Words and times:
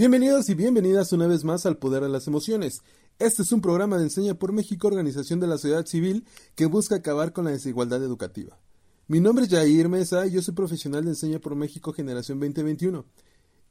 Bienvenidos 0.00 0.48
y 0.48 0.54
bienvenidas 0.54 1.12
una 1.12 1.26
vez 1.26 1.44
más 1.44 1.66
al 1.66 1.76
Poder 1.76 2.02
de 2.02 2.08
las 2.08 2.26
Emociones. 2.26 2.80
Este 3.18 3.42
es 3.42 3.52
un 3.52 3.60
programa 3.60 3.98
de 3.98 4.04
Enseña 4.04 4.32
por 4.32 4.50
México, 4.50 4.86
organización 4.88 5.40
de 5.40 5.46
la 5.46 5.58
sociedad 5.58 5.84
civil 5.84 6.24
que 6.54 6.64
busca 6.64 6.94
acabar 6.94 7.34
con 7.34 7.44
la 7.44 7.50
desigualdad 7.50 8.02
educativa. 8.02 8.58
Mi 9.08 9.20
nombre 9.20 9.44
es 9.44 9.50
Jair 9.50 9.90
Mesa 9.90 10.26
y 10.26 10.30
yo 10.30 10.40
soy 10.40 10.54
profesional 10.54 11.04
de 11.04 11.10
Enseña 11.10 11.38
por 11.38 11.54
México 11.54 11.92
Generación 11.92 12.40
2021. 12.40 13.04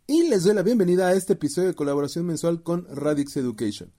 Y 0.06 0.28
les 0.28 0.44
doy 0.44 0.54
la 0.54 0.62
bienvenida 0.62 1.08
a 1.08 1.14
este 1.14 1.34
episodio 1.34 1.70
de 1.70 1.74
colaboración 1.74 2.28
mensual 2.28 2.62
con 2.62 2.86
Radix 2.92 3.36
Education. 3.36 3.92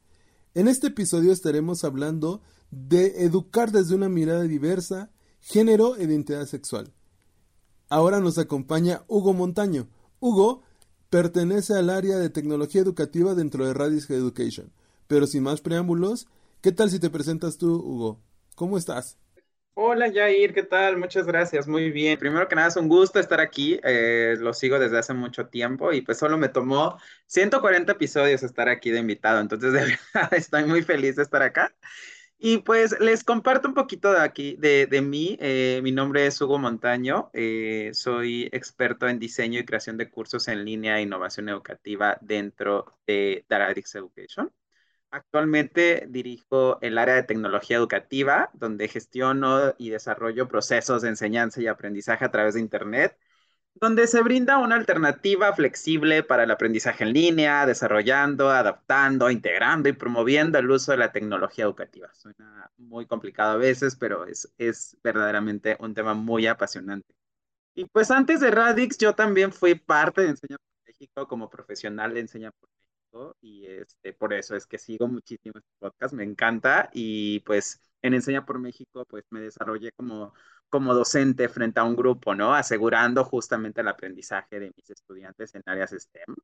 En 0.55 0.69
este 0.69 0.87
episodio 0.87 1.33
estaremos 1.33 1.83
hablando 1.83 2.43
de 2.71 3.25
educar 3.25 3.73
desde 3.73 3.97
una 3.97 4.09
mirada 4.09 4.43
diversa, 4.43 5.11
género 5.41 5.97
e 5.97 6.05
identidad 6.05 6.47
sexual. 6.47 6.93
Ahora 7.89 8.21
nos 8.21 8.39
acompaña 8.39 9.03
Hugo 9.09 9.33
Montaño. 9.33 9.89
Hugo 10.21 10.63
pertenece 11.11 11.75
al 11.75 11.91
área 11.91 12.17
de 12.19 12.31
tecnología 12.31 12.81
educativa 12.81 13.35
dentro 13.35 13.67
de 13.67 13.75
Radix 13.75 14.09
Education. 14.09 14.73
Pero 15.09 15.27
sin 15.27 15.43
más 15.43 15.61
preámbulos, 15.61 16.29
¿qué 16.63 16.73
tal 16.73 16.89
si 16.89 17.01
te 17.01 17.11
presentas 17.11 17.59
tú, 17.59 17.75
Hugo? 17.75 18.21
¿Cómo 18.55 18.79
estás? 18.79 19.19
Hola 19.75 20.13
Jair, 20.13 20.53
¿qué 20.53 20.63
tal? 20.63 20.99
Muchas 20.99 21.27
gracias, 21.27 21.67
muy 21.67 21.91
bien. 21.91 22.19
Primero 22.19 22.47
que 22.49 22.55
nada, 22.55 22.69
es 22.69 22.77
un 22.77 22.89
gusto 22.89 23.19
estar 23.19 23.41
aquí. 23.41 23.81
Eh, 23.83 24.37
lo 24.39 24.53
sigo 24.53 24.79
desde 24.79 24.99
hace 24.99 25.15
mucho 25.15 25.47
tiempo 25.47 25.93
y 25.93 26.03
pues 26.03 26.19
solo 26.19 26.37
me 26.37 26.49
tomó 26.49 26.99
140 27.27 27.93
episodios 27.93 28.43
estar 28.43 28.69
aquí 28.69 28.91
de 28.91 28.99
invitado. 28.99 29.41
Entonces, 29.41 29.73
de 29.73 29.81
verdad, 29.81 30.35
estoy 30.35 30.65
muy 30.65 30.83
feliz 30.83 31.17
de 31.17 31.23
estar 31.23 31.43
acá. 31.43 31.75
Y 32.43 32.59
pues 32.59 32.99
les 33.01 33.23
comparto 33.23 33.69
un 33.69 33.75
poquito 33.75 34.13
de 34.13 34.21
aquí, 34.21 34.57
de, 34.59 34.87
de 34.87 35.03
mí. 35.03 35.37
Eh, 35.41 35.81
mi 35.83 35.93
nombre 35.93 36.27
es 36.27 36.41
Hugo 36.41 36.59
Montaño. 36.59 37.31
Eh, 37.35 37.91
soy 37.93 38.49
experto 38.53 39.07
en 39.09 39.19
diseño 39.19 39.61
y 39.61 39.67
creación 39.67 39.99
de 39.99 40.09
cursos 40.11 40.49
en 40.49 40.65
línea 40.65 40.99
e 40.99 41.03
innovación 41.03 41.51
educativa 41.51 42.17
dentro 42.23 42.97
de 43.07 43.45
Daradix 43.47 43.95
Education. 43.95 44.51
Actualmente 45.11 46.07
dirijo 46.09 46.79
el 46.81 46.97
área 46.97 47.17
de 47.17 47.25
tecnología 47.25 47.77
educativa, 47.77 48.49
donde 48.55 48.89
gestiono 48.89 49.75
y 49.77 49.91
desarrollo 49.91 50.49
procesos 50.49 51.03
de 51.03 51.11
enseñanza 51.11 51.61
y 51.61 51.67
aprendizaje 51.67 52.25
a 52.25 52.31
través 52.31 52.55
de 52.55 52.61
Internet 52.61 53.19
donde 53.75 54.07
se 54.07 54.23
brinda 54.23 54.59
una 54.59 54.77
alternativa 54.77 55.53
flexible 55.55 56.23
para 56.23 56.45
el 56.45 56.51
aprendizaje 56.51 57.05
en 57.05 57.13
línea, 57.13 57.67
desarrollando, 57.67 58.51
adaptando, 58.51 59.31
integrando 59.31 59.89
y 59.89 59.93
promoviendo 59.93 60.59
el 60.59 60.71
uso 60.71 60.93
de 60.93 60.99
la 60.99 61.13
tecnología 61.13 61.65
educativa. 61.65 62.13
Suena 62.15 62.71
muy 62.77 63.07
complicado 63.07 63.53
a 63.53 63.57
veces, 63.57 63.97
pero 63.97 64.27
es, 64.27 64.53
es 64.59 64.97
verdaderamente 65.03 65.77
un 65.81 65.95
tema 65.95 66.15
muy 66.15 66.47
apasionante. 66.47 67.15
Y 67.75 67.87
pues 67.87 68.11
antes 68.11 68.41
de 68.41 68.51
Radix, 68.51 68.99
yo 68.99 69.15
también 69.15 69.53
fui 69.53 69.75
parte 69.75 70.23
de 70.23 70.29
Enseña 70.31 70.57
por 70.59 70.87
México 70.87 71.29
como 71.29 71.49
profesional 71.49 72.13
de 72.15 72.21
Enseña 72.21 72.51
por 72.53 72.69
México 72.69 73.37
y 73.41 73.67
este, 73.67 74.13
por 74.13 74.33
eso 74.35 74.57
es 74.57 74.67
que 74.67 74.79
sigo 74.79 75.09
muchísimo 75.09 75.55
este 75.59 75.71
podcast, 75.79 76.15
me 76.15 76.25
encanta 76.25 76.91
y 76.93 77.41
pues 77.41 77.81
en 78.03 78.15
Enseña 78.15 78.45
por 78.45 78.59
México 78.59 79.05
pues 79.07 79.25
me 79.31 79.41
desarrollé 79.41 79.93
como 79.93 80.35
como 80.71 80.95
docente 80.95 81.49
frente 81.49 81.81
a 81.81 81.85
un 81.85 81.97
grupo, 81.97 82.35
¿no? 82.35 82.55
Asegurando 82.55 83.25
justamente 83.25 83.83
el 83.83 83.89
aprendizaje 83.89 84.61
de 84.61 84.73
mis 84.77 84.91
estudiantes 84.91 85.55
en 85.55 85.63
áreas 85.67 85.91
STEM. 85.91 86.37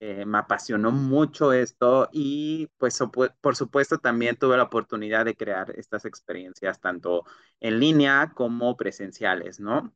Eh, 0.00 0.26
me 0.26 0.38
apasionó 0.38 0.90
mucho 0.92 1.52
esto 1.54 2.08
y 2.12 2.68
pues 2.76 2.98
por 3.40 3.56
supuesto 3.56 3.98
también 3.98 4.36
tuve 4.36 4.56
la 4.58 4.64
oportunidad 4.64 5.24
de 5.24 5.34
crear 5.36 5.72
estas 5.78 6.04
experiencias 6.04 6.80
tanto 6.80 7.24
en 7.60 7.80
línea 7.80 8.32
como 8.34 8.76
presenciales, 8.76 9.58
¿no? 9.58 9.94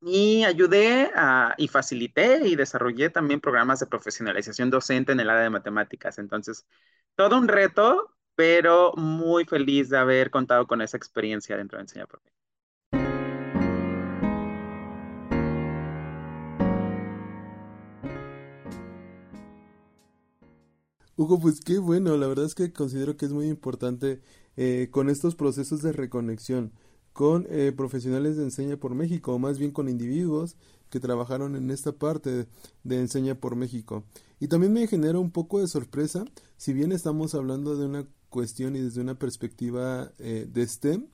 Y 0.00 0.44
ayudé 0.44 1.10
y 1.56 1.68
facilité 1.68 2.46
y 2.48 2.56
desarrollé 2.56 3.10
también 3.10 3.40
programas 3.40 3.80
de 3.80 3.86
profesionalización 3.86 4.70
docente 4.70 5.12
en 5.12 5.20
el 5.20 5.30
área 5.30 5.42
de 5.42 5.50
matemáticas. 5.50 6.18
Entonces, 6.18 6.66
todo 7.16 7.36
un 7.38 7.48
reto, 7.48 8.16
pero 8.36 8.92
muy 8.96 9.44
feliz 9.44 9.88
de 9.90 9.98
haber 9.98 10.30
contado 10.30 10.66
con 10.68 10.82
esa 10.82 10.96
experiencia 10.96 11.56
dentro 11.56 11.78
de 11.78 11.82
Enseñar 11.82 12.08
por 12.08 12.20
Hugo, 21.18 21.40
pues 21.40 21.60
qué 21.60 21.78
bueno, 21.78 22.16
la 22.16 22.28
verdad 22.28 22.44
es 22.44 22.54
que 22.54 22.72
considero 22.72 23.16
que 23.16 23.26
es 23.26 23.32
muy 23.32 23.48
importante 23.48 24.20
eh, 24.56 24.86
con 24.92 25.10
estos 25.10 25.34
procesos 25.34 25.82
de 25.82 25.90
reconexión 25.90 26.70
con 27.12 27.44
eh, 27.50 27.72
profesionales 27.76 28.36
de 28.36 28.44
Enseña 28.44 28.76
por 28.76 28.94
México, 28.94 29.34
o 29.34 29.40
más 29.40 29.58
bien 29.58 29.72
con 29.72 29.88
individuos 29.88 30.54
que 30.90 31.00
trabajaron 31.00 31.56
en 31.56 31.72
esta 31.72 31.90
parte 31.90 32.46
de 32.84 33.00
Enseña 33.00 33.34
por 33.34 33.56
México. 33.56 34.04
Y 34.38 34.46
también 34.46 34.72
me 34.72 34.86
genera 34.86 35.18
un 35.18 35.32
poco 35.32 35.60
de 35.60 35.66
sorpresa, 35.66 36.24
si 36.56 36.72
bien 36.72 36.92
estamos 36.92 37.34
hablando 37.34 37.76
de 37.76 37.86
una 37.86 38.06
cuestión 38.28 38.76
y 38.76 38.80
desde 38.80 39.00
una 39.00 39.18
perspectiva 39.18 40.12
eh, 40.20 40.46
de 40.48 40.68
STEM, 40.68 41.08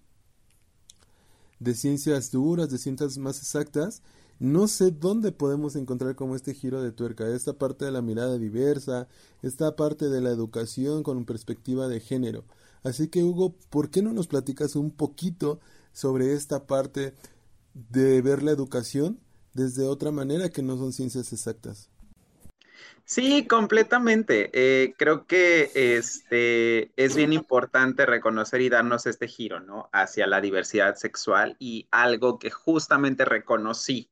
de 1.60 1.74
ciencias 1.74 2.30
duras, 2.30 2.68
de 2.68 2.76
ciencias 2.76 3.16
más 3.16 3.38
exactas, 3.38 4.02
no 4.38 4.68
sé 4.68 4.90
dónde 4.90 5.32
podemos 5.32 5.76
encontrar 5.76 6.14
como 6.16 6.36
este 6.36 6.54
giro 6.54 6.82
de 6.82 6.92
tuerca, 6.92 7.26
esta 7.28 7.54
parte 7.54 7.84
de 7.84 7.92
la 7.92 8.02
mirada 8.02 8.38
diversa, 8.38 9.08
esta 9.42 9.76
parte 9.76 10.08
de 10.08 10.20
la 10.20 10.30
educación 10.30 11.02
con 11.02 11.24
perspectiva 11.24 11.88
de 11.88 12.00
género. 12.00 12.44
Así 12.82 13.08
que 13.08 13.22
Hugo, 13.22 13.54
¿por 13.70 13.90
qué 13.90 14.02
no 14.02 14.12
nos 14.12 14.26
platicas 14.26 14.76
un 14.76 14.90
poquito 14.90 15.60
sobre 15.92 16.32
esta 16.34 16.66
parte 16.66 17.14
de 17.72 18.20
ver 18.22 18.42
la 18.42 18.50
educación 18.50 19.20
desde 19.54 19.86
otra 19.86 20.10
manera 20.10 20.50
que 20.50 20.62
no 20.62 20.76
son 20.76 20.92
ciencias 20.92 21.32
exactas? 21.32 21.88
Sí, 23.06 23.46
completamente. 23.46 24.50
Eh, 24.52 24.94
creo 24.96 25.26
que 25.26 25.70
este 25.74 26.90
es 26.96 27.14
bien 27.14 27.32
importante 27.32 28.06
reconocer 28.06 28.62
y 28.62 28.70
darnos 28.70 29.06
este 29.06 29.28
giro, 29.28 29.60
¿no? 29.60 29.90
Hacia 29.92 30.26
la 30.26 30.40
diversidad 30.40 30.96
sexual 30.96 31.56
y 31.58 31.86
algo 31.90 32.38
que 32.38 32.50
justamente 32.50 33.24
reconocí 33.24 34.10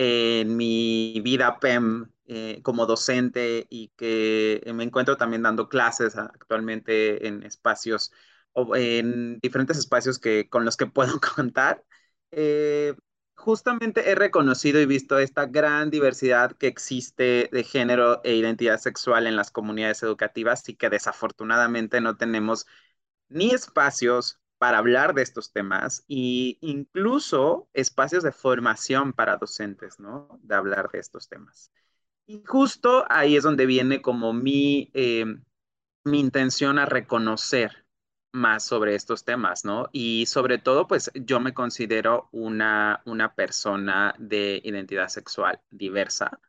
en 0.00 0.56
mi 0.56 1.20
vida 1.24 1.58
PEM 1.58 2.12
eh, 2.26 2.60
como 2.62 2.86
docente 2.86 3.66
y 3.68 3.88
que 3.96 4.62
me 4.72 4.84
encuentro 4.84 5.16
también 5.16 5.42
dando 5.42 5.68
clases 5.68 6.16
actualmente 6.16 7.26
en 7.26 7.42
espacios, 7.42 8.12
o 8.52 8.76
en 8.76 9.40
diferentes 9.40 9.76
espacios 9.76 10.20
que, 10.20 10.48
con 10.48 10.64
los 10.64 10.76
que 10.76 10.86
puedo 10.86 11.20
contar. 11.34 11.84
Eh, 12.30 12.94
justamente 13.34 14.10
he 14.10 14.14
reconocido 14.14 14.80
y 14.80 14.86
visto 14.86 15.18
esta 15.18 15.46
gran 15.46 15.90
diversidad 15.90 16.52
que 16.56 16.68
existe 16.68 17.48
de 17.52 17.64
género 17.64 18.20
e 18.22 18.36
identidad 18.36 18.78
sexual 18.78 19.26
en 19.26 19.34
las 19.36 19.50
comunidades 19.50 20.02
educativas 20.04 20.68
y 20.68 20.76
que 20.76 20.90
desafortunadamente 20.90 22.00
no 22.00 22.16
tenemos 22.16 22.66
ni 23.28 23.50
espacios 23.50 24.38
para 24.58 24.78
hablar 24.78 25.14
de 25.14 25.22
estos 25.22 25.52
temas 25.52 26.04
e 26.08 26.58
incluso 26.60 27.68
espacios 27.72 28.22
de 28.24 28.32
formación 28.32 29.12
para 29.12 29.36
docentes, 29.36 30.00
¿no? 30.00 30.38
De 30.42 30.54
hablar 30.54 30.90
de 30.90 30.98
estos 30.98 31.28
temas. 31.28 31.72
Y 32.26 32.42
justo 32.44 33.04
ahí 33.08 33.36
es 33.36 33.44
donde 33.44 33.66
viene 33.66 34.02
como 34.02 34.32
mi, 34.32 34.90
eh, 34.94 35.24
mi 36.04 36.20
intención 36.20 36.78
a 36.78 36.86
reconocer 36.86 37.86
más 38.32 38.64
sobre 38.64 38.94
estos 38.94 39.24
temas, 39.24 39.64
¿no? 39.64 39.88
Y 39.92 40.26
sobre 40.26 40.58
todo, 40.58 40.86
pues 40.86 41.10
yo 41.14 41.40
me 41.40 41.54
considero 41.54 42.28
una, 42.32 43.02
una 43.06 43.34
persona 43.34 44.14
de 44.18 44.60
identidad 44.64 45.08
sexual 45.08 45.60
diversa 45.70 46.40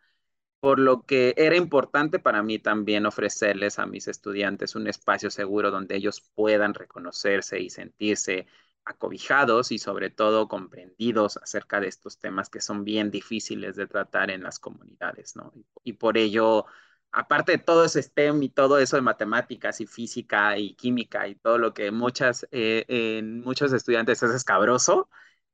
por 0.60 0.80
lo 0.80 1.04
que 1.06 1.34
era 1.38 1.56
importante 1.56 2.20
para 2.20 2.44
mí 2.44 2.60
también 2.60 3.06
ofrecerles 3.06 3.80
a 3.80 3.86
mis 3.86 4.08
estudiantes 4.08 4.76
un 4.76 4.88
espacio 4.88 5.30
seguro 5.32 5.72
donde 5.72 5.96
ellos 5.96 6.22
puedan 6.36 6.74
reconocerse 6.74 7.60
y 7.60 7.70
sentirse 7.70 8.48
acobijados 8.86 9.72
y 9.72 9.80
sobre 9.80 10.10
todo 10.10 10.48
comprendidos 10.48 11.38
acerca 11.38 11.80
de 11.80 11.88
estos 11.88 12.20
temas 12.20 12.50
que 12.50 12.62
son 12.62 12.84
bien 12.84 13.12
difíciles 13.12 13.76
de 13.76 13.88
tratar 13.88 14.32
en 14.32 14.44
las 14.44 14.60
comunidades, 14.60 15.36
¿no? 15.36 15.54
Y, 15.84 15.94
por 15.94 16.18
ello, 16.18 16.66
aparte 17.12 17.54
de 17.54 17.58
todo 17.60 17.86
ese 17.86 18.02
STEM 18.02 18.44
y 18.44 18.50
todo 18.50 18.80
eso 18.80 18.96
de 18.96 19.02
matemáticas 19.04 19.80
y 19.82 19.86
física 19.88 20.58
y 20.58 20.76
química 20.76 21.28
y 21.28 21.36
todo 21.36 21.58
lo 21.58 21.74
que 21.74 21.92
muchas, 21.92 22.48
eh, 22.52 22.86
en 22.88 23.42
muchos 23.42 23.74
estudiantes 23.74 24.24
es 24.24 24.32
escabroso, 24.32 25.10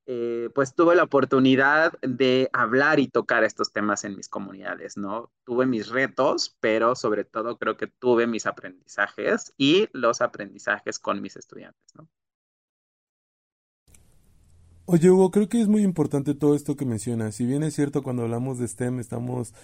eh, 0.08 0.50
pues 0.54 0.76
tuve 0.76 0.96
la 0.96 1.04
oportunidad 1.04 1.94
de 2.02 2.50
hablar 2.54 3.00
y 3.00 3.08
tocar 3.08 3.44
estos 3.44 3.72
temas 3.72 4.04
en 4.04 4.16
mis 4.16 4.30
comunidades, 4.30 4.98
¿no? 4.98 5.32
Tuve 5.46 5.66
mis 5.66 5.90
retos, 5.90 6.56
pero 6.60 6.96
sobre 6.96 7.24
todo 7.24 7.58
creo 7.58 7.76
que 7.76 7.88
tuve 7.88 8.28
mis 8.28 8.46
aprendizajes 8.46 9.54
y 9.58 9.88
los 9.94 10.22
aprendizajes 10.22 11.00
con 11.00 11.22
mis 11.22 11.36
estudiantes, 11.38 11.96
¿no? 11.96 12.08
Oye, 14.88 15.10
Hugo, 15.10 15.32
creo 15.32 15.50
que 15.50 15.60
es 15.60 15.68
muy 15.68 15.82
importante 15.82 16.36
todo 16.36 16.54
esto 16.54 16.76
que 16.76 16.86
mencionas. 16.86 17.34
Si 17.34 17.46
bien 17.48 17.64
es 17.64 17.74
cierto, 17.74 18.04
cuando 18.04 18.22
hablamos 18.22 18.60
de 18.60 18.68
STEM 18.68 19.00
estamos 19.00 19.56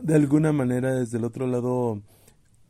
de 0.00 0.14
alguna 0.14 0.52
manera 0.52 0.94
desde 0.94 1.18
el 1.18 1.24
otro 1.24 1.46
lado, 1.46 2.00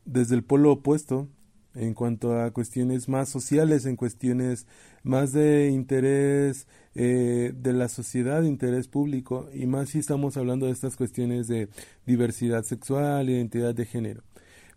desde 0.03 0.35
el 0.35 0.43
polo 0.43 0.73
opuesto, 0.73 1.29
en 1.75 1.93
cuanto 1.93 2.39
a 2.39 2.51
cuestiones 2.51 3.07
más 3.09 3.29
sociales, 3.29 3.85
en 3.85 3.95
cuestiones 3.95 4.65
más 5.03 5.33
de 5.33 5.69
interés 5.69 6.67
eh, 6.95 7.53
de 7.55 7.73
la 7.73 7.89
sociedad, 7.89 8.41
de 8.41 8.47
interés 8.47 8.87
público, 8.87 9.49
y 9.53 9.65
más 9.65 9.89
si 9.89 9.99
estamos 9.99 10.37
hablando 10.37 10.65
de 10.65 10.71
estas 10.71 10.95
cuestiones 10.95 11.47
de 11.47 11.69
diversidad 12.05 12.63
sexual, 12.63 13.29
identidad 13.29 13.75
de 13.75 13.85
género. 13.85 14.23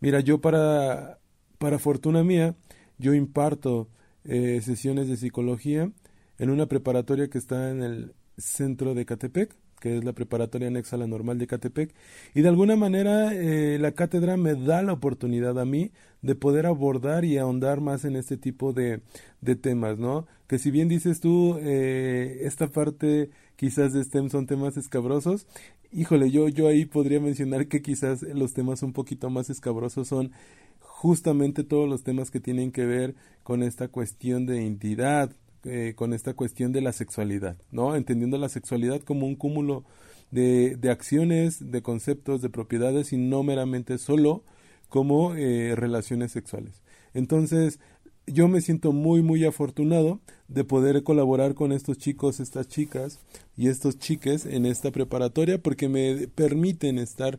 Mira, 0.01 0.21
yo 0.21 0.41
para, 0.41 1.19
para 1.59 1.79
fortuna 1.79 2.23
mía, 2.25 2.57
yo 2.99 3.15
imparto 3.15 3.89
eh, 4.25 4.61
sesiones 4.63 5.09
de 5.09 5.17
psicología 5.17 5.91
en 6.39 6.51
una 6.51 6.67
preparatoria 6.67 7.29
que 7.29 7.39
está 7.39 7.71
en 7.71 7.83
el 7.83 8.15
centro 8.37 8.95
de 8.95 9.05
Catepec, 9.05 9.57
que 9.81 9.99
es 9.99 10.05
la 10.05 10.13
preparatoria 10.13 10.69
anexa 10.69 10.97
a 10.97 10.99
la 10.99 11.07
normal 11.07 11.39
de 11.39 11.47
Catepec, 11.47 11.95
y 12.35 12.43
de 12.43 12.49
alguna 12.49 12.77
manera 12.77 13.33
eh, 13.35 13.79
la 13.79 13.93
cátedra 13.93 14.37
me 14.37 14.55
da 14.55 14.83
la 14.83 14.93
oportunidad 14.93 15.59
a 15.59 15.65
mí 15.65 15.91
de 16.23 16.35
poder 16.35 16.67
abordar 16.67 17.25
y 17.25 17.39
ahondar 17.39 17.81
más 17.81 18.05
en 18.05 18.17
este 18.17 18.37
tipo 18.37 18.73
de, 18.73 19.01
de 19.41 19.57
temas, 19.57 19.99
¿no? 19.99 20.27
Que 20.47 20.59
si 20.59 20.71
bien 20.71 20.89
dices 20.89 21.21
tú, 21.21 21.59
eh, 21.61 22.41
esta 22.43 22.69
parte 22.69 23.31
quizás 23.57 23.93
de 23.93 24.03
STEM 24.03 24.31
son 24.31 24.47
temas 24.47 24.77
escabrosos, 24.77 25.47
híjole, 25.93 26.31
yo, 26.31 26.49
yo 26.49 26.69
ahí 26.69 26.85
podría 26.85 27.21
mencionar 27.21 27.67
que 27.67 27.83
quizás 27.83 28.23
los 28.23 28.53
temas 28.55 28.83
un 28.83 28.93
poquito 28.93 29.31
más 29.31 29.51
escabrosos 29.51 30.09
son 30.09 30.33
justamente 30.81 31.65
todos 31.65 31.89
los 31.89 32.03
temas 32.03 32.31
que 32.31 32.41
tienen 32.41 32.73
que 32.73 32.85
ver 32.85 33.15
con 33.43 33.63
esta 33.63 33.89
cuestión 33.89 34.47
de 34.47 34.63
identidad, 34.63 35.33
eh, 35.65 35.95
con 35.97 36.13
esta 36.13 36.35
cuestión 36.35 36.73
de 36.73 36.81
la 36.81 36.93
sexualidad, 36.93 37.57
¿no? 37.71 37.97
Entendiendo 37.97 38.39
la 38.39 38.49
sexualidad 38.49 39.01
como 39.01 39.27
un 39.27 39.37
cúmulo 39.37 39.85
de, 40.31 40.77
de 40.77 40.91
acciones, 40.91 41.71
de 41.71 41.83
conceptos, 41.83 42.43
de 42.43 42.51
propiedades 42.51 43.13
y 43.13 43.17
no 43.17 43.43
meramente 43.43 43.99
solo 43.99 44.45
como 44.89 45.35
eh, 45.35 45.75
relaciones 45.77 46.33
sexuales. 46.33 46.83
Entonces, 47.15 47.79
yo 48.27 48.49
me 48.49 48.61
siento 48.61 48.93
muy, 48.93 49.23
muy 49.23 49.45
afortunado 49.45 50.21
de 50.49 50.65
poder 50.65 51.03
colaborar 51.03 51.55
con 51.55 51.73
estos 51.73 51.99
chicos, 51.99 52.41
estas 52.41 52.69
chicas 52.69 53.21
y 53.57 53.69
estos 53.69 53.99
chiques 53.99 54.47
en 54.47 54.67
esta 54.67 54.91
preparatoria 54.91 55.63
porque 55.63 55.89
me 55.89 56.29
permiten 56.29 56.99
estar 56.99 57.39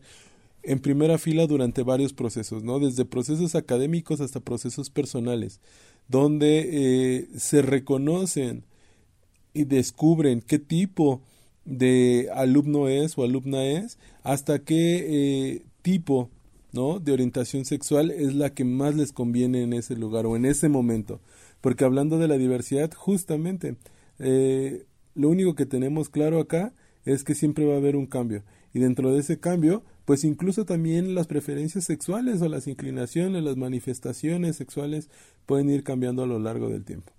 en 0.63 0.79
primera 0.79 1.17
fila 1.17 1.47
durante 1.47 1.83
varios 1.83 2.13
procesos, 2.13 2.63
¿no? 2.63 2.79
Desde 2.79 3.05
procesos 3.05 3.55
académicos 3.55 4.19
hasta 4.19 4.39
procesos 4.39 4.89
personales 4.89 5.61
donde 6.09 6.67
eh, 6.71 7.27
se 7.37 7.61
reconocen 7.61 8.63
y 9.53 9.63
descubren 9.63 10.41
qué 10.41 10.59
tipo 10.59 11.21
de 11.65 12.29
alumno 12.33 12.87
es 12.87 13.17
o 13.17 13.23
alumna 13.23 13.63
es, 13.63 13.97
hasta 14.23 14.59
qué 14.59 15.05
eh, 15.07 15.61
tipo 15.81 16.29
¿no? 16.73 16.99
de 16.99 17.13
orientación 17.13 17.63
sexual 17.63 18.11
es 18.11 18.33
la 18.33 18.53
que 18.53 18.65
más 18.65 18.95
les 18.95 19.13
conviene 19.13 19.63
en 19.63 19.73
ese 19.73 19.95
lugar 19.95 20.25
o 20.25 20.35
en 20.35 20.45
ese 20.45 20.67
momento. 20.67 21.21
Porque 21.61 21.85
hablando 21.85 22.17
de 22.17 22.27
la 22.27 22.37
diversidad, 22.37 22.91
justamente, 22.93 23.75
eh, 24.17 24.85
lo 25.13 25.29
único 25.29 25.55
que 25.55 25.65
tenemos 25.65 26.09
claro 26.09 26.39
acá 26.39 26.73
es 27.05 27.23
que 27.23 27.35
siempre 27.35 27.65
va 27.65 27.75
a 27.75 27.77
haber 27.77 27.95
un 27.95 28.07
cambio. 28.07 28.43
Y 28.73 28.79
dentro 28.79 29.11
de 29.11 29.19
ese 29.19 29.39
cambio, 29.39 29.83
pues 30.09 30.23
incluso 30.23 30.65
también 30.65 31.13
las 31.13 31.27
preferencias 31.27 31.83
sexuales 31.83 32.41
o 32.41 32.49
las 32.49 32.65
inclinaciones, 32.65 33.43
las 33.43 33.57
manifestaciones 33.57 34.55
sexuales 34.55 35.07
pueden 35.45 35.69
ir 35.69 35.83
cambiando 35.83 36.23
a 36.23 36.25
lo 36.25 36.39
largo 36.39 36.67
del 36.67 36.83
tiempo. 36.83 37.13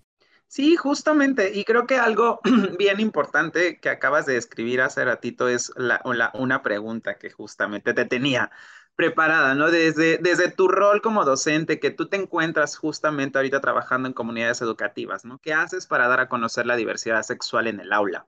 Sí, 0.48 0.74
justamente, 0.74 1.52
y 1.54 1.62
creo 1.62 1.86
que 1.86 1.98
algo 1.98 2.40
bien 2.80 2.98
importante 2.98 3.78
que 3.78 3.90
acabas 3.90 4.26
de 4.26 4.36
escribir 4.36 4.80
hace 4.80 5.04
ratito 5.04 5.48
es 5.48 5.72
la, 5.76 6.02
una 6.34 6.64
pregunta 6.64 7.16
que 7.16 7.30
justamente 7.30 7.94
te 7.94 8.06
tenía 8.06 8.50
preparada, 8.96 9.54
¿no? 9.54 9.70
Desde, 9.70 10.18
desde 10.18 10.50
tu 10.50 10.66
rol 10.66 11.00
como 11.00 11.24
docente, 11.24 11.78
que 11.78 11.92
tú 11.92 12.08
te 12.08 12.16
encuentras 12.16 12.76
justamente 12.76 13.38
ahorita 13.38 13.60
trabajando 13.60 14.08
en 14.08 14.14
comunidades 14.14 14.62
educativas, 14.62 15.24
¿no? 15.24 15.38
¿Qué 15.38 15.54
haces 15.54 15.86
para 15.86 16.08
dar 16.08 16.18
a 16.18 16.28
conocer 16.28 16.66
la 16.66 16.74
diversidad 16.74 17.22
sexual 17.22 17.68
en 17.68 17.78
el 17.78 17.92
aula? 17.92 18.26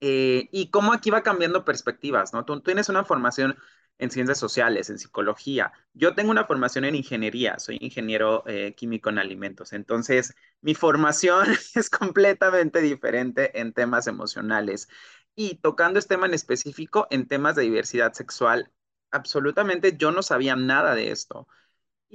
Eh, 0.00 0.48
y 0.52 0.70
cómo 0.70 0.92
aquí 0.92 1.10
va 1.10 1.22
cambiando 1.22 1.64
perspectivas, 1.64 2.32
¿no? 2.34 2.44
Tú 2.44 2.60
tienes 2.60 2.88
una 2.88 3.04
formación 3.04 3.56
en 3.98 4.10
ciencias 4.10 4.38
sociales, 4.38 4.90
en 4.90 4.98
psicología. 4.98 5.72
Yo 5.94 6.14
tengo 6.14 6.30
una 6.30 6.44
formación 6.44 6.84
en 6.84 6.94
ingeniería, 6.96 7.58
soy 7.58 7.78
ingeniero 7.80 8.44
eh, 8.46 8.74
químico 8.76 9.08
en 9.10 9.18
alimentos. 9.18 9.72
Entonces, 9.72 10.34
mi 10.60 10.74
formación 10.74 11.46
es 11.74 11.90
completamente 11.90 12.80
diferente 12.82 13.58
en 13.60 13.72
temas 13.72 14.06
emocionales. 14.06 14.88
Y 15.34 15.56
tocando 15.56 15.98
este 15.98 16.14
tema 16.14 16.26
en 16.26 16.34
específico, 16.34 17.06
en 17.10 17.26
temas 17.28 17.56
de 17.56 17.62
diversidad 17.62 18.12
sexual, 18.12 18.70
absolutamente 19.10 19.96
yo 19.96 20.10
no 20.12 20.22
sabía 20.22 20.56
nada 20.56 20.94
de 20.94 21.10
esto. 21.10 21.48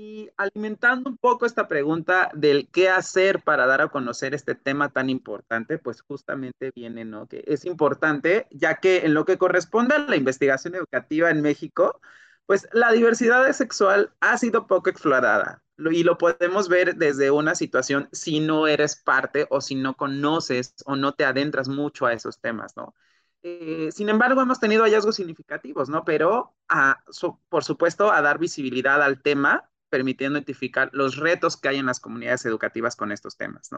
Y 0.03 0.31
alimentando 0.35 1.11
un 1.11 1.17
poco 1.17 1.45
esta 1.45 1.67
pregunta 1.67 2.31
del 2.33 2.69
qué 2.71 2.89
hacer 2.89 3.43
para 3.43 3.67
dar 3.67 3.81
a 3.81 3.89
conocer 3.89 4.33
este 4.33 4.55
tema 4.55 4.89
tan 4.89 5.11
importante, 5.11 5.77
pues 5.77 6.01
justamente 6.01 6.71
viene, 6.75 7.05
¿no? 7.05 7.27
Que 7.27 7.43
es 7.45 7.65
importante, 7.65 8.47
ya 8.49 8.77
que 8.77 9.05
en 9.05 9.13
lo 9.13 9.25
que 9.25 9.37
corresponde 9.37 9.93
a 9.93 9.99
la 9.99 10.15
investigación 10.15 10.73
educativa 10.73 11.29
en 11.29 11.43
México, 11.43 12.01
pues 12.47 12.67
la 12.73 12.91
diversidad 12.91 13.51
sexual 13.51 14.11
ha 14.21 14.39
sido 14.39 14.65
poco 14.65 14.89
explorada. 14.89 15.61
Y 15.77 16.03
lo 16.03 16.17
podemos 16.17 16.67
ver 16.67 16.95
desde 16.95 17.29
una 17.29 17.53
situación 17.53 18.09
si 18.11 18.39
no 18.39 18.65
eres 18.65 18.95
parte 18.95 19.45
o 19.51 19.61
si 19.61 19.75
no 19.75 19.95
conoces 19.95 20.73
o 20.85 20.95
no 20.95 21.13
te 21.13 21.25
adentras 21.25 21.67
mucho 21.67 22.07
a 22.07 22.13
esos 22.13 22.39
temas, 22.39 22.75
¿no? 22.75 22.95
Eh, 23.43 23.89
sin 23.91 24.09
embargo, 24.09 24.41
hemos 24.41 24.59
tenido 24.59 24.83
hallazgos 24.83 25.15
significativos, 25.15 25.89
¿no? 25.89 26.03
Pero, 26.05 26.55
a, 26.69 27.03
por 27.49 27.63
supuesto, 27.63 28.11
a 28.11 28.21
dar 28.23 28.39
visibilidad 28.39 29.03
al 29.03 29.21
tema 29.21 29.67
permitiendo 29.91 30.39
identificar 30.39 30.89
los 30.93 31.17
retos 31.17 31.57
que 31.57 31.69
hay 31.69 31.77
en 31.77 31.85
las 31.85 31.99
comunidades 31.99 32.45
educativas 32.45 32.95
con 32.95 33.11
estos 33.11 33.37
temas. 33.37 33.69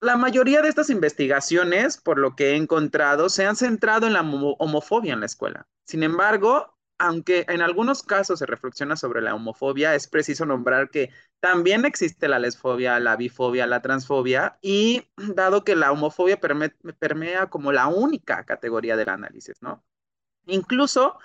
La 0.00 0.16
mayoría 0.16 0.62
de 0.62 0.68
estas 0.68 0.90
investigaciones, 0.90 1.98
por 1.98 2.18
lo 2.18 2.34
que 2.34 2.50
he 2.50 2.56
encontrado, 2.56 3.28
se 3.28 3.46
han 3.46 3.56
centrado 3.56 4.06
en 4.06 4.14
la 4.14 4.22
homofobia 4.22 5.12
en 5.12 5.20
la 5.20 5.26
escuela. 5.26 5.68
Sin 5.84 6.02
embargo, 6.02 6.76
aunque 6.98 7.44
en 7.48 7.60
algunos 7.60 8.02
casos 8.02 8.38
se 8.38 8.46
reflexiona 8.46 8.96
sobre 8.96 9.20
la 9.20 9.34
homofobia, 9.34 9.94
es 9.94 10.08
preciso 10.08 10.46
nombrar 10.46 10.90
que 10.90 11.10
también 11.40 11.84
existe 11.84 12.28
la 12.28 12.38
lesfobia, 12.38 12.98
la 13.00 13.16
bifobia, 13.16 13.66
la 13.66 13.82
transfobia, 13.82 14.58
y 14.62 15.06
dado 15.34 15.64
que 15.64 15.76
la 15.76 15.92
homofobia 15.92 16.40
permea 16.40 17.46
como 17.50 17.72
la 17.72 17.86
única 17.88 18.44
categoría 18.44 18.96
del 18.96 19.10
análisis, 19.10 19.60
¿no? 19.62 19.84
Incluso 20.46 21.18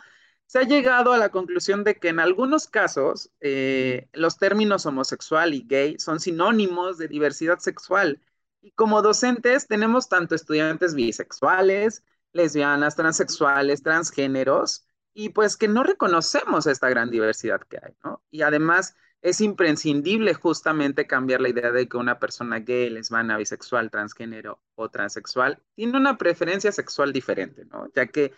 se 0.52 0.60
ha 0.60 0.64
llegado 0.64 1.14
a 1.14 1.18
la 1.18 1.30
conclusión 1.30 1.86
de 1.86 1.96
que 1.96 2.10
en 2.10 2.20
algunos 2.20 2.68
casos 2.68 3.32
eh, 3.40 4.10
los 4.12 4.38
términos 4.38 4.86
homosexual 4.86 5.54
y 5.54 5.62
gay 5.66 5.98
son 5.98 6.20
sinónimos 6.20 6.98
de 6.98 7.08
diversidad 7.08 7.60
sexual. 7.60 8.22
Y 8.62 8.72
como 8.72 9.02
docentes 9.02 9.70
tenemos 9.70 10.10
tanto 10.10 10.36
estudiantes 10.36 10.94
bisexuales, 10.94 12.04
lesbianas, 12.34 12.98
transexuales, 12.98 13.82
transgéneros, 13.82 14.86
y 15.14 15.30
pues 15.30 15.56
que 15.56 15.70
no 15.70 15.84
reconocemos 15.84 16.68
esta 16.68 16.90
gran 16.90 17.10
diversidad 17.10 17.62
que 17.62 17.78
hay, 17.82 17.96
¿no? 18.04 18.22
Y 18.30 18.42
además 18.42 18.98
es 19.22 19.40
imprescindible 19.40 20.34
justamente 20.34 21.08
cambiar 21.08 21.40
la 21.40 21.48
idea 21.48 21.72
de 21.72 21.88
que 21.88 21.96
una 21.96 22.20
persona 22.20 22.60
gay, 22.60 22.90
lesbiana, 22.90 23.38
bisexual, 23.38 23.90
transgénero 23.90 24.62
o 24.76 24.90
transexual 24.90 25.64
tiene 25.76 25.98
una 25.98 26.18
preferencia 26.18 26.74
sexual 26.74 27.14
diferente, 27.14 27.64
¿no? 27.64 27.90
Ya 27.96 28.08
que 28.08 28.34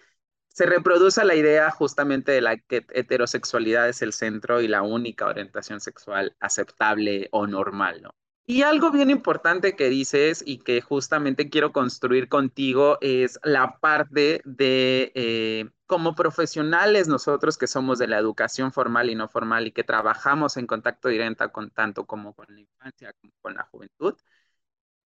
se 0.53 0.67
reproduce 0.67 1.25
la 1.25 1.36
idea 1.36 1.72
justamente 1.72 2.31
de 2.31 2.41
la 2.41 2.57
que 2.57 2.86
heterosexualidad 2.93 3.89
es 3.89 4.01
el 4.01 4.13
centro 4.13 4.62
y 4.62 4.67
la 4.67 4.83
única 4.83 5.25
orientación 5.25 5.81
sexual 5.81 6.36
aceptable 6.39 7.27
o 7.31 7.48
normal, 7.48 8.01
¿no? 8.03 8.15
Y 8.45 8.62
algo 8.63 8.91
bien 8.91 9.10
importante 9.10 9.75
que 9.75 9.89
dices 9.89 10.43
y 10.45 10.60
que 10.60 10.81
justamente 10.81 11.50
quiero 11.50 11.72
construir 11.72 12.27
contigo 12.27 12.98
es 13.00 13.39
la 13.43 13.79
parte 13.79 14.41
de 14.43 15.13
eh, 15.15 15.69
como 15.86 16.13
profesionales 16.13 17.07
nosotros 17.07 17.57
que 17.57 17.67
somos 17.67 18.00
de 18.00 18.07
la 18.07 18.17
educación 18.17 18.74
formal 18.74 19.10
y 19.10 19.15
no 19.15 19.29
formal 19.29 19.67
y 19.67 19.72
que 19.72 19.86
trabajamos 19.86 20.57
en 20.57 20.67
contacto 20.67 21.07
directo 21.07 21.50
con 21.53 21.72
tanto 21.72 22.05
como 22.05 22.33
con 22.33 22.48
la 22.50 22.60
infancia 22.60 23.13
como 23.22 23.33
con 23.41 23.53
la 23.55 23.63
juventud, 23.72 24.15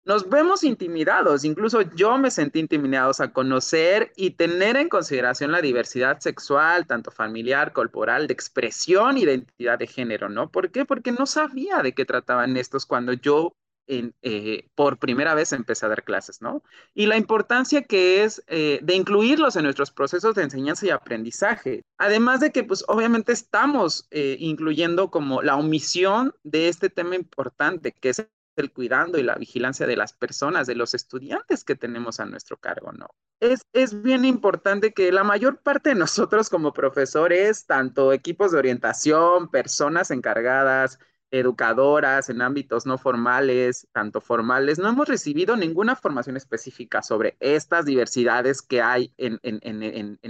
nos 0.07 0.29
vemos 0.29 0.63
intimidados, 0.63 1.45
incluso 1.45 1.83
yo 1.83 2.17
me 2.17 2.31
sentí 2.31 2.61
intimidado 2.61 3.13
a 3.19 3.33
conocer 3.33 4.13
y 4.17 4.31
tener 4.31 4.77
en 4.77 4.89
consideración 4.89 5.51
la 5.51 5.61
diversidad 5.61 6.21
sexual, 6.21 6.87
tanto 6.87 7.11
familiar, 7.11 7.73
corporal, 7.73 8.29
de 8.29 8.33
expresión, 8.33 9.19
identidad 9.19 9.81
de 9.81 9.89
género, 9.89 10.29
¿no? 10.29 10.49
¿Por 10.49 10.71
qué? 10.71 10.85
Porque 10.85 11.11
no 11.11 11.27
sabía 11.27 11.83
de 11.83 11.93
qué 11.93 12.05
trataban 12.05 12.57
estos 12.57 12.87
cuando 12.87 13.13
yo 13.15 13.53
eh, 13.89 14.69
por 14.75 14.99
primera 14.99 15.35
vez 15.35 15.53
empecé 15.53 15.87
a 15.87 15.89
dar 15.89 16.03
clases, 16.03 16.43
¿no? 16.43 16.63
Y 16.95 17.07
la 17.07 17.17
importancia 17.17 17.83
que 17.83 18.25
es 18.25 18.43
eh, 18.49 18.81
de 18.83 18.95
incluirlos 18.95 19.55
en 19.57 19.63
nuestros 19.65 19.93
procesos 19.93 20.35
de 20.35 20.43
enseñanza 20.43 20.87
y 20.87 20.91
aprendizaje. 20.91 21.83
Además 21.99 22.41
de 22.41 22.51
que, 22.51 22.65
pues, 22.65 22.85
obviamente 22.89 23.33
estamos 23.33 24.07
eh, 24.11 24.37
incluyendo 24.41 25.11
como 25.11 25.43
la 25.43 25.57
omisión 25.57 26.35
de 26.43 26.69
este 26.69 26.91
tema 26.91 27.15
importante, 27.15 27.93
que 27.93 28.09
es 28.11 28.27
el 28.63 28.73
cuidado 28.73 29.19
y 29.19 29.23
la 29.23 29.35
vigilancia 29.35 29.87
de 29.87 29.97
las 29.97 30.13
personas, 30.13 30.67
de 30.67 30.75
los 30.75 30.95
estudiantes 30.95 31.65
que 31.65 31.75
tenemos 31.75 32.21
a 32.21 32.27
nuestro 32.27 32.57
cargo, 32.57 32.93
¿no? 32.93 33.09
Es, 33.41 33.63
es 33.73 34.03
bien 34.03 34.25
importante 34.25 34.93
que 34.93 35.13
la 35.13 35.25
mayor 35.25 35.61
parte 35.61 35.91
de 35.91 35.95
nosotros 35.95 36.49
como 36.49 36.73
profesores, 36.73 37.67
tanto 37.67 38.13
equipos 38.13 38.53
de 38.53 38.59
orientación, 38.59 39.51
personas 39.51 40.11
encargadas, 40.11 40.99
educadoras 41.31 42.29
en 42.29 42.41
ámbitos 42.41 42.87
no 42.87 42.99
formales, 42.99 43.89
tanto 43.93 44.21
formales, 44.21 44.79
no 44.79 44.89
hemos 44.89 45.09
recibido 45.09 45.57
ninguna 45.57 45.97
formación 45.97 46.37
específica 46.37 47.03
sobre 47.03 47.37
estas 47.41 47.85
diversidades 47.85 48.63
que 48.63 48.81
hay 48.81 49.13
en, 49.17 49.39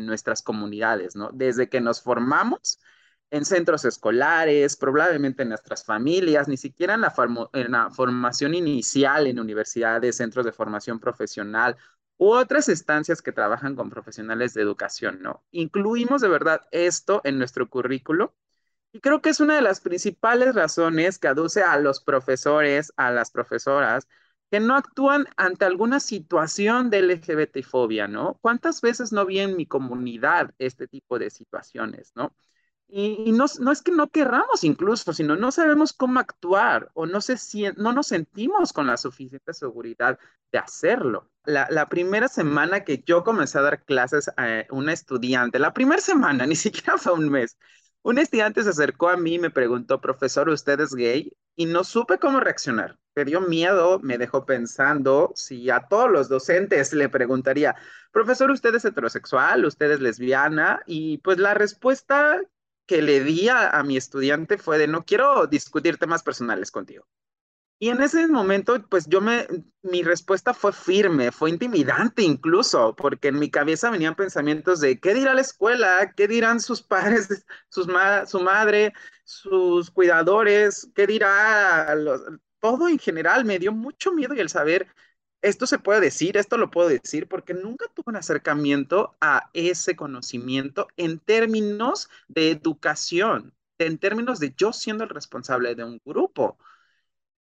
nuestras 0.06 0.42
comunidades, 0.42 1.16
¿no? 1.16 1.30
Desde 1.32 1.68
que 1.68 1.80
nos 1.80 2.02
formamos 2.02 2.78
en 3.36 3.44
centros 3.44 3.84
escolares, 3.84 4.76
probablemente 4.76 5.42
en 5.42 5.50
nuestras 5.50 5.84
familias, 5.84 6.48
ni 6.48 6.56
siquiera 6.56 6.94
en 6.94 7.02
la, 7.02 7.90
formación 7.90 8.54
inicial 8.54 9.26
en 9.26 9.40
universidades, 9.40 10.16
centros 10.16 10.44
de 10.44 10.52
formación 10.52 10.98
profesional 11.00 11.76
u 12.18 12.30
otras 12.30 12.68
estancias 12.68 13.22
que 13.22 13.32
trabajan 13.32 13.76
con 13.76 13.90
profesionales 13.90 14.54
de 14.54 14.62
educación, 14.62 15.20
¿no? 15.22 15.44
Incluimos 15.50 16.22
de 16.22 16.28
verdad 16.28 16.62
esto 16.70 17.20
en 17.24 17.38
nuestro 17.38 17.68
currículo 17.68 18.34
y 18.92 19.00
creo 19.00 19.20
que 19.22 19.30
es 19.30 19.40
una 19.40 19.56
de 19.56 19.62
las 19.62 19.80
principales 19.80 20.54
razones 20.54 21.18
que 21.18 21.28
aduce 21.28 21.62
a 21.62 21.78
los 21.78 22.00
profesores, 22.00 22.92
a 22.96 23.10
las 23.10 23.30
profesoras, 23.30 24.08
que 24.50 24.60
no 24.60 24.76
actúan 24.76 25.26
ante 25.36 25.64
alguna 25.64 26.00
situación 26.00 26.90
de 26.90 27.00
LGBTfobia, 27.00 28.08
¿no? 28.08 28.38
¿Cuántas 28.40 28.80
veces 28.80 29.12
no 29.12 29.26
vi 29.26 29.40
en 29.40 29.56
mi 29.56 29.66
comunidad 29.66 30.54
este 30.58 30.86
tipo 30.88 31.18
de 31.18 31.30
situaciones, 31.30 32.12
¿no? 32.14 32.34
Y, 32.88 33.32
no, 33.32 33.46
es 33.46 33.82
que 33.82 33.90
no 33.90 34.08
querramos 34.08 34.62
incluso, 34.62 35.12
sino 35.12 35.34
no 35.36 35.50
sabemos 35.50 35.92
cómo 35.92 36.20
actuar 36.20 36.90
o 36.94 37.04
no, 37.04 37.20
se, 37.20 37.36
no 37.76 37.92
nos 37.92 38.06
sentimos 38.06 38.72
con 38.72 38.86
la 38.86 38.96
suficiente 38.96 39.52
seguridad 39.52 40.18
de 40.52 40.58
hacerlo. 40.58 41.28
La, 41.44 41.66
la, 41.70 41.88
primera 41.88 42.28
semana 42.28 42.84
que 42.84 43.02
yo 43.04 43.24
comencé 43.24 43.58
a 43.58 43.62
dar 43.62 43.84
clases 43.84 44.28
a 44.36 44.64
una 44.70 44.92
estudiante, 44.92 45.58
la 45.58 45.74
primera 45.74 46.00
semana, 46.00 46.46
ni 46.46 46.54
siquiera 46.54 46.96
fue 46.96 47.12
un 47.12 47.28
mes, 47.28 47.58
un 48.06 48.18
estudiante 48.18 48.62
se 48.62 48.70
acercó 48.70 49.08
a 49.08 49.16
mí 49.16 49.34
y 49.34 49.38
me 49.40 49.50
preguntó, 49.50 50.00
profesor, 50.00 50.48
¿usted 50.48 50.78
es 50.78 50.94
gay? 50.94 51.36
Y 51.56 51.66
no 51.66 51.82
supe 51.82 52.18
cómo 52.18 52.38
reaccionar. 52.38 53.00
Me 53.16 53.24
dio 53.24 53.40
miedo, 53.40 53.98
me 53.98 54.16
dejó 54.16 54.46
pensando 54.46 55.32
si 55.34 55.70
a 55.70 55.88
todos 55.88 56.08
los 56.12 56.28
docentes 56.28 56.92
le 56.92 57.08
preguntaría, 57.08 57.74
profesor, 58.12 58.52
¿usted 58.52 58.76
es 58.76 58.84
heterosexual? 58.84 59.64
¿Usted 59.64 59.90
es 59.90 60.00
lesbiana? 60.00 60.82
Y 60.86 61.18
pues 61.18 61.38
la 61.38 61.54
respuesta 61.54 62.40
que 62.86 63.02
le 63.02 63.22
di 63.24 63.48
a, 63.48 63.70
a 63.70 63.82
mi 63.82 63.96
estudiante 63.96 64.58
fue 64.58 64.78
de, 64.78 64.86
no 64.88 65.04
quiero 65.04 65.46
discutir 65.46 65.98
temas 65.98 66.22
personales 66.22 66.70
contigo. 66.70 67.06
Y 67.78 67.90
en 67.90 68.00
ese 68.02 68.26
momento, 68.26 68.82
pues 68.88 69.06
yo 69.06 69.20
me, 69.20 69.46
mi 69.82 70.02
respuesta 70.02 70.54
fue 70.54 70.72
firme, 70.72 71.30
fue 71.30 71.50
intimidante 71.50 72.22
incluso, 72.22 72.96
porque 72.96 73.28
en 73.28 73.38
mi 73.38 73.50
cabeza 73.50 73.90
venían 73.90 74.14
pensamientos 74.14 74.80
de, 74.80 74.98
¿qué 74.98 75.12
dirá 75.12 75.34
la 75.34 75.42
escuela? 75.42 76.14
¿Qué 76.16 76.26
dirán 76.26 76.60
sus 76.60 76.82
padres, 76.82 77.28
sus 77.68 77.86
su 78.26 78.40
madre, 78.40 78.94
sus 79.24 79.90
cuidadores? 79.90 80.90
¿Qué 80.94 81.06
dirá 81.06 81.94
todo 82.60 82.88
en 82.88 82.98
general? 82.98 83.44
Me 83.44 83.58
dio 83.58 83.72
mucho 83.72 84.12
miedo 84.12 84.34
y 84.34 84.40
el 84.40 84.48
saber, 84.48 84.88
esto 85.48 85.66
se 85.66 85.78
puede 85.78 86.00
decir, 86.00 86.36
esto 86.36 86.56
lo 86.58 86.70
puedo 86.70 86.88
decir, 86.88 87.28
porque 87.28 87.54
nunca 87.54 87.86
tuve 87.94 88.04
un 88.08 88.16
acercamiento 88.16 89.16
a 89.20 89.50
ese 89.54 89.96
conocimiento 89.96 90.88
en 90.96 91.18
términos 91.20 92.08
de 92.28 92.50
educación, 92.50 93.54
en 93.78 93.98
términos 93.98 94.40
de 94.40 94.54
yo 94.56 94.72
siendo 94.72 95.04
el 95.04 95.10
responsable 95.10 95.74
de 95.74 95.84
un 95.84 96.00
grupo 96.04 96.58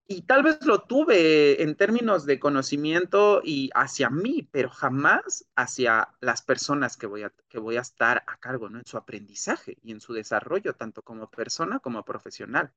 y 0.08 0.22
tal 0.22 0.42
vez 0.42 0.64
lo 0.64 0.82
tuve 0.82 1.62
en 1.62 1.74
términos 1.76 2.26
de 2.26 2.38
conocimiento 2.38 3.40
y 3.44 3.70
hacia 3.74 4.08
mí, 4.10 4.48
pero 4.52 4.70
jamás 4.70 5.46
hacia 5.56 6.14
las 6.20 6.42
personas 6.42 6.96
que 6.96 7.06
voy 7.06 7.24
a, 7.24 7.32
que 7.48 7.58
voy 7.58 7.76
a 7.76 7.80
estar 7.80 8.22
a 8.26 8.36
cargo, 8.38 8.68
¿no? 8.68 8.78
En 8.78 8.86
su 8.86 8.96
aprendizaje 8.96 9.78
y 9.82 9.92
en 9.92 10.00
su 10.00 10.12
desarrollo, 10.12 10.74
tanto 10.74 11.02
como 11.02 11.28
persona 11.30 11.80
como 11.80 12.04
profesional. 12.04 12.72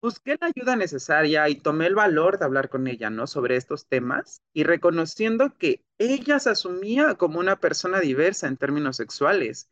Busqué 0.00 0.36
la 0.40 0.46
ayuda 0.48 0.76
necesaria 0.76 1.48
y 1.48 1.56
tomé 1.56 1.86
el 1.86 1.94
valor 1.96 2.38
de 2.38 2.44
hablar 2.44 2.68
con 2.68 2.86
ella, 2.86 3.10
¿no? 3.10 3.26
Sobre 3.26 3.56
estos 3.56 3.88
temas 3.88 4.42
y 4.52 4.62
reconociendo 4.62 5.56
que 5.58 5.84
ella 5.98 6.38
se 6.38 6.50
asumía 6.50 7.16
como 7.16 7.40
una 7.40 7.56
persona 7.58 7.98
diversa 8.00 8.46
en 8.46 8.56
términos 8.56 8.96
sexuales. 8.96 9.68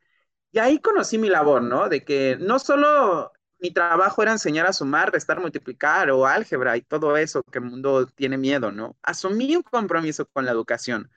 Y 0.51 0.59
ahí 0.59 0.79
conocí 0.79 1.17
mi 1.17 1.29
labor, 1.29 1.63
¿no? 1.63 1.87
De 1.89 2.03
que 2.03 2.37
no 2.41 2.59
solo 2.59 3.31
mi 3.59 3.71
trabajo 3.71 4.21
era 4.21 4.33
enseñar 4.33 4.65
a 4.67 4.73
sumar, 4.73 5.11
restar, 5.13 5.39
multiplicar 5.39 6.11
o 6.11 6.25
álgebra 6.27 6.75
y 6.77 6.81
todo 6.81 7.15
eso 7.17 7.41
que 7.43 7.59
el 7.59 7.65
mundo 7.65 8.07
tiene 8.07 8.37
miedo, 8.37 8.71
¿no? 8.71 8.97
Asumí 9.03 9.55
un 9.55 9.63
compromiso 9.63 10.25
con 10.27 10.45
la 10.45 10.51
educación, 10.51 11.09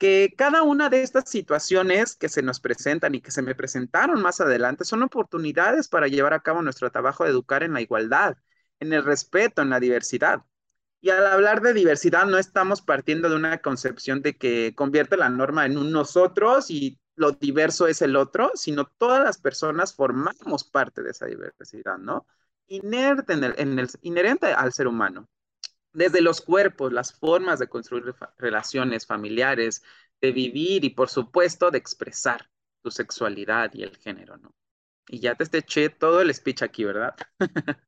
que 0.00 0.32
cada 0.36 0.62
una 0.62 0.88
de 0.88 1.02
estas 1.02 1.28
situaciones 1.28 2.16
que 2.16 2.30
se 2.30 2.42
nos 2.42 2.58
presentan 2.58 3.14
y 3.14 3.20
que 3.20 3.30
se 3.30 3.42
me 3.42 3.54
presentaron 3.54 4.22
más 4.22 4.40
adelante 4.40 4.86
son 4.86 5.02
oportunidades 5.02 5.88
para 5.88 6.08
llevar 6.08 6.32
a 6.32 6.40
cabo 6.40 6.62
nuestro 6.62 6.90
trabajo 6.90 7.24
de 7.24 7.30
educar 7.30 7.62
en 7.62 7.74
la 7.74 7.82
igualdad, 7.82 8.38
en 8.80 8.94
el 8.94 9.04
respeto, 9.04 9.60
en 9.60 9.68
la 9.68 9.78
diversidad. 9.78 10.42
Y 11.02 11.10
al 11.10 11.26
hablar 11.26 11.60
de 11.60 11.74
diversidad 11.74 12.24
no 12.26 12.38
estamos 12.38 12.80
partiendo 12.80 13.28
de 13.28 13.36
una 13.36 13.58
concepción 13.58 14.22
de 14.22 14.38
que 14.38 14.74
convierte 14.74 15.18
la 15.18 15.28
norma 15.28 15.66
en 15.66 15.76
un 15.76 15.92
nosotros 15.92 16.70
y 16.70 16.98
lo 17.14 17.32
diverso 17.32 17.86
es 17.86 18.00
el 18.00 18.16
otro, 18.16 18.52
sino 18.54 18.86
todas 18.86 19.22
las 19.22 19.38
personas 19.38 19.94
formamos 19.94 20.64
parte 20.64 21.02
de 21.02 21.10
esa 21.10 21.26
diversidad, 21.26 21.98
¿no? 21.98 22.26
Inerte 22.68 23.34
en 23.34 23.78
el, 23.78 23.88
inherente 24.00 24.46
al 24.46 24.72
ser 24.72 24.86
humano. 24.86 25.28
Desde 25.92 26.20
los 26.20 26.40
cuerpos, 26.40 26.92
las 26.92 27.12
formas 27.12 27.58
de 27.58 27.68
construir 27.68 28.14
relaciones 28.38 29.06
familiares, 29.06 29.82
de 30.20 30.32
vivir 30.32 30.84
y 30.84 30.90
por 30.90 31.08
supuesto 31.08 31.70
de 31.70 31.78
expresar 31.78 32.48
tu 32.82 32.90
sexualidad 32.90 33.72
y 33.74 33.82
el 33.82 33.96
género, 33.96 34.36
¿no? 34.36 34.54
Y 35.08 35.20
ya 35.20 35.34
te 35.34 35.58
eché 35.58 35.90
todo 35.90 36.20
el 36.20 36.32
speech 36.32 36.62
aquí, 36.62 36.84
¿verdad? 36.84 37.14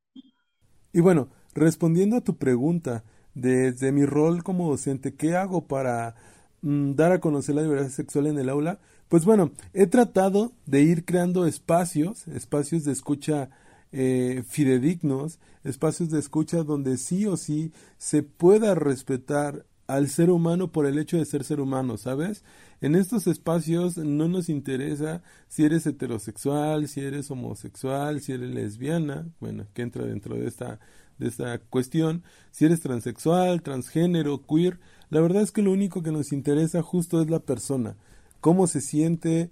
y 0.93 1.01
bueno, 1.01 1.29
respondiendo 1.55 2.17
a 2.17 2.25
tu 2.25 2.37
pregunta, 2.37 3.05
desde 3.35 3.93
mi 3.93 4.05
rol 4.05 4.43
como 4.43 4.69
docente, 4.69 5.15
¿qué 5.15 5.37
hago 5.37 5.67
para 5.67 6.17
mm, 6.63 6.93
dar 6.95 7.13
a 7.13 7.21
conocer 7.21 7.55
la 7.55 7.63
diversidad 7.63 7.91
sexual 7.91 8.27
en 8.27 8.39
el 8.39 8.49
aula? 8.49 8.81
Pues 9.09 9.25
bueno, 9.25 9.53
he 9.73 9.87
tratado 9.87 10.53
de 10.67 10.83
ir 10.83 11.05
creando 11.05 11.47
espacios, 11.47 12.27
espacios 12.29 12.85
de 12.85 12.93
escucha 12.93 13.51
eh, 13.93 14.43
fidedignos, 14.47 15.39
espacios 15.65 16.11
de 16.11 16.19
escucha 16.19 16.63
donde 16.65 16.97
sí 16.97 17.27
o 17.27 17.37
sí 17.37 17.73
se 17.99 18.23
pueda 18.23 18.75
respetar 18.75 19.65
al 19.87 20.09
ser 20.09 20.31
humano 20.31 20.73
por 20.73 20.87
el 20.87 20.99
hecho 20.99 21.19
de 21.19 21.25
ser 21.25 21.45
ser 21.45 21.61
humano, 21.61 21.99
¿sabes? 21.99 22.45
En 22.81 22.95
estos 22.95 23.27
espacios 23.27 23.97
no 23.97 24.29
nos 24.29 24.49
interesa 24.49 25.23
si 25.49 25.65
eres 25.65 25.87
heterosexual, 25.87 26.89
si 26.89 27.01
eres 27.01 27.31
homosexual, 27.31 28.21
si 28.21 28.33
eres 28.33 28.51
lesbiana, 28.51 29.27
bueno, 29.41 29.67
que 29.75 29.83
entra 29.83 30.05
dentro 30.05 30.37
de 30.37 30.47
esta, 30.49 30.81
de 31.19 31.29
esta 31.29 31.59
cuestión, 31.59 32.23
si 32.51 32.65
eres 32.65 32.81
transexual, 32.81 33.63
transgénero, 33.63 34.45
queer, 34.47 34.81
la 35.11 35.21
verdad 35.21 35.43
es 35.43 35.53
que 35.53 35.63
lo 35.63 35.73
único 35.73 36.03
que 36.03 36.13
nos 36.13 36.33
interesa 36.33 36.83
justo 36.83 37.21
es 37.21 37.29
la 37.29 37.41
persona 37.41 37.97
cómo 38.43 38.67
se 38.67 38.81
siente, 38.81 39.51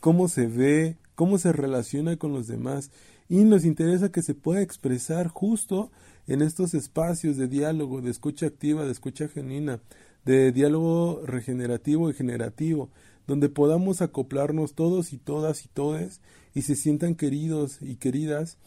cómo 0.00 0.28
se 0.28 0.48
ve, 0.48 0.98
cómo 1.14 1.38
se 1.38 1.52
relaciona 1.52 2.16
con 2.16 2.32
los 2.32 2.48
demás 2.48 2.90
y 3.32 3.44
nos 3.44 3.64
interesa 3.64 4.12
que 4.12 4.20
se 4.20 4.34
pueda 4.34 4.60
expresar 4.60 5.26
justo 5.28 5.90
en 6.26 6.42
estos 6.42 6.74
espacios 6.74 7.38
de 7.38 7.48
diálogo, 7.48 8.02
de 8.02 8.10
escucha 8.10 8.44
activa, 8.44 8.84
de 8.84 8.92
escucha 8.92 9.26
genuina, 9.26 9.80
de 10.26 10.52
diálogo 10.52 11.22
regenerativo 11.24 12.10
y 12.10 12.12
generativo, 12.12 12.90
donde 13.26 13.48
podamos 13.48 14.02
acoplarnos 14.02 14.74
todos 14.74 15.14
y 15.14 15.16
todas 15.16 15.64
y 15.64 15.68
todes 15.68 16.20
y 16.54 16.60
se 16.60 16.76
sientan 16.76 17.14
queridos 17.14 17.78
y 17.80 17.96
queridas 17.96 18.58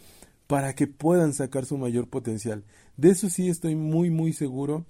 para 0.48 0.74
que 0.74 0.88
puedan 0.88 1.36
sacar 1.36 1.67
su 1.67 1.77
mayor 1.77 2.07
potencial. 2.07 2.63
De 2.98 3.12
eso 3.12 3.29
sí 3.29 3.50
estoy 3.50 3.75
muy 3.75 4.10
muy 4.10 4.34
seguro 4.34 4.88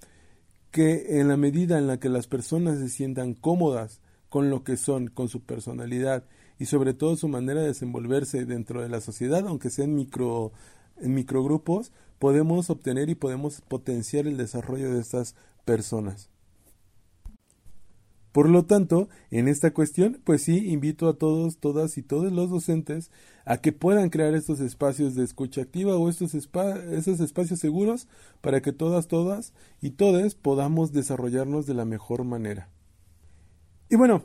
que 0.70 1.20
en 1.20 1.28
la 1.28 1.36
medida 1.36 1.76
en 1.76 1.86
la 1.86 2.00
que 2.00 2.08
las 2.08 2.28
personas 2.28 2.78
se 2.78 2.88
sientan 2.88 3.34
cómodas 3.34 4.00
con 4.30 4.48
lo 4.48 4.64
que 4.64 4.78
son, 4.78 5.08
con 5.08 5.28
su 5.28 5.42
personalidad 5.42 6.24
y 6.58 6.66
sobre 6.66 6.94
todo 6.94 7.16
su 7.16 7.28
manera 7.28 7.60
de 7.60 7.68
desenvolverse 7.68 8.44
dentro 8.46 8.82
de 8.82 8.88
la 8.88 9.00
sociedad, 9.00 9.46
aunque 9.46 9.70
sea 9.70 9.84
en 9.84 9.94
micro 9.94 10.52
en 10.98 11.14
microgrupos, 11.14 11.92
podemos 12.18 12.70
obtener 12.70 13.10
y 13.10 13.14
podemos 13.14 13.60
potenciar 13.60 14.26
el 14.26 14.36
desarrollo 14.36 14.92
de 14.92 15.00
estas 15.00 15.34
personas. 15.64 16.30
Por 18.32 18.50
lo 18.50 18.66
tanto, 18.66 19.08
en 19.30 19.48
esta 19.48 19.72
cuestión, 19.72 20.20
pues 20.22 20.42
sí, 20.42 20.70
invito 20.70 21.08
a 21.08 21.14
todos, 21.14 21.56
todas 21.56 21.96
y 21.96 22.02
todos 22.02 22.30
los 22.30 22.50
docentes 22.50 23.10
a 23.46 23.58
que 23.58 23.72
puedan 23.72 24.10
crear 24.10 24.34
estos 24.34 24.60
espacios 24.60 25.14
de 25.14 25.24
escucha 25.24 25.62
activa 25.62 25.96
o 25.96 26.10
estos 26.10 26.34
esos 26.34 27.20
espacios 27.20 27.60
seguros 27.60 28.08
para 28.42 28.60
que 28.60 28.72
todas, 28.72 29.08
todas 29.08 29.54
y 29.80 29.92
todes 29.92 30.34
podamos 30.34 30.92
desarrollarnos 30.92 31.64
de 31.64 31.74
la 31.74 31.86
mejor 31.86 32.24
manera. 32.24 32.68
Y 33.88 33.96
bueno, 33.96 34.24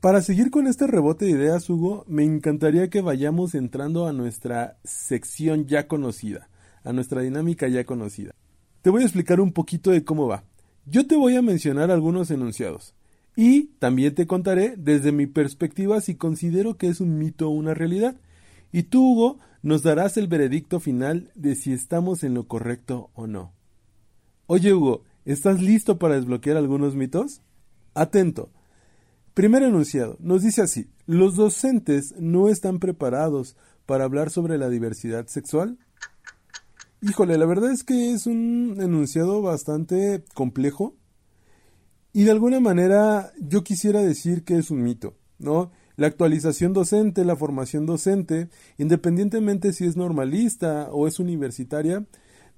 para 0.00 0.22
seguir 0.22 0.50
con 0.50 0.66
este 0.66 0.86
rebote 0.86 1.26
de 1.26 1.32
ideas, 1.32 1.68
Hugo, 1.68 2.04
me 2.08 2.24
encantaría 2.24 2.88
que 2.88 3.02
vayamos 3.02 3.54
entrando 3.54 4.06
a 4.06 4.12
nuestra 4.12 4.78
sección 4.82 5.66
ya 5.66 5.88
conocida, 5.88 6.48
a 6.84 6.92
nuestra 6.94 7.20
dinámica 7.20 7.68
ya 7.68 7.84
conocida. 7.84 8.34
Te 8.80 8.88
voy 8.88 9.02
a 9.02 9.04
explicar 9.04 9.40
un 9.40 9.52
poquito 9.52 9.90
de 9.90 10.02
cómo 10.02 10.26
va. 10.26 10.44
Yo 10.86 11.06
te 11.06 11.16
voy 11.16 11.36
a 11.36 11.42
mencionar 11.42 11.90
algunos 11.90 12.30
enunciados 12.30 12.94
y 13.36 13.74
también 13.78 14.14
te 14.14 14.26
contaré 14.26 14.74
desde 14.78 15.12
mi 15.12 15.26
perspectiva 15.26 16.00
si 16.00 16.14
considero 16.14 16.78
que 16.78 16.88
es 16.88 17.00
un 17.00 17.18
mito 17.18 17.48
o 17.48 17.50
una 17.50 17.74
realidad. 17.74 18.16
Y 18.72 18.84
tú, 18.84 19.12
Hugo, 19.12 19.38
nos 19.62 19.82
darás 19.82 20.16
el 20.16 20.28
veredicto 20.28 20.80
final 20.80 21.30
de 21.34 21.54
si 21.54 21.74
estamos 21.74 22.24
en 22.24 22.32
lo 22.32 22.48
correcto 22.48 23.10
o 23.12 23.26
no. 23.26 23.52
Oye 24.46 24.72
Hugo, 24.72 25.04
¿estás 25.26 25.60
listo 25.60 25.98
para 25.98 26.14
desbloquear 26.14 26.56
algunos 26.56 26.96
mitos? 26.96 27.42
Atento. 27.94 28.50
Primer 29.40 29.62
enunciado, 29.62 30.18
nos 30.20 30.42
dice 30.42 30.60
así, 30.60 30.90
los 31.06 31.34
docentes 31.34 32.14
no 32.18 32.50
están 32.50 32.78
preparados 32.78 33.56
para 33.86 34.04
hablar 34.04 34.28
sobre 34.28 34.58
la 34.58 34.68
diversidad 34.68 35.28
sexual. 35.28 35.78
Híjole, 37.00 37.38
la 37.38 37.46
verdad 37.46 37.72
es 37.72 37.82
que 37.82 38.12
es 38.12 38.26
un 38.26 38.76
enunciado 38.82 39.40
bastante 39.40 40.22
complejo 40.34 40.94
y 42.12 42.24
de 42.24 42.32
alguna 42.32 42.60
manera 42.60 43.32
yo 43.38 43.64
quisiera 43.64 44.02
decir 44.02 44.44
que 44.44 44.58
es 44.58 44.70
un 44.70 44.82
mito, 44.82 45.14
¿no? 45.38 45.72
La 45.96 46.08
actualización 46.08 46.74
docente, 46.74 47.24
la 47.24 47.34
formación 47.34 47.86
docente, 47.86 48.50
independientemente 48.76 49.72
si 49.72 49.86
es 49.86 49.96
normalista 49.96 50.90
o 50.92 51.08
es 51.08 51.18
universitaria, 51.18 52.04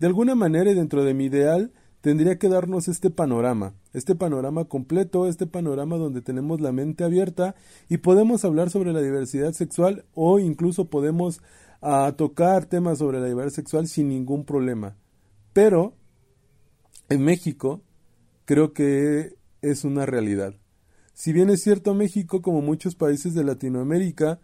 de 0.01 0.07
alguna 0.09 0.35
manera 0.35 0.73
y 0.73 0.75
dentro 0.75 1.05
de 1.05 1.15
mi 1.15 1.27
ideal, 1.27 1.73
tendría 2.03 2.37
que 2.37 2.49
darnos 2.49 2.89
este 2.89 3.11
panorama, 3.11 3.75
este 3.95 4.15
panorama 4.15 4.67
completo, 4.67 5.29
este 5.29 5.47
panorama 5.47 5.97
donde 5.97 6.21
tenemos 6.21 6.61
la 6.61 6.73
mente 6.73 7.05
abierta 7.05 7.55
y 7.89 7.99
podemos 7.99 8.45
hablar 8.45 8.71
sobre 8.71 8.93
la 8.93 9.01
diversidad 9.01 9.53
sexual 9.53 10.05
o 10.13 10.41
incluso 10.41 10.91
podemos 10.91 11.41
ah, 11.81 12.13
tocar 12.19 12.67
temas 12.67 12.99
sobre 12.99 13.21
la 13.21 13.29
diversidad 13.29 13.55
sexual 13.55 13.87
sin 13.87 14.09
ningún 14.09 14.45
problema. 14.45 14.97
Pero 15.53 15.95
en 17.09 17.23
México 17.23 17.83
creo 18.47 18.73
que 18.73 19.37
es 19.63 19.85
una 19.85 20.05
realidad. 20.05 20.57
Si 21.15 21.33
bien 21.33 21.51
es 21.51 21.63
cierto, 21.63 21.95
México, 21.95 22.43
como 22.43 22.63
muchos 22.63 22.97
países 22.97 23.33
de 23.35 23.45
Latinoamérica, 23.45 24.41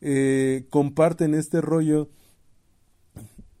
eh, 0.00 0.66
comparten 0.70 1.34
este 1.34 1.60
rollo 1.60 2.10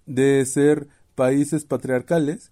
de 0.04 0.44
ser 0.46 0.88
países 1.14 1.64
patriarcales 1.64 2.50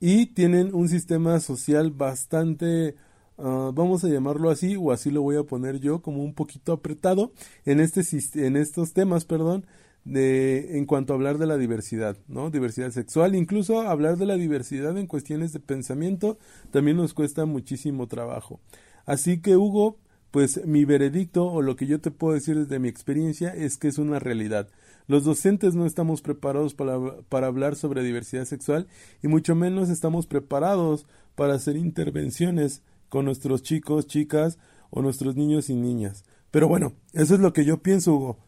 y 0.00 0.26
tienen 0.26 0.74
un 0.74 0.88
sistema 0.88 1.40
social 1.40 1.90
bastante, 1.90 2.94
ah, 3.38 3.70
vamos 3.74 4.04
a 4.04 4.08
llamarlo 4.08 4.50
así, 4.50 4.76
o 4.76 4.92
así 4.92 5.10
lo 5.10 5.22
voy 5.22 5.36
a 5.36 5.44
poner 5.44 5.80
yo, 5.80 6.02
como 6.02 6.22
un 6.22 6.34
poquito 6.34 6.72
apretado 6.72 7.32
en, 7.64 7.80
este, 7.80 8.02
en 8.46 8.56
estos 8.56 8.92
temas, 8.92 9.24
perdón, 9.24 9.66
de, 10.04 10.78
en 10.78 10.86
cuanto 10.86 11.12
a 11.12 11.16
hablar 11.16 11.38
de 11.38 11.46
la 11.46 11.58
diversidad, 11.58 12.16
¿no? 12.28 12.50
Diversidad 12.50 12.90
sexual, 12.90 13.34
incluso 13.34 13.80
hablar 13.80 14.16
de 14.16 14.26
la 14.26 14.36
diversidad 14.36 14.96
en 14.96 15.06
cuestiones 15.06 15.52
de 15.52 15.60
pensamiento 15.60 16.38
también 16.70 16.96
nos 16.96 17.14
cuesta 17.14 17.44
muchísimo 17.44 18.06
trabajo. 18.06 18.60
Así 19.04 19.40
que 19.40 19.56
Hugo, 19.56 19.98
pues 20.30 20.64
mi 20.66 20.84
veredicto 20.84 21.46
o 21.46 21.62
lo 21.62 21.76
que 21.76 21.86
yo 21.86 22.00
te 22.00 22.10
puedo 22.10 22.34
decir 22.34 22.58
desde 22.58 22.78
mi 22.78 22.88
experiencia 22.88 23.54
es 23.54 23.76
que 23.76 23.88
es 23.88 23.98
una 23.98 24.18
realidad. 24.18 24.68
Los 25.08 25.24
docentes 25.24 25.74
no 25.74 25.86
estamos 25.86 26.22
preparados 26.22 26.74
para, 26.74 26.98
para, 27.28 27.48
hablar 27.48 27.74
sobre 27.74 28.02
diversidad 28.02 28.44
sexual 28.44 28.86
y 29.22 29.28
mucho 29.28 29.54
menos 29.54 29.88
estamos 29.88 30.26
preparados 30.26 31.06
para 31.34 31.54
hacer 31.54 31.76
intervenciones 31.76 32.82
con 33.08 33.24
nuestros 33.24 33.62
chicos, 33.62 34.06
chicas 34.06 34.58
o 34.90 35.02
nuestros 35.02 35.34
niños 35.34 35.70
y 35.70 35.74
niñas. 35.74 36.24
Pero 36.50 36.68
bueno, 36.68 36.92
eso 37.14 37.34
es 37.34 37.40
lo 37.40 37.52
que 37.52 37.64
yo 37.64 37.78
pienso, 37.78 38.14
Hugo. 38.14 38.38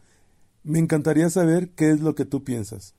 Me 0.63 0.79
encantaría 0.79 1.29
saber 1.29 1.69
qué 1.69 1.89
es 1.89 2.01
lo 2.01 2.15
que 2.15 2.25
tú 2.25 2.43
piensas. 2.43 2.95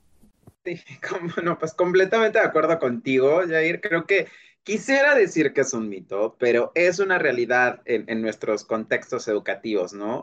Sí, 0.65 0.81
no, 1.43 1.57
pues 1.57 1.73
completamente 1.73 2.39
de 2.39 2.45
acuerdo 2.45 2.77
contigo, 2.79 3.41
Jair. 3.47 3.81
Creo 3.81 4.05
que 4.05 4.27
quisiera 4.63 5.15
decir 5.15 5.53
que 5.53 5.61
es 5.61 5.73
un 5.73 5.89
mito, 5.89 6.35
pero 6.39 6.71
es 6.75 6.99
una 6.99 7.17
realidad 7.17 7.81
en, 7.85 8.21
nuestros 8.21 8.63
contextos 8.63 9.27
educativos, 9.27 9.93
¿no? 9.93 10.22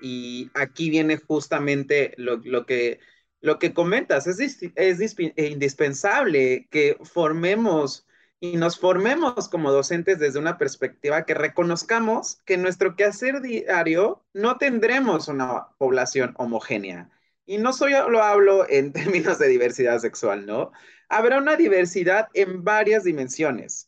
Y 0.00 0.50
aquí 0.54 0.90
viene 0.90 1.16
justamente 1.16 2.14
lo, 2.16 2.40
que, 2.66 3.00
lo 3.40 3.58
que 3.58 3.72
comentas. 3.74 4.26
Es, 4.26 4.40
es 4.74 5.16
indispensable 5.36 6.68
que 6.70 6.96
formemos 7.02 8.06
y 8.40 8.56
nos 8.56 8.78
formemos 8.78 9.48
como 9.48 9.72
docentes 9.72 10.18
desde 10.18 10.38
una 10.38 10.58
perspectiva 10.58 11.24
que 11.24 11.34
reconozcamos 11.34 12.36
que 12.44 12.54
en 12.54 12.62
nuestro 12.62 12.94
quehacer 12.96 13.40
diario 13.40 14.24
no 14.34 14.58
tendremos 14.58 15.28
una 15.28 15.68
población 15.78 16.34
homogénea. 16.36 17.10
Y 17.46 17.58
no 17.58 17.72
solo 17.72 18.22
hablo 18.22 18.68
en 18.68 18.92
términos 18.92 19.38
de 19.38 19.48
diversidad 19.48 19.98
sexual, 20.00 20.46
¿no? 20.46 20.72
Habrá 21.08 21.38
una 21.38 21.56
diversidad 21.56 22.28
en 22.34 22.64
varias 22.64 23.04
dimensiones. 23.04 23.85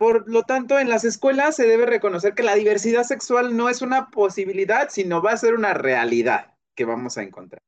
Por 0.00 0.26
lo 0.30 0.44
tanto, 0.44 0.78
en 0.78 0.88
las 0.88 1.04
escuelas 1.04 1.56
se 1.56 1.66
debe 1.66 1.84
reconocer 1.84 2.32
que 2.32 2.42
la 2.42 2.54
diversidad 2.54 3.02
sexual 3.02 3.54
no 3.54 3.68
es 3.68 3.82
una 3.82 4.08
posibilidad, 4.08 4.88
sino 4.88 5.20
va 5.20 5.32
a 5.32 5.36
ser 5.36 5.52
una 5.52 5.74
realidad 5.74 6.54
que 6.74 6.86
vamos 6.86 7.18
a 7.18 7.22
encontrar. 7.22 7.60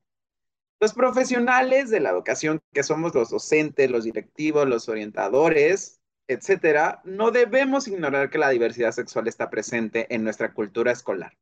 Los 0.81 0.95
profesionales 0.95 1.91
de 1.91 2.01
la 2.01 2.09
educación, 2.09 2.63
que 2.73 2.85
somos 2.85 3.15
los 3.15 3.29
docentes, 3.29 3.91
los 3.91 4.05
directivos, 4.05 4.67
los 4.67 4.89
orientadores, 4.89 6.01
etcétera, 6.27 7.03
no 7.05 7.33
debemos 7.33 7.87
ignorar 7.87 8.31
que 8.31 8.39
la 8.39 8.49
diversidad 8.49 8.93
sexual 8.93 9.29
está 9.29 9.51
presente 9.51 10.07
en 10.09 10.25
nuestra 10.25 10.55
cultura 10.55 10.91
escolar. 10.91 11.37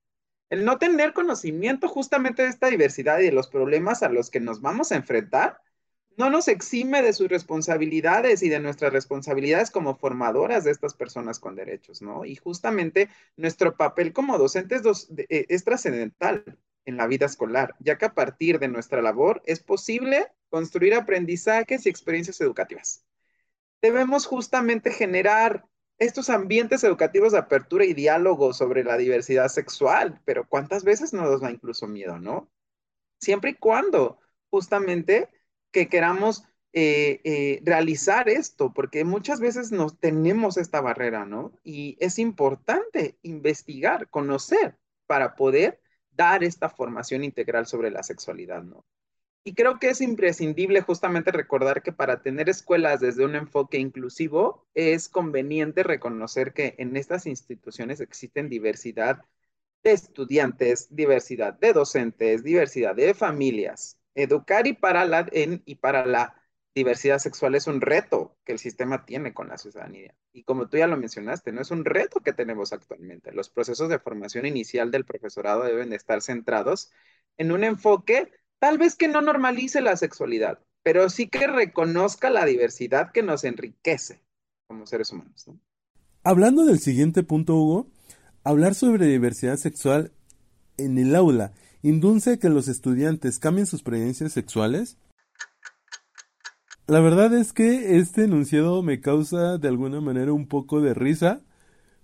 El 0.50 0.64
no 0.64 0.78
tener 0.78 1.12
conocimiento 1.12 1.86
justamente 1.86 2.42
de 2.42 2.48
esta 2.48 2.66
diversidad 2.66 3.20
y 3.20 3.26
de 3.26 3.32
los 3.32 3.46
problemas 3.46 4.02
a 4.02 4.08
los 4.08 4.28
que 4.28 4.40
nos 4.40 4.60
vamos 4.60 4.90
a 4.90 4.96
enfrentar 4.96 5.60
no 6.20 6.28
nos 6.28 6.48
exime 6.48 7.00
de 7.00 7.14
sus 7.14 7.28
responsabilidades 7.28 8.42
y 8.42 8.50
de 8.50 8.60
nuestras 8.60 8.92
responsabilidades 8.92 9.70
como 9.70 9.96
formadoras 9.96 10.64
de 10.64 10.70
estas 10.70 10.92
personas 10.92 11.40
con 11.40 11.56
derechos, 11.56 12.02
¿no? 12.02 12.26
Y 12.26 12.36
justamente 12.36 13.08
nuestro 13.36 13.74
papel 13.74 14.12
como 14.12 14.36
docentes 14.36 15.08
eh, 15.16 15.46
es 15.48 15.64
trascendental 15.64 16.58
en 16.84 16.98
la 16.98 17.06
vida 17.06 17.24
escolar, 17.24 17.74
ya 17.78 17.96
que 17.96 18.04
a 18.04 18.12
partir 18.12 18.58
de 18.58 18.68
nuestra 18.68 19.00
labor 19.00 19.40
es 19.46 19.60
posible 19.60 20.28
construir 20.50 20.94
aprendizajes 20.94 21.86
y 21.86 21.88
experiencias 21.88 22.38
educativas. 22.42 23.02
Debemos 23.80 24.26
justamente 24.26 24.92
generar 24.92 25.64
estos 25.96 26.28
ambientes 26.28 26.84
educativos 26.84 27.32
de 27.32 27.38
apertura 27.38 27.86
y 27.86 27.94
diálogo 27.94 28.52
sobre 28.52 28.84
la 28.84 28.98
diversidad 28.98 29.48
sexual, 29.48 30.20
pero 30.26 30.46
¿cuántas 30.46 30.84
veces 30.84 31.14
nos 31.14 31.40
da 31.40 31.50
incluso 31.50 31.86
miedo, 31.86 32.18
no? 32.18 32.50
Siempre 33.18 33.52
y 33.52 33.54
cuando 33.54 34.20
justamente 34.50 35.30
que 35.72 35.88
queramos 35.88 36.44
eh, 36.72 37.20
eh, 37.24 37.60
realizar 37.64 38.28
esto, 38.28 38.72
porque 38.72 39.04
muchas 39.04 39.40
veces 39.40 39.72
nos 39.72 39.98
tenemos 39.98 40.56
esta 40.56 40.80
barrera, 40.80 41.26
¿no? 41.26 41.52
Y 41.64 41.96
es 42.00 42.18
importante 42.18 43.18
investigar, 43.22 44.08
conocer 44.08 44.76
para 45.06 45.34
poder 45.34 45.80
dar 46.12 46.44
esta 46.44 46.68
formación 46.68 47.24
integral 47.24 47.66
sobre 47.66 47.90
la 47.90 48.02
sexualidad, 48.02 48.62
¿no? 48.62 48.84
Y 49.42 49.54
creo 49.54 49.78
que 49.78 49.88
es 49.88 50.00
imprescindible 50.00 50.82
justamente 50.82 51.32
recordar 51.32 51.82
que 51.82 51.92
para 51.92 52.22
tener 52.22 52.48
escuelas 52.48 53.00
desde 53.00 53.24
un 53.24 53.34
enfoque 53.34 53.78
inclusivo 53.78 54.66
es 54.74 55.08
conveniente 55.08 55.82
reconocer 55.82 56.52
que 56.52 56.74
en 56.78 56.96
estas 56.96 57.26
instituciones 57.26 58.00
existen 58.00 58.48
diversidad 58.50 59.24
de 59.82 59.92
estudiantes, 59.92 60.94
diversidad 60.94 61.54
de 61.54 61.72
docentes, 61.72 62.44
diversidad 62.44 62.94
de 62.94 63.14
familias. 63.14 63.99
Educar 64.14 64.66
y 64.66 64.72
para 64.72 65.04
la, 65.04 65.26
y 65.32 65.74
para 65.76 66.04
la 66.06 66.40
diversidad 66.74 67.18
sexual 67.18 67.54
es 67.54 67.66
un 67.66 67.80
reto 67.80 68.36
que 68.44 68.52
el 68.52 68.58
sistema 68.58 69.04
tiene 69.04 69.34
con 69.34 69.48
la 69.48 69.58
ciudadanía. 69.58 70.14
Y 70.32 70.44
como 70.44 70.68
tú 70.68 70.76
ya 70.76 70.86
lo 70.86 70.96
mencionaste, 70.96 71.52
no 71.52 71.60
es 71.60 71.70
un 71.70 71.84
reto 71.84 72.20
que 72.20 72.32
tenemos 72.32 72.72
actualmente. 72.72 73.32
Los 73.32 73.50
procesos 73.50 73.88
de 73.88 73.98
formación 73.98 74.46
inicial 74.46 74.90
del 74.90 75.04
profesorado 75.04 75.64
deben 75.64 75.90
de 75.90 75.96
estar 75.96 76.22
centrados 76.22 76.90
en 77.38 77.52
un 77.52 77.64
enfoque 77.64 78.30
tal 78.58 78.78
vez 78.78 78.94
que 78.94 79.08
no 79.08 79.20
normalice 79.20 79.80
la 79.80 79.96
sexualidad, 79.96 80.60
pero 80.82 81.08
sí 81.10 81.28
que 81.28 81.46
reconozca 81.46 82.30
la 82.30 82.44
diversidad 82.44 83.10
que 83.12 83.22
nos 83.22 83.44
enriquece 83.44 84.22
como 84.68 84.86
seres 84.86 85.10
humanos. 85.10 85.50
Hablando 86.22 86.64
del 86.64 86.78
siguiente 86.78 87.22
punto, 87.22 87.54
Hugo, 87.56 87.88
hablar 88.44 88.74
sobre 88.74 89.06
diversidad 89.06 89.56
sexual 89.56 90.12
en 90.76 90.98
el 90.98 91.16
aula 91.16 91.52
induce 91.82 92.38
que 92.38 92.48
los 92.48 92.68
estudiantes 92.68 93.38
cambien 93.38 93.66
sus 93.66 93.82
preferencias 93.82 94.32
sexuales 94.32 94.98
la 96.90 96.98
verdad 96.98 97.32
es 97.34 97.52
que 97.52 97.98
este 97.98 98.24
enunciado 98.24 98.82
me 98.82 99.00
causa 99.00 99.58
de 99.58 99.68
alguna 99.68 100.00
manera 100.00 100.32
un 100.32 100.48
poco 100.48 100.80
de 100.80 100.92
risa 100.92 101.40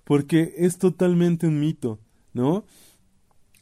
porque 0.05 0.55
es 0.59 0.79
totalmente 0.79 1.49
un 1.49 1.59
mito, 1.59 1.99
¿no? 2.33 2.65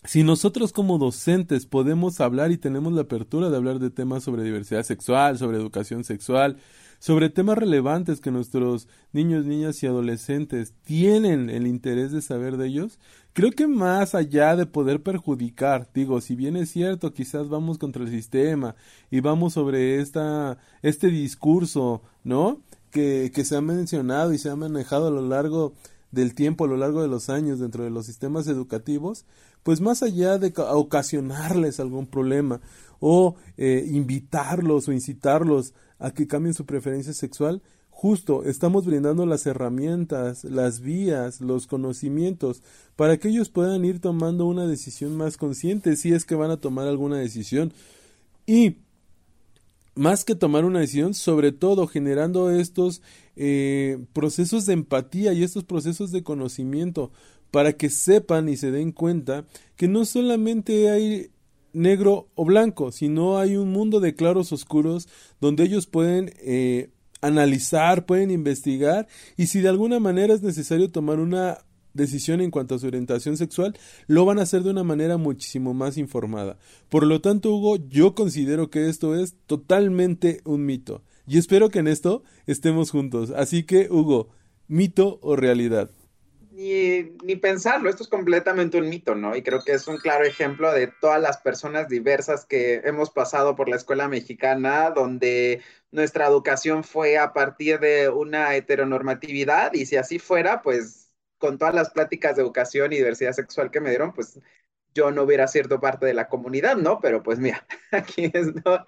Si 0.04 0.22
nosotros 0.22 0.74
como 0.74 0.98
docentes 0.98 1.64
podemos 1.64 2.20
hablar 2.20 2.52
y 2.52 2.58
tenemos 2.58 2.92
la 2.92 3.00
apertura 3.00 3.48
de 3.48 3.56
hablar 3.56 3.78
de 3.78 3.88
temas 3.88 4.22
sobre 4.22 4.42
diversidad 4.42 4.82
sexual, 4.82 5.38
sobre 5.38 5.56
educación 5.56 6.04
sexual, 6.04 6.58
sobre 7.04 7.28
temas 7.28 7.58
relevantes 7.58 8.22
que 8.22 8.30
nuestros 8.30 8.88
niños, 9.12 9.44
niñas 9.44 9.82
y 9.82 9.86
adolescentes 9.86 10.72
tienen 10.84 11.50
el 11.50 11.66
interés 11.66 12.12
de 12.12 12.22
saber 12.22 12.56
de 12.56 12.68
ellos, 12.68 12.98
creo 13.34 13.50
que 13.50 13.66
más 13.66 14.14
allá 14.14 14.56
de 14.56 14.64
poder 14.64 15.02
perjudicar, 15.02 15.86
digo, 15.92 16.22
si 16.22 16.34
bien 16.34 16.56
es 16.56 16.70
cierto, 16.70 17.12
quizás 17.12 17.50
vamos 17.50 17.76
contra 17.76 18.02
el 18.02 18.08
sistema 18.08 18.74
y 19.10 19.20
vamos 19.20 19.52
sobre 19.52 20.00
esta, 20.00 20.56
este 20.80 21.08
discurso, 21.08 22.00
¿no? 22.22 22.62
Que, 22.90 23.30
que 23.34 23.44
se 23.44 23.56
ha 23.56 23.60
mencionado 23.60 24.32
y 24.32 24.38
se 24.38 24.48
ha 24.48 24.56
manejado 24.56 25.08
a 25.08 25.10
lo 25.10 25.28
largo 25.28 25.74
del 26.10 26.34
tiempo, 26.34 26.64
a 26.64 26.68
lo 26.68 26.78
largo 26.78 27.02
de 27.02 27.08
los 27.08 27.28
años 27.28 27.58
dentro 27.58 27.84
de 27.84 27.90
los 27.90 28.06
sistemas 28.06 28.46
educativos, 28.46 29.26
pues 29.62 29.82
más 29.82 30.02
allá 30.02 30.38
de 30.38 30.54
ocasionarles 30.56 31.80
algún 31.80 32.06
problema 32.06 32.62
o 32.98 33.34
eh, 33.58 33.86
invitarlos 33.90 34.88
o 34.88 34.92
incitarlos 34.92 35.74
a 35.98 36.12
que 36.12 36.26
cambien 36.26 36.54
su 36.54 36.66
preferencia 36.66 37.12
sexual, 37.12 37.62
justo 37.90 38.44
estamos 38.44 38.84
brindando 38.86 39.24
las 39.24 39.46
herramientas, 39.46 40.44
las 40.44 40.80
vías, 40.80 41.40
los 41.40 41.66
conocimientos 41.66 42.62
para 42.96 43.18
que 43.18 43.28
ellos 43.28 43.50
puedan 43.50 43.84
ir 43.84 44.00
tomando 44.00 44.46
una 44.46 44.66
decisión 44.66 45.16
más 45.16 45.36
consciente 45.36 45.96
si 45.96 46.12
es 46.12 46.24
que 46.24 46.34
van 46.34 46.50
a 46.50 46.56
tomar 46.56 46.88
alguna 46.88 47.18
decisión. 47.18 47.72
Y 48.46 48.78
más 49.94 50.24
que 50.24 50.34
tomar 50.34 50.64
una 50.64 50.80
decisión, 50.80 51.14
sobre 51.14 51.52
todo 51.52 51.86
generando 51.86 52.50
estos 52.50 53.00
eh, 53.36 53.98
procesos 54.12 54.66
de 54.66 54.72
empatía 54.72 55.32
y 55.32 55.44
estos 55.44 55.64
procesos 55.64 56.10
de 56.10 56.24
conocimiento 56.24 57.12
para 57.50 57.74
que 57.74 57.90
sepan 57.90 58.48
y 58.48 58.56
se 58.56 58.72
den 58.72 58.90
cuenta 58.90 59.44
que 59.76 59.86
no 59.86 60.04
solamente 60.04 60.90
hay 60.90 61.30
negro 61.74 62.28
o 62.34 62.44
blanco, 62.44 62.92
sino 62.92 63.38
hay 63.38 63.56
un 63.56 63.70
mundo 63.70 64.00
de 64.00 64.14
claros 64.14 64.52
oscuros 64.52 65.08
donde 65.40 65.64
ellos 65.64 65.86
pueden 65.86 66.32
eh, 66.38 66.90
analizar, 67.20 68.06
pueden 68.06 68.30
investigar 68.30 69.06
y 69.36 69.48
si 69.48 69.60
de 69.60 69.68
alguna 69.68 70.00
manera 70.00 70.32
es 70.32 70.42
necesario 70.42 70.90
tomar 70.90 71.18
una 71.18 71.58
decisión 71.94 72.40
en 72.40 72.50
cuanto 72.50 72.74
a 72.74 72.78
su 72.78 72.86
orientación 72.86 73.36
sexual, 73.36 73.76
lo 74.06 74.24
van 74.24 74.38
a 74.38 74.42
hacer 74.42 74.62
de 74.62 74.70
una 74.70 74.84
manera 74.84 75.16
muchísimo 75.16 75.72
más 75.74 75.96
informada. 75.96 76.58
Por 76.88 77.06
lo 77.06 77.20
tanto, 77.20 77.54
Hugo, 77.54 77.76
yo 77.88 78.14
considero 78.14 78.68
que 78.68 78.88
esto 78.88 79.16
es 79.16 79.36
totalmente 79.46 80.40
un 80.44 80.66
mito. 80.66 81.02
Y 81.26 81.38
espero 81.38 81.70
que 81.70 81.78
en 81.78 81.88
esto 81.88 82.22
estemos 82.46 82.90
juntos. 82.90 83.30
Así 83.30 83.62
que, 83.62 83.88
Hugo, 83.90 84.28
mito 84.66 85.18
o 85.22 85.36
realidad. 85.36 85.90
Ni, 86.54 87.02
ni, 87.24 87.34
pensarlo, 87.34 87.90
esto 87.90 88.04
es 88.04 88.08
completamente 88.08 88.78
un 88.78 88.88
mito, 88.88 89.16
¿no? 89.16 89.34
Y 89.34 89.42
creo 89.42 89.64
que 89.64 89.72
es 89.72 89.88
un 89.88 89.96
claro 89.98 90.24
ejemplo 90.24 90.72
de 90.72 90.86
todas 91.00 91.20
las 91.20 91.38
personas 91.38 91.88
diversas 91.88 92.46
que 92.46 92.76
hemos 92.84 93.10
pasado 93.10 93.56
por 93.56 93.68
la 93.68 93.74
escuela 93.74 94.06
mexicana, 94.06 94.90
donde 94.90 95.62
nuestra 95.90 96.28
educación 96.28 96.84
fue 96.84 97.18
a 97.18 97.32
partir 97.32 97.80
de 97.80 98.08
una 98.08 98.54
heteronormatividad 98.54 99.72
y 99.74 99.86
si 99.86 99.96
así 99.96 100.20
fuera, 100.20 100.62
pues 100.62 101.12
con 101.38 101.58
todas 101.58 101.74
las 101.74 101.90
pláticas 101.90 102.36
de 102.36 102.42
educación 102.42 102.92
y 102.92 102.98
diversidad 102.98 103.32
sexual 103.32 103.72
que 103.72 103.80
me 103.80 103.90
dieron, 103.90 104.12
pues 104.14 104.38
yo 104.94 105.10
no 105.10 105.22
hubiera 105.24 105.48
sido 105.48 105.80
parte 105.80 106.06
de 106.06 106.14
la 106.14 106.28
comunidad, 106.28 106.76
¿no? 106.76 107.00
Pero 107.00 107.22
pues 107.22 107.38
mira, 107.38 107.66
aquí 107.92 108.30
es, 108.32 108.54
¿no? 108.64 108.84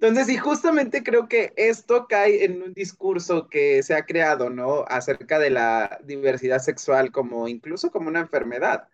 Entonces, 0.00 0.28
y 0.28 0.36
justamente 0.38 1.02
creo 1.02 1.28
que 1.28 1.52
esto 1.56 2.06
cae 2.08 2.44
en 2.44 2.62
un 2.62 2.74
discurso 2.74 3.48
que 3.48 3.82
se 3.82 3.94
ha 3.94 4.06
creado, 4.06 4.50
¿no? 4.50 4.84
Acerca 4.88 5.38
de 5.38 5.50
la 5.50 6.00
diversidad 6.04 6.58
sexual 6.60 7.12
como 7.12 7.48
incluso 7.48 7.90
como 7.90 8.08
una 8.08 8.20
enfermedad. 8.20 8.88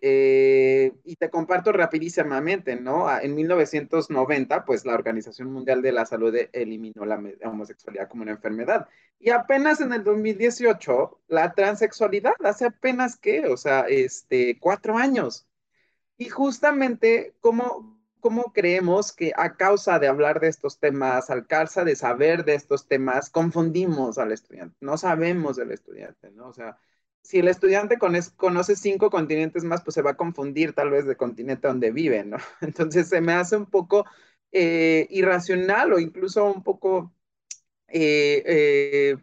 Eh, 0.00 0.92
y 1.04 1.16
te 1.16 1.30
comparto 1.30 1.72
rapidísimamente, 1.72 2.76
¿no? 2.76 3.08
En 3.18 3.34
1990, 3.34 4.64
pues 4.64 4.84
la 4.84 4.94
Organización 4.94 5.50
Mundial 5.52 5.80
de 5.82 5.92
la 5.92 6.04
Salud 6.06 6.34
eliminó 6.52 7.06
la 7.06 7.20
homosexualidad 7.44 8.08
como 8.08 8.22
una 8.22 8.32
enfermedad. 8.32 8.88
Y 9.18 9.30
apenas 9.30 9.80
en 9.80 9.92
el 9.92 10.04
2018, 10.04 11.20
la 11.28 11.52
transexualidad, 11.54 12.34
hace 12.44 12.66
apenas 12.66 13.16
que, 13.16 13.46
o 13.46 13.56
sea, 13.56 13.86
este, 13.88 14.58
cuatro 14.60 14.98
años. 14.98 15.45
Y 16.18 16.28
justamente, 16.30 17.34
¿cómo, 17.40 18.00
¿cómo 18.20 18.52
creemos 18.52 19.12
que 19.12 19.32
a 19.36 19.56
causa 19.56 19.98
de 19.98 20.08
hablar 20.08 20.40
de 20.40 20.48
estos 20.48 20.78
temas, 20.78 21.30
al 21.30 21.46
causa 21.46 21.84
de 21.84 21.96
saber 21.96 22.44
de 22.44 22.54
estos 22.54 22.88
temas, 22.88 23.30
confundimos 23.30 24.18
al 24.18 24.32
estudiante? 24.32 24.76
No 24.80 24.96
sabemos 24.96 25.56
del 25.56 25.72
estudiante, 25.72 26.30
¿no? 26.30 26.48
O 26.48 26.52
sea, 26.54 26.78
si 27.22 27.38
el 27.38 27.48
estudiante 27.48 27.98
conoce 27.98 28.76
cinco 28.76 29.10
continentes 29.10 29.64
más, 29.64 29.82
pues 29.82 29.94
se 29.94 30.02
va 30.02 30.12
a 30.12 30.16
confundir 30.16 30.72
tal 30.74 30.90
vez 30.90 31.06
de 31.06 31.16
continente 31.16 31.68
donde 31.68 31.90
vive, 31.90 32.24
¿no? 32.24 32.38
Entonces 32.62 33.08
se 33.08 33.20
me 33.20 33.32
hace 33.34 33.56
un 33.56 33.66
poco 33.66 34.06
eh, 34.52 35.06
irracional 35.10 35.92
o 35.92 35.98
incluso 35.98 36.44
un 36.46 36.62
poco 36.62 37.12
eh, 37.88 39.16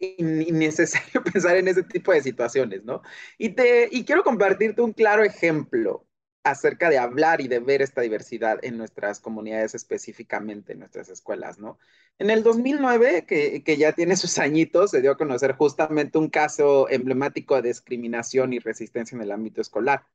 eh, 0.00 0.16
innecesario 0.18 1.22
pensar 1.32 1.56
en 1.56 1.68
ese 1.68 1.82
tipo 1.84 2.12
de 2.12 2.22
situaciones, 2.22 2.84
¿no? 2.84 3.02
Y, 3.38 3.50
te, 3.50 3.88
y 3.90 4.04
quiero 4.04 4.22
compartirte 4.24 4.82
un 4.82 4.92
claro 4.92 5.24
ejemplo 5.24 6.06
acerca 6.50 6.90
de 6.90 6.98
hablar 6.98 7.40
y 7.40 7.48
de 7.48 7.58
ver 7.58 7.82
esta 7.82 8.02
diversidad 8.02 8.58
en 8.62 8.78
nuestras 8.78 9.18
comunidades 9.18 9.74
específicamente, 9.74 10.72
en 10.74 10.78
nuestras 10.78 11.08
escuelas, 11.08 11.58
¿no? 11.58 11.78
En 12.18 12.30
el 12.30 12.44
2009, 12.44 13.26
que, 13.26 13.76
ya 13.76 13.92
tiene 13.92 14.16
sus 14.16 14.38
añitos, 14.38 14.92
se 14.92 15.02
dio 15.02 15.12
a 15.12 15.16
conocer 15.16 15.52
justamente 15.56 16.18
un 16.18 16.30
caso 16.30 16.88
emblemático 16.88 17.60
de 17.60 17.68
discriminación 17.68 18.52
y 18.52 18.60
resistencia 18.60 19.16
en 19.16 19.22
el 19.22 19.32
ámbito 19.32 19.60
escolar. 19.60 20.06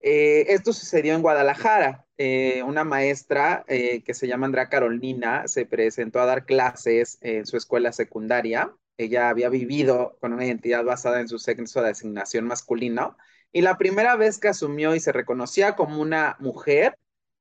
Eh, 0.00 0.46
esto 0.48 0.72
sucedió 0.72 1.14
en 1.14 1.22
Guadalajara. 1.22 2.06
Eh, 2.18 2.62
una 2.64 2.84
maestra 2.84 3.64
eh, 3.68 4.02
que 4.02 4.14
se 4.14 4.26
llama 4.26 4.46
Andrea 4.46 4.68
Carolina 4.68 5.46
se 5.46 5.66
presentó 5.66 6.20
a 6.20 6.26
dar 6.26 6.46
clases 6.46 7.18
en 7.20 7.46
su 7.46 7.56
escuela 7.56 7.92
secundaria. 7.92 8.74
Ella 8.98 9.28
había 9.28 9.48
vivido 9.50 10.18
con 10.20 10.32
una 10.32 10.44
identidad 10.46 10.84
basada 10.84 11.20
en 11.20 11.28
su 11.28 11.38
sexo 11.38 11.80
de 11.82 11.90
asignación 11.90 12.46
masculino 12.46 13.16
y 13.52 13.62
la 13.62 13.78
primera 13.78 14.16
vez 14.16 14.38
que 14.38 14.48
asumió 14.48 14.94
y 14.94 15.00
se 15.00 15.12
reconocía 15.12 15.76
como 15.76 16.00
una 16.00 16.36
mujer 16.40 16.96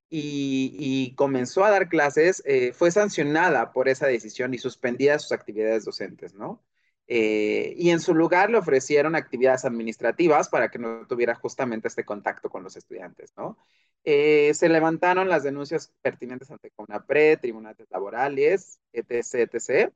y, 0.09 1.13
comenzó 1.15 1.63
a 1.63 1.71
dar 1.71 1.87
clases, 1.89 2.41
eh, 2.45 2.73
fue 2.73 2.91
sancionada 2.91 3.71
por 3.73 3.89
esa 3.89 4.07
decisión 4.07 4.53
y 4.53 4.57
suspendida 4.57 5.19
sus 5.19 5.31
actividades 5.31 5.85
docentes, 5.85 6.33
¿no? 6.33 6.63
Eh, 7.07 7.73
y 7.77 7.89
en 7.89 7.99
su 7.99 8.13
lugar 8.13 8.51
le 8.51 8.57
ofrecieron 8.57 9.15
actividades 9.15 9.65
administrativas 9.65 10.49
para 10.49 10.69
que 10.69 10.77
no 10.79 11.07
tuviera 11.07 11.35
justamente 11.35 11.87
este 11.87 12.05
contacto 12.05 12.49
con 12.49 12.63
los 12.63 12.75
estudiantes, 12.75 13.33
¿no? 13.35 13.57
Eh, 14.03 14.53
se 14.53 14.69
levantaron 14.69 15.27
las 15.27 15.43
denuncias 15.43 15.93
pertinentes 16.01 16.49
ante 16.51 16.71
CONAPRE, 16.71 17.37
tribunales 17.37 17.87
laborales, 17.89 18.79
etc., 18.93 19.49
etc., 19.51 19.91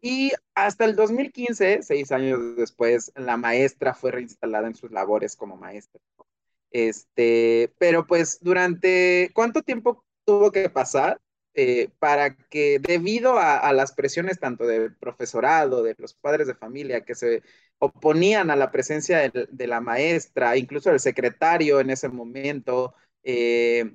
y 0.00 0.32
hasta 0.54 0.84
el 0.84 0.96
2015, 0.96 1.82
seis 1.82 2.12
años 2.12 2.56
después, 2.56 3.12
la 3.16 3.36
maestra 3.36 3.94
fue 3.94 4.12
reinstalada 4.12 4.66
en 4.66 4.74
sus 4.74 4.90
labores 4.90 5.36
como 5.36 5.56
maestra. 5.56 6.00
Este, 6.70 7.72
pero 7.78 8.06
pues 8.06 8.38
durante 8.40 9.30
cuánto 9.34 9.62
tiempo 9.62 10.04
tuvo 10.24 10.52
que 10.52 10.70
pasar 10.70 11.20
eh, 11.54 11.90
para 11.98 12.36
que 12.36 12.78
debido 12.78 13.38
a, 13.38 13.72
las 13.72 13.92
presiones 13.92 14.38
tanto 14.38 14.66
del 14.66 14.94
profesorado, 14.96 15.82
de 15.82 15.96
los 15.98 16.14
padres 16.14 16.46
de 16.46 16.54
familia 16.54 17.04
que 17.04 17.14
se 17.16 17.42
oponían 17.78 18.50
a 18.50 18.56
la 18.56 18.70
presencia 18.70 19.28
de, 19.30 19.66
la 19.66 19.80
maestra, 19.80 20.56
incluso 20.56 20.90
el 20.90 21.00
secretario 21.00 21.80
en 21.80 21.90
ese 21.90 22.08
momento, 22.08 22.94
eh, 23.24 23.94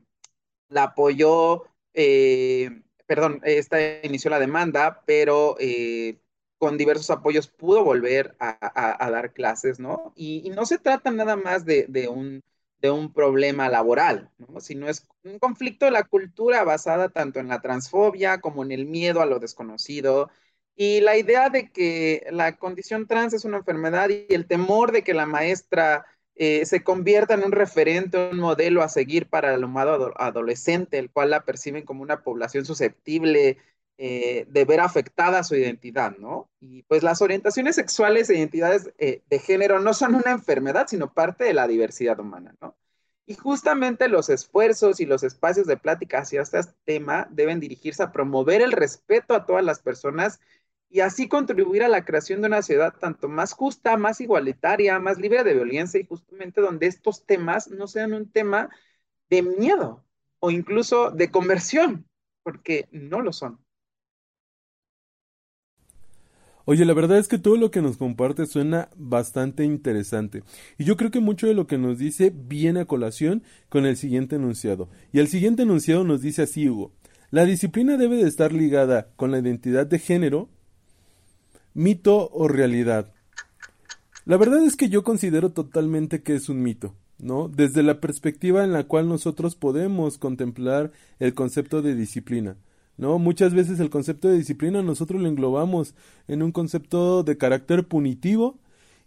la 0.69 0.83
apoyó 0.83 1.63
eh, 1.93 2.81
perdón, 3.05 3.41
esta 3.43 3.77
inició 4.03 4.29
la 4.29 4.39
demanda, 4.39 5.03
pero 5.05 5.55
eh, 5.59 6.19
con 6.57 6.77
diversos 6.77 7.09
apoyos 7.09 7.47
pudo 7.47 7.83
volver 7.83 8.35
a, 8.39 9.09
dar 9.11 9.33
clases, 9.33 9.79
¿no? 9.79 10.13
Y, 10.15 10.49
no 10.51 10.65
se 10.65 10.77
trata 10.77 11.11
nada 11.11 11.35
más 11.35 11.65
de, 11.65 12.07
un, 12.09 12.43
de 12.79 12.91
un 12.91 13.13
problema 13.13 13.69
laboral, 13.69 14.31
¿no? 14.37 14.59
sino 14.59 14.87
es 14.89 15.07
un 15.23 15.39
conflicto 15.39 15.85
de 15.85 15.91
la 15.91 16.03
cultura 16.03 16.63
basada 16.63 17.09
tanto 17.09 17.39
en 17.39 17.49
la 17.49 17.61
transfobia 17.61 18.41
como 18.41 18.63
en 18.63 18.71
el 18.71 18.85
miedo 18.85 19.21
a 19.21 19.25
lo 19.25 19.39
desconocido. 19.39 20.29
Y 20.75 21.01
la 21.01 21.17
idea 21.17 21.49
de 21.49 21.71
que 21.71 22.27
la 22.31 22.57
condición 22.57 23.07
trans 23.07 23.33
es 23.33 23.45
una 23.45 23.57
enfermedad 23.57 24.09
y 24.09 24.25
el 24.33 24.45
temor 24.47 24.91
de 24.91 25.03
que 25.03 25.13
la 25.13 25.25
maestra 25.25 26.05
eh, 26.35 26.65
se 26.65 26.83
convierta 26.83 27.33
en 27.33 27.45
un 27.45 27.53
referente, 27.53 28.29
un 28.31 28.39
modelo 28.39 28.81
a 28.81 28.89
seguir 28.89 29.27
para 29.29 29.49
el 29.49 29.55
alumnado 29.55 30.13
adolescente, 30.17 30.99
el 30.99 31.09
cual 31.09 31.29
la 31.29 31.45
perciben 31.45 31.85
como 31.85 32.01
una 32.01 32.23
población 32.23 32.65
susceptible 32.65 33.57
eh, 33.97 34.45
de 34.49 34.65
ver 34.65 34.81
afectada 34.81 35.43
su 35.45 35.55
identidad, 35.55 36.17
¿no? 36.17 36.49
Y 36.59 36.83
pues 36.83 37.03
las 37.03 37.21
orientaciones 37.21 37.75
sexuales 37.75 38.29
e 38.29 38.37
identidades 38.37 38.91
eh, 38.97 39.21
de 39.29 39.39
género 39.39 39.79
no 39.79 39.93
son 39.93 40.15
una 40.15 40.31
enfermedad, 40.31 40.87
sino 40.87 41.13
parte 41.13 41.45
de 41.45 41.53
la 41.53 41.65
diversidad 41.67 42.19
humana, 42.19 42.53
¿no? 42.59 42.75
Y 43.25 43.35
justamente 43.35 44.09
los 44.09 44.29
esfuerzos 44.29 44.99
y 44.99 45.05
los 45.05 45.23
espacios 45.23 45.65
de 45.65 45.77
plática 45.77 46.19
hacia 46.19 46.41
este 46.41 46.61
tema 46.83 47.27
deben 47.31 47.61
dirigirse 47.61 48.03
a 48.03 48.11
promover 48.11 48.61
el 48.61 48.73
respeto 48.73 49.33
a 49.33 49.45
todas 49.45 49.63
las 49.63 49.79
personas 49.79 50.41
y 50.89 51.01
así 51.01 51.27
contribuir 51.27 51.83
a 51.83 51.89
la 51.89 52.05
creación 52.05 52.41
de 52.41 52.47
una 52.47 52.61
ciudad 52.61 52.93
tanto 52.99 53.27
más 53.27 53.53
justa, 53.53 53.97
más 53.97 54.21
igualitaria, 54.21 54.99
más 54.99 55.17
libre 55.17 55.43
de 55.43 55.53
violencia 55.53 55.99
y 55.99 56.05
justamente 56.05 56.61
donde 56.61 56.87
estos 56.87 57.25
temas 57.25 57.69
no 57.69 57.87
sean 57.87 58.13
un 58.13 58.31
tema 58.31 58.69
de 59.29 59.41
miedo 59.41 60.05
o 60.39 60.51
incluso 60.51 61.11
de 61.11 61.31
conversión, 61.31 62.05
porque 62.43 62.87
no 62.91 63.21
lo 63.21 63.33
son. 63.33 63.59
Oye, 66.67 66.83
la 66.83 66.95
verdad 66.95 67.19
es 67.19 67.27
que 67.27 67.37
todo 67.37 67.57
lo 67.57 67.69
que 67.69 67.83
nos 67.83 67.97
comparte 67.97 68.47
suena 68.47 68.89
bastante 68.95 69.63
interesante. 69.63 70.41
Y 70.79 70.83
yo 70.83 70.97
creo 70.97 71.11
que 71.11 71.19
mucho 71.19 71.45
de 71.45 71.53
lo 71.53 71.67
que 71.67 71.77
nos 71.77 71.99
dice 71.99 72.31
viene 72.33 72.79
a 72.79 72.85
colación 72.85 73.43
con 73.69 73.85
el 73.85 73.97
siguiente 73.97 74.37
enunciado. 74.37 74.89
Y 75.11 75.19
el 75.19 75.27
siguiente 75.27 75.61
enunciado 75.61 76.03
nos 76.03 76.21
dice 76.21 76.41
así, 76.41 76.67
Hugo. 76.67 76.91
La 77.29 77.45
disciplina 77.45 77.97
debe 77.97 78.15
de 78.15 78.27
estar 78.27 78.51
ligada 78.51 79.11
con 79.15 79.29
la 79.29 79.37
identidad 79.37 79.85
de 79.85 79.99
género 79.99 80.49
mito 81.75 82.31
o 82.31 82.47
realidad. 82.47 83.13
La 84.25 84.37
verdad 84.37 84.63
es 84.63 84.75
que 84.75 84.89
yo 84.89 85.03
considero 85.03 85.51
totalmente 85.51 86.23
que 86.23 86.33
es 86.33 86.49
un 86.49 86.63
mito. 86.63 86.95
¿no? 87.19 87.47
Desde 87.47 87.83
la 87.83 88.01
perspectiva 88.01 88.63
en 88.63 88.73
la 88.73 88.85
cual 88.85 89.07
nosotros 89.07 89.55
podemos 89.55 90.17
contemplar 90.17 90.91
el 91.19 91.33
concepto 91.33 91.81
de 91.81 91.95
disciplina. 91.95 92.57
¿no? 92.97 93.19
Muchas 93.19 93.53
veces 93.53 93.79
el 93.79 93.89
concepto 93.89 94.27
de 94.27 94.37
disciplina 94.37 94.81
nosotros 94.81 95.21
lo 95.21 95.27
englobamos 95.27 95.95
en 96.27 96.43
un 96.43 96.51
concepto 96.51 97.23
de 97.23 97.37
carácter 97.37 97.87
punitivo 97.87 98.57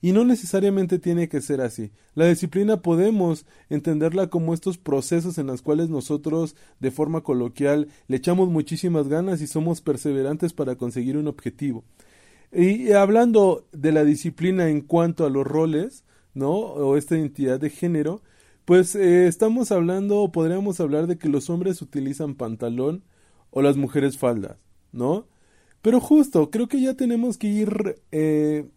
y 0.00 0.12
no 0.12 0.24
necesariamente 0.24 0.98
tiene 0.98 1.28
que 1.28 1.40
ser 1.40 1.60
así. 1.60 1.90
La 2.14 2.26
disciplina 2.26 2.82
podemos 2.82 3.46
entenderla 3.68 4.28
como 4.28 4.54
estos 4.54 4.78
procesos 4.78 5.38
en 5.38 5.48
los 5.48 5.62
cuales 5.62 5.88
nosotros 5.88 6.54
de 6.78 6.90
forma 6.90 7.22
coloquial 7.22 7.88
le 8.06 8.18
echamos 8.18 8.48
muchísimas 8.48 9.08
ganas 9.08 9.40
y 9.40 9.46
somos 9.46 9.80
perseverantes 9.80 10.52
para 10.52 10.76
conseguir 10.76 11.16
un 11.16 11.26
objetivo. 11.26 11.84
Y 12.52 12.92
hablando 12.92 13.66
de 13.72 13.92
la 13.92 14.04
disciplina 14.04 14.68
en 14.68 14.80
cuanto 14.80 15.26
a 15.26 15.30
los 15.30 15.46
roles, 15.46 16.04
¿no? 16.34 16.52
O 16.52 16.96
esta 16.96 17.16
identidad 17.16 17.60
de 17.60 17.70
género, 17.70 18.22
pues 18.64 18.94
eh, 18.94 19.26
estamos 19.26 19.72
hablando, 19.72 20.20
o 20.20 20.32
podríamos 20.32 20.80
hablar 20.80 21.06
de 21.06 21.18
que 21.18 21.28
los 21.28 21.50
hombres 21.50 21.82
utilizan 21.82 22.34
pantalón 22.34 23.04
o 23.50 23.62
las 23.62 23.76
mujeres 23.76 24.18
faldas, 24.18 24.58
¿no? 24.92 25.26
Pero 25.82 26.00
justo, 26.00 26.50
creo 26.50 26.68
que 26.68 26.80
ya 26.80 26.94
tenemos 26.94 27.38
que 27.38 27.48
ir 27.48 28.02
eh, 28.12 28.68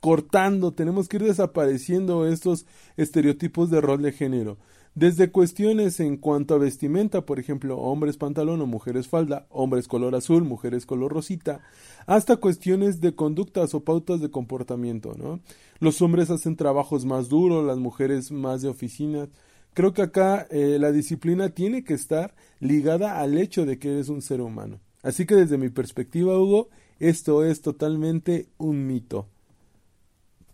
cortando, 0.00 0.72
tenemos 0.72 1.08
que 1.08 1.16
ir 1.16 1.24
desapareciendo 1.24 2.26
estos 2.26 2.66
estereotipos 2.96 3.70
de 3.70 3.80
rol 3.80 4.02
de 4.02 4.12
género. 4.12 4.58
Desde 4.98 5.30
cuestiones 5.30 6.00
en 6.00 6.16
cuanto 6.16 6.56
a 6.56 6.58
vestimenta, 6.58 7.24
por 7.24 7.38
ejemplo, 7.38 7.78
hombres 7.78 8.16
pantalón 8.16 8.60
o 8.62 8.66
mujeres 8.66 9.06
falda, 9.06 9.46
hombres 9.48 9.86
color 9.86 10.16
azul, 10.16 10.42
mujeres 10.42 10.86
color 10.86 11.12
rosita, 11.12 11.60
hasta 12.06 12.38
cuestiones 12.38 13.00
de 13.00 13.14
conductas 13.14 13.74
o 13.74 13.84
pautas 13.84 14.20
de 14.20 14.32
comportamiento, 14.32 15.14
¿no? 15.16 15.38
Los 15.78 16.02
hombres 16.02 16.30
hacen 16.30 16.56
trabajos 16.56 17.04
más 17.04 17.28
duros, 17.28 17.64
las 17.64 17.78
mujeres 17.78 18.32
más 18.32 18.60
de 18.60 18.70
oficinas. 18.70 19.28
Creo 19.72 19.92
que 19.92 20.02
acá 20.02 20.48
eh, 20.50 20.78
la 20.80 20.90
disciplina 20.90 21.50
tiene 21.50 21.84
que 21.84 21.94
estar 21.94 22.34
ligada 22.58 23.20
al 23.20 23.38
hecho 23.38 23.66
de 23.66 23.78
que 23.78 23.92
eres 23.92 24.08
un 24.08 24.20
ser 24.20 24.40
humano. 24.40 24.80
Así 25.04 25.26
que 25.26 25.36
desde 25.36 25.58
mi 25.58 25.68
perspectiva, 25.68 26.36
Hugo, 26.36 26.70
esto 26.98 27.44
es 27.44 27.60
totalmente 27.60 28.48
un 28.58 28.88
mito. 28.88 29.28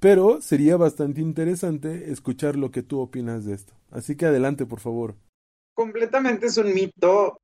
Pero 0.00 0.42
sería 0.42 0.76
bastante 0.76 1.22
interesante 1.22 2.12
escuchar 2.12 2.56
lo 2.56 2.70
que 2.70 2.82
tú 2.82 3.00
opinas 3.00 3.46
de 3.46 3.54
esto. 3.54 3.72
Así 3.94 4.16
que 4.16 4.26
adelante, 4.26 4.66
por 4.66 4.80
favor. 4.80 5.14
Completamente 5.72 6.46
es 6.46 6.56
un 6.58 6.74
mito, 6.74 7.38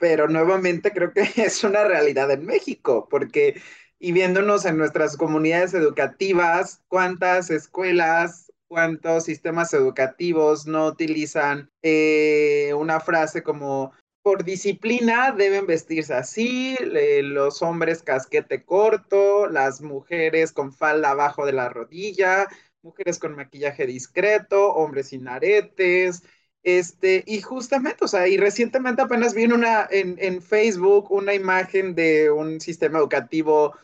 pero 0.00 0.28
nuevamente 0.28 0.92
creo 0.92 1.12
que 1.12 1.22
es 1.36 1.64
una 1.64 1.84
realidad 1.84 2.30
en 2.30 2.46
México, 2.46 3.08
porque 3.10 3.60
y 3.98 4.12
viéndonos 4.12 4.64
en 4.64 4.76
nuestras 4.76 5.16
comunidades 5.16 5.74
educativas, 5.74 6.82
cuántas 6.86 7.50
escuelas, 7.50 8.52
cuántos 8.68 9.24
sistemas 9.24 9.72
educativos 9.74 10.66
no 10.66 10.86
utilizan 10.86 11.68
eh, 11.82 12.72
una 12.74 13.00
frase 13.00 13.42
como 13.42 13.92
por 14.22 14.42
disciplina 14.42 15.30
deben 15.30 15.66
vestirse 15.66 16.12
así, 16.12 16.76
los 16.80 17.62
hombres 17.62 18.02
casquete 18.02 18.64
corto, 18.64 19.46
las 19.46 19.80
mujeres 19.80 20.52
con 20.52 20.72
falda 20.72 21.10
abajo 21.10 21.46
de 21.46 21.52
la 21.52 21.68
rodilla, 21.68 22.48
mujeres 22.86 23.18
con 23.18 23.34
maquillaje 23.34 23.86
discreto, 23.86 24.72
hombres 24.74 25.08
sin 25.08 25.28
aretes, 25.28 26.22
este, 26.62 27.22
y 27.26 27.42
justamente, 27.42 28.04
o 28.04 28.08
sea, 28.08 28.26
y 28.28 28.36
recientemente 28.38 29.02
apenas 29.02 29.34
vi 29.34 29.44
una, 29.46 29.86
en, 29.90 30.16
en 30.18 30.42
Facebook 30.42 31.10
una 31.12 31.34
imagen 31.34 31.94
de 31.94 32.30
un 32.30 32.60
sistema 32.60 32.98
educativo 32.98 33.74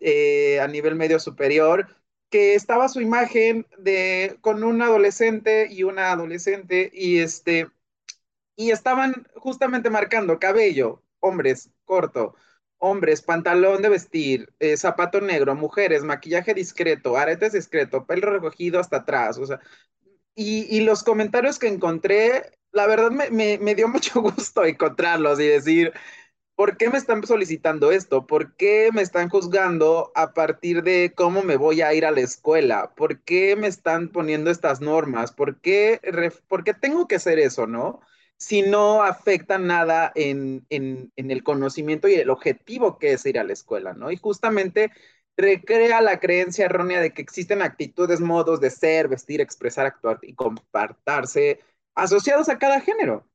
eh, 0.00 0.60
a 0.60 0.68
nivel 0.68 0.96
medio 0.96 1.18
superior 1.18 1.88
que 2.30 2.54
estaba 2.54 2.88
su 2.88 3.00
imagen 3.00 3.66
de 3.78 4.38
con 4.40 4.64
un 4.64 4.80
adolescente 4.82 5.68
y 5.70 5.82
una 5.84 6.12
adolescente 6.12 6.90
y 6.94 7.18
este 7.18 7.68
y 8.56 8.70
estaban 8.70 9.28
justamente 9.36 9.90
marcando 9.90 10.38
cabello, 10.38 11.02
hombres, 11.20 11.70
corto, 11.84 12.34
hombres, 12.82 13.22
pantalón 13.22 13.80
de 13.80 13.88
vestir, 13.88 14.52
eh, 14.58 14.76
zapato 14.76 15.20
negro, 15.20 15.54
mujeres, 15.54 16.02
maquillaje 16.02 16.52
discreto, 16.52 17.16
aretes 17.16 17.52
discreto, 17.52 18.06
pelo 18.06 18.30
recogido 18.30 18.80
hasta 18.80 18.98
atrás, 18.98 19.38
o 19.38 19.46
sea, 19.46 19.60
y, 20.34 20.80
los 20.80 21.04
comentarios 21.04 21.58
que 21.58 21.68
encontré, 21.68 22.52
la 22.72 22.86
verdad 22.86 23.10
me, 23.10 23.30
me 23.30 23.74
dio 23.74 23.88
mucho 23.88 24.20
gusto 24.20 24.64
encontrarlos 24.64 25.38
y 25.40 25.46
decir, 25.46 25.92
¿por 26.56 26.76
qué 26.76 26.90
me 26.90 26.98
están 26.98 27.24
solicitando 27.26 27.92
esto? 27.92 28.26
¿Por 28.26 28.56
qué 28.56 28.90
me 28.92 29.02
están 29.02 29.28
juzgando 29.28 30.12
a 30.14 30.32
partir 30.34 30.82
de 30.82 31.12
cómo 31.14 31.42
me 31.42 31.56
voy 31.56 31.82
a 31.82 31.94
ir 31.94 32.04
a 32.06 32.10
la 32.10 32.20
escuela? 32.20 32.94
¿Por 32.96 33.20
qué 33.22 33.56
me 33.56 33.68
están 33.68 34.08
poniendo 34.08 34.50
estas 34.50 34.80
normas? 34.80 35.32
¿Por 35.32 35.60
qué, 35.60 36.00
por 36.48 36.64
qué 36.64 36.74
tengo 36.74 37.08
que 37.08 37.16
hacer 37.16 37.38
eso, 37.38 37.66
no? 37.66 38.00
Si 38.42 38.62
no 38.62 39.04
afecta 39.04 39.56
nada 39.56 40.10
en, 40.16 40.66
el 40.68 41.44
conocimiento 41.44 42.08
y 42.08 42.14
el 42.14 42.28
objetivo 42.28 42.98
que 42.98 43.12
es 43.12 43.24
ir 43.24 43.38
a 43.38 43.44
la 43.44 43.52
escuela, 43.52 43.92
¿no? 43.92 44.10
Y 44.10 44.16
justamente 44.16 44.90
recrea 45.36 46.00
la 46.00 46.18
creencia 46.18 46.64
errónea 46.64 47.00
de 47.00 47.14
que 47.14 47.22
existen 47.22 47.62
actitudes, 47.62 48.20
modos 48.20 48.60
de 48.60 48.70
ser, 48.70 49.06
vestir, 49.06 49.40
expresar, 49.40 49.86
actuar 49.86 50.18
y 50.22 50.34
compartarse 50.34 51.60
asociados 51.94 52.48
a 52.48 52.58
cada 52.58 52.80
género. 52.80 53.28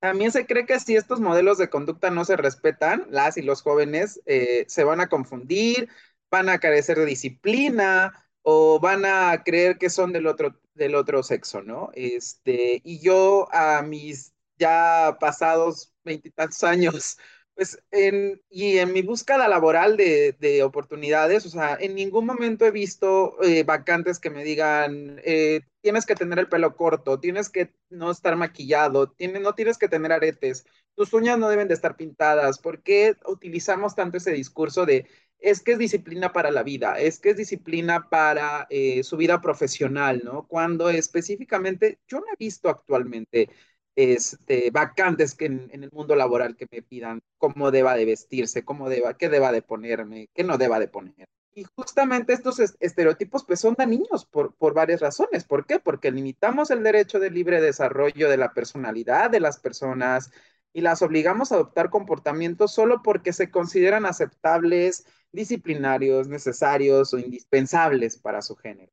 También 0.00 0.32
se 0.32 0.46
cree 0.46 0.66
que 0.66 0.80
si 0.80 0.96
estos 0.96 1.20
modelos 1.20 1.58
de 1.58 1.70
conducta 1.70 2.10
no 2.10 2.24
se 2.24 2.36
respetan, 2.36 3.06
las 3.10 3.36
y 3.36 3.42
los 3.42 3.62
jóvenes 3.62 4.20
eh, 4.26 4.64
se 4.66 4.82
van 4.82 5.00
a 5.00 5.08
confundir, 5.08 5.88
van 6.32 6.48
a 6.48 6.58
carecer 6.58 6.98
de 6.98 7.06
disciplina 7.06 8.26
o 8.42 8.80
van 8.80 9.04
a 9.04 9.42
creer 9.44 9.78
que 9.78 9.90
son 9.90 10.12
del 10.12 10.26
otro, 10.26 10.60
del 10.74 10.96
otro 10.96 11.22
sexo, 11.22 11.62
¿no? 11.62 11.90
Este, 11.94 12.80
y 12.84 12.98
yo 13.00 13.48
a 13.52 13.82
mis 13.82 14.31
ya 14.62 15.16
pasados 15.20 15.92
veintitantos 16.04 16.62
años, 16.64 17.18
pues 17.54 17.78
en, 17.90 18.40
y 18.50 18.78
en 18.78 18.92
mi 18.92 19.02
búsqueda 19.02 19.48
laboral 19.48 19.96
de, 19.96 20.62
oportunidades, 20.64 21.44
o 21.46 21.50
sea, 21.50 21.76
en 21.80 21.94
ningún 21.94 22.26
momento 22.26 22.64
he 22.64 22.70
visto 22.70 23.36
eh, 23.42 23.62
vacantes 23.64 24.18
que 24.18 24.30
me 24.30 24.44
digan, 24.44 25.20
eh, 25.24 25.62
tienes 25.82 26.06
que 26.06 26.14
tener 26.14 26.38
el 26.38 26.48
pelo 26.48 26.76
corto, 26.76 27.20
tienes 27.20 27.50
que 27.50 27.74
no 27.90 28.10
estar 28.10 28.36
maquillado, 28.36 29.10
tienes, 29.10 29.42
no 29.42 29.54
tienes 29.54 29.78
que 29.78 29.88
tener 29.88 30.12
aretes, 30.12 30.64
tus 30.94 31.12
uñas 31.12 31.38
no 31.38 31.48
deben 31.48 31.68
de 31.68 31.74
estar 31.74 31.96
pintadas. 31.96 32.58
¿Por 32.58 32.82
qué 32.82 33.16
utilizamos 33.26 33.94
tanto 33.94 34.18
ese 34.18 34.32
discurso 34.32 34.86
de 34.86 35.06
es 35.42 35.60
que 35.62 35.72
es 35.72 35.78
disciplina 35.78 36.32
para 36.32 36.50
la 36.50 36.62
vida, 36.62 36.98
es 36.98 37.18
que 37.18 37.30
es 37.30 37.36
disciplina 37.36 38.08
para 38.08 38.66
eh, 38.70 39.02
su 39.02 39.16
vida 39.16 39.40
profesional, 39.40 40.22
¿no? 40.24 40.46
Cuando 40.46 40.88
específicamente 40.88 41.98
yo 42.06 42.20
no 42.20 42.26
he 42.32 42.36
visto 42.38 42.68
actualmente 42.68 43.50
este, 43.96 44.70
vacantes 44.70 45.34
que 45.34 45.46
en, 45.46 45.70
el 45.70 45.90
mundo 45.92 46.16
laboral 46.16 46.56
que 46.56 46.66
me 46.70 46.82
pidan 46.82 47.20
cómo 47.38 47.70
deba 47.70 47.94
de 47.94 48.04
vestirse, 48.04 48.64
cómo 48.64 48.88
deba, 48.88 49.16
qué 49.16 49.28
deba 49.28 49.52
de 49.52 49.62
ponerme, 49.62 50.28
qué 50.34 50.44
no 50.44 50.58
deba 50.58 50.78
de 50.78 50.88
poner. 50.88 51.28
Y 51.54 51.64
justamente 51.76 52.32
estos 52.32 52.60
estereotipos 52.80 53.44
pues 53.44 53.60
son 53.60 53.74
dañinos 53.76 54.24
por, 54.24 54.54
por 54.54 54.72
varias 54.72 55.00
razones. 55.00 55.44
¿Por 55.44 55.66
qué? 55.66 55.78
Porque 55.78 56.10
limitamos 56.10 56.70
el 56.70 56.82
derecho 56.82 57.20
de 57.20 57.30
libre 57.30 57.60
desarrollo 57.60 58.30
de 58.30 58.38
la 58.38 58.54
personalidad 58.54 59.30
de 59.30 59.40
las 59.40 59.58
personas 59.58 60.30
y 60.72 60.80
las 60.80 61.02
obligamos 61.02 61.52
a 61.52 61.56
adoptar 61.56 61.90
comportamientos 61.90 62.72
solo 62.72 63.02
porque 63.02 63.34
se 63.34 63.50
consideran 63.50 64.06
aceptables, 64.06 65.04
disciplinarios, 65.30 66.28
necesarios 66.28 67.12
o 67.12 67.18
indispensables 67.18 68.16
para 68.16 68.40
su 68.40 68.56
género. 68.56 68.90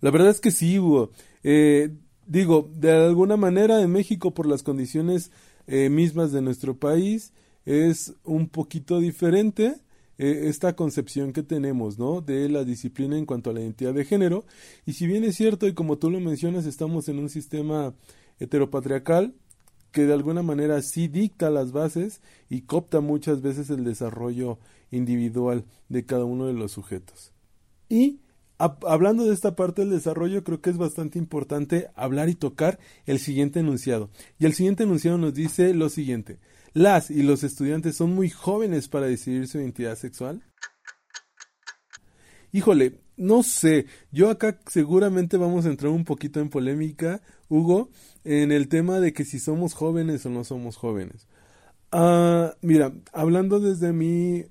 La 0.00 0.10
verdad 0.10 0.30
es 0.30 0.40
que 0.40 0.50
sí, 0.50 0.78
Hugo. 0.78 1.10
Eh, 1.42 1.90
digo, 2.28 2.70
de 2.76 2.92
alguna 2.92 3.36
manera 3.36 3.82
en 3.82 3.90
México 3.90 4.32
por 4.32 4.46
las 4.46 4.62
condiciones 4.62 5.32
eh, 5.66 5.90
mismas 5.90 6.30
de 6.30 6.42
nuestro 6.42 6.78
país 6.78 7.32
es 7.64 8.14
un 8.24 8.48
poquito 8.48 9.00
diferente 9.00 9.80
eh, 10.18 10.44
esta 10.44 10.76
concepción 10.76 11.32
que 11.32 11.42
tenemos, 11.42 11.98
¿no? 11.98 12.20
De 12.20 12.48
la 12.48 12.64
disciplina 12.64 13.16
en 13.16 13.26
cuanto 13.26 13.50
a 13.50 13.52
la 13.52 13.60
identidad 13.60 13.94
de 13.94 14.04
género. 14.04 14.44
Y 14.86 14.92
si 14.92 15.06
bien 15.06 15.24
es 15.24 15.36
cierto, 15.36 15.66
y 15.66 15.74
como 15.74 15.98
tú 15.98 16.10
lo 16.10 16.20
mencionas, 16.20 16.66
estamos 16.66 17.08
en 17.08 17.18
un 17.18 17.28
sistema 17.28 17.94
heteropatriarcal 18.38 19.34
que 19.90 20.04
de 20.04 20.12
alguna 20.12 20.42
manera 20.42 20.82
sí 20.82 21.08
dicta 21.08 21.50
las 21.50 21.72
bases 21.72 22.20
y 22.50 22.62
copta 22.62 23.00
muchas 23.00 23.40
veces 23.40 23.70
el 23.70 23.84
desarrollo 23.84 24.58
individual 24.90 25.64
de 25.88 26.04
cada 26.04 26.24
uno 26.24 26.46
de 26.46 26.52
los 26.52 26.72
sujetos. 26.72 27.32
Y 27.88 28.20
hablando 28.58 29.24
de 29.24 29.34
esta 29.34 29.54
parte 29.54 29.82
del 29.82 29.90
desarrollo, 29.90 30.44
creo 30.44 30.60
que 30.60 30.70
es 30.70 30.76
bastante 30.76 31.18
importante 31.18 31.88
hablar 31.94 32.28
y 32.28 32.34
tocar 32.34 32.78
el 33.06 33.18
siguiente 33.18 33.60
enunciado. 33.60 34.10
Y 34.38 34.46
el 34.46 34.54
siguiente 34.54 34.82
enunciado 34.82 35.18
nos 35.18 35.34
dice 35.34 35.74
lo 35.74 35.88
siguiente. 35.88 36.38
Las 36.72 37.10
y 37.10 37.22
los 37.22 37.44
estudiantes 37.44 37.96
son 37.96 38.14
muy 38.14 38.30
jóvenes 38.30 38.88
para 38.88 39.06
decidir 39.06 39.48
su 39.48 39.58
identidad 39.58 39.96
sexual. 39.96 40.42
Híjole, 42.52 43.00
no 43.16 43.42
sé, 43.42 43.86
yo 44.10 44.30
acá 44.30 44.58
seguramente 44.66 45.36
vamos 45.36 45.66
a 45.66 45.70
entrar 45.70 45.92
un 45.92 46.04
poquito 46.04 46.40
en 46.40 46.48
polémica, 46.48 47.20
Hugo, 47.48 47.90
en 48.24 48.52
el 48.52 48.68
tema 48.68 49.00
de 49.00 49.12
que 49.12 49.24
si 49.24 49.38
somos 49.38 49.74
jóvenes 49.74 50.24
o 50.24 50.30
no 50.30 50.44
somos 50.44 50.76
jóvenes. 50.76 51.26
Ah, 51.90 52.54
mira, 52.62 52.92
hablando 53.12 53.60
desde 53.60 53.92
mi 53.92 54.44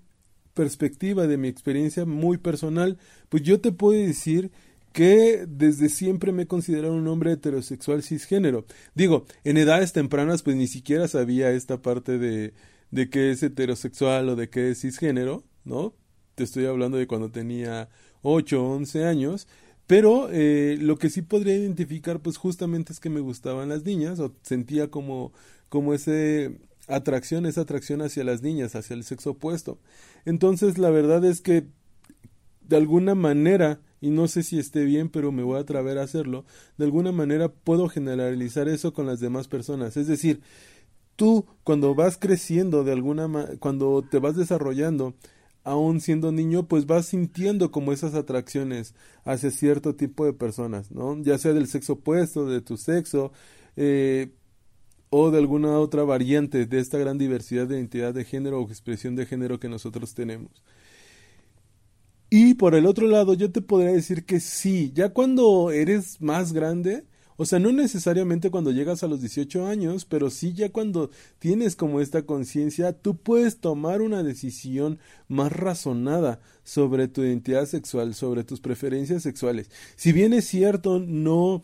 perspectiva, 0.53 1.27
de 1.27 1.37
mi 1.37 1.47
experiencia 1.47 2.05
muy 2.05 2.37
personal, 2.37 2.97
pues 3.29 3.43
yo 3.43 3.59
te 3.59 3.71
puedo 3.71 3.99
decir 3.99 4.51
que 4.93 5.45
desde 5.47 5.89
siempre 5.89 6.31
me 6.31 6.43
he 6.43 6.47
considerado 6.47 6.95
un 6.95 7.07
hombre 7.07 7.33
heterosexual 7.33 8.01
cisgénero. 8.01 8.65
Digo, 8.95 9.25
en 9.43 9.57
edades 9.57 9.93
tempranas 9.93 10.41
pues 10.41 10.55
ni 10.55 10.67
siquiera 10.67 11.07
sabía 11.07 11.51
esta 11.51 11.81
parte 11.81 12.17
de, 12.17 12.53
de 12.91 13.09
qué 13.09 13.31
es 13.31 13.43
heterosexual 13.43 14.29
o 14.29 14.35
de 14.35 14.49
qué 14.49 14.71
es 14.71 14.81
cisgénero, 14.81 15.43
¿no? 15.65 15.93
Te 16.35 16.43
estoy 16.43 16.65
hablando 16.65 16.97
de 16.97 17.07
cuando 17.07 17.29
tenía 17.29 17.89
8 18.21 18.63
o 18.63 18.75
11 18.75 19.05
años, 19.05 19.47
pero 19.87 20.29
eh, 20.31 20.77
lo 20.79 20.97
que 20.97 21.09
sí 21.09 21.21
podría 21.21 21.55
identificar 21.55 22.19
pues 22.19 22.37
justamente 22.37 22.91
es 22.91 22.99
que 22.99 23.09
me 23.09 23.21
gustaban 23.21 23.69
las 23.69 23.83
niñas 23.83 24.19
o 24.19 24.33
sentía 24.41 24.89
como, 24.89 25.31
como 25.69 25.93
ese 25.93 26.57
atracción, 26.87 27.45
esa 27.45 27.61
atracción 27.61 28.01
hacia 28.01 28.23
las 28.23 28.41
niñas, 28.41 28.75
hacia 28.75 28.95
el 28.95 29.03
sexo 29.03 29.31
opuesto. 29.31 29.79
Entonces 30.25 30.77
la 30.77 30.89
verdad 30.89 31.23
es 31.25 31.41
que 31.41 31.67
de 32.67 32.77
alguna 32.77 33.15
manera, 33.15 33.79
y 34.01 34.09
no 34.09 34.27
sé 34.27 34.43
si 34.43 34.59
esté 34.59 34.83
bien, 34.85 35.09
pero 35.09 35.31
me 35.31 35.43
voy 35.43 35.57
a 35.57 35.61
atrever 35.61 35.97
a 35.97 36.03
hacerlo, 36.03 36.45
de 36.77 36.85
alguna 36.85 37.11
manera 37.11 37.49
puedo 37.49 37.87
generalizar 37.89 38.67
eso 38.67 38.93
con 38.93 39.05
las 39.05 39.19
demás 39.19 39.47
personas. 39.47 39.97
Es 39.97 40.07
decir, 40.07 40.41
tú 41.15 41.45
cuando 41.63 41.95
vas 41.95 42.17
creciendo 42.17 42.83
de 42.83 42.93
alguna 42.93 43.29
cuando 43.59 44.03
te 44.09 44.19
vas 44.19 44.35
desarrollando, 44.35 45.15
aún 45.63 45.99
siendo 45.99 46.31
niño, 46.31 46.67
pues 46.67 46.85
vas 46.85 47.07
sintiendo 47.07 47.71
como 47.71 47.91
esas 47.91 48.15
atracciones 48.15 48.95
hacia 49.25 49.51
cierto 49.51 49.95
tipo 49.95 50.25
de 50.25 50.33
personas, 50.33 50.91
¿no? 50.91 51.21
Ya 51.21 51.37
sea 51.37 51.53
del 51.53 51.67
sexo 51.67 51.93
opuesto, 51.93 52.47
de 52.47 52.61
tu 52.61 52.77
sexo, 52.77 53.33
eh, 53.75 54.31
o 55.09 55.31
de 55.31 55.37
alguna 55.39 55.79
otra 55.79 56.03
variante 56.03 56.65
de 56.65 56.79
esta 56.79 56.97
gran 56.97 57.17
diversidad 57.17 57.67
de 57.67 57.75
identidad 57.75 58.13
de 58.13 58.25
género 58.25 58.61
o 58.61 58.67
expresión 58.67 59.15
de 59.15 59.25
género 59.25 59.59
que 59.59 59.69
nosotros 59.69 60.13
tenemos. 60.13 60.63
Y 62.29 62.55
por 62.55 62.75
el 62.75 62.85
otro 62.85 63.07
lado, 63.07 63.33
yo 63.33 63.51
te 63.51 63.61
podría 63.61 63.91
decir 63.91 64.25
que 64.25 64.39
sí, 64.39 64.91
ya 64.93 65.09
cuando 65.09 65.71
eres 65.71 66.19
más 66.21 66.51
grande, 66.51 67.05
o 67.37 67.45
sea, 67.45 67.59
no 67.59 67.71
necesariamente 67.71 68.49
cuando 68.49 68.71
llegas 68.71 69.03
a 69.03 69.07
los 69.07 69.21
18 69.21 69.67
años, 69.67 70.05
pero 70.05 70.31
sí 70.31 70.53
ya 70.53 70.69
cuando 70.71 71.11
tienes 71.37 71.75
como 71.75 72.01
esta 72.01 72.23
conciencia, 72.23 72.93
tú 72.93 73.15
puedes 73.15 73.59
tomar 73.59 74.01
una 74.01 74.23
decisión 74.23 74.99
más 75.27 75.51
razonada 75.51 76.41
sobre 76.63 77.07
tu 77.07 77.21
identidad 77.21 77.65
sexual, 77.67 78.15
sobre 78.15 78.43
tus 78.43 78.59
preferencias 78.59 79.21
sexuales. 79.21 79.69
Si 79.95 80.11
bien 80.11 80.33
es 80.33 80.45
cierto, 80.45 80.99
no 80.99 81.61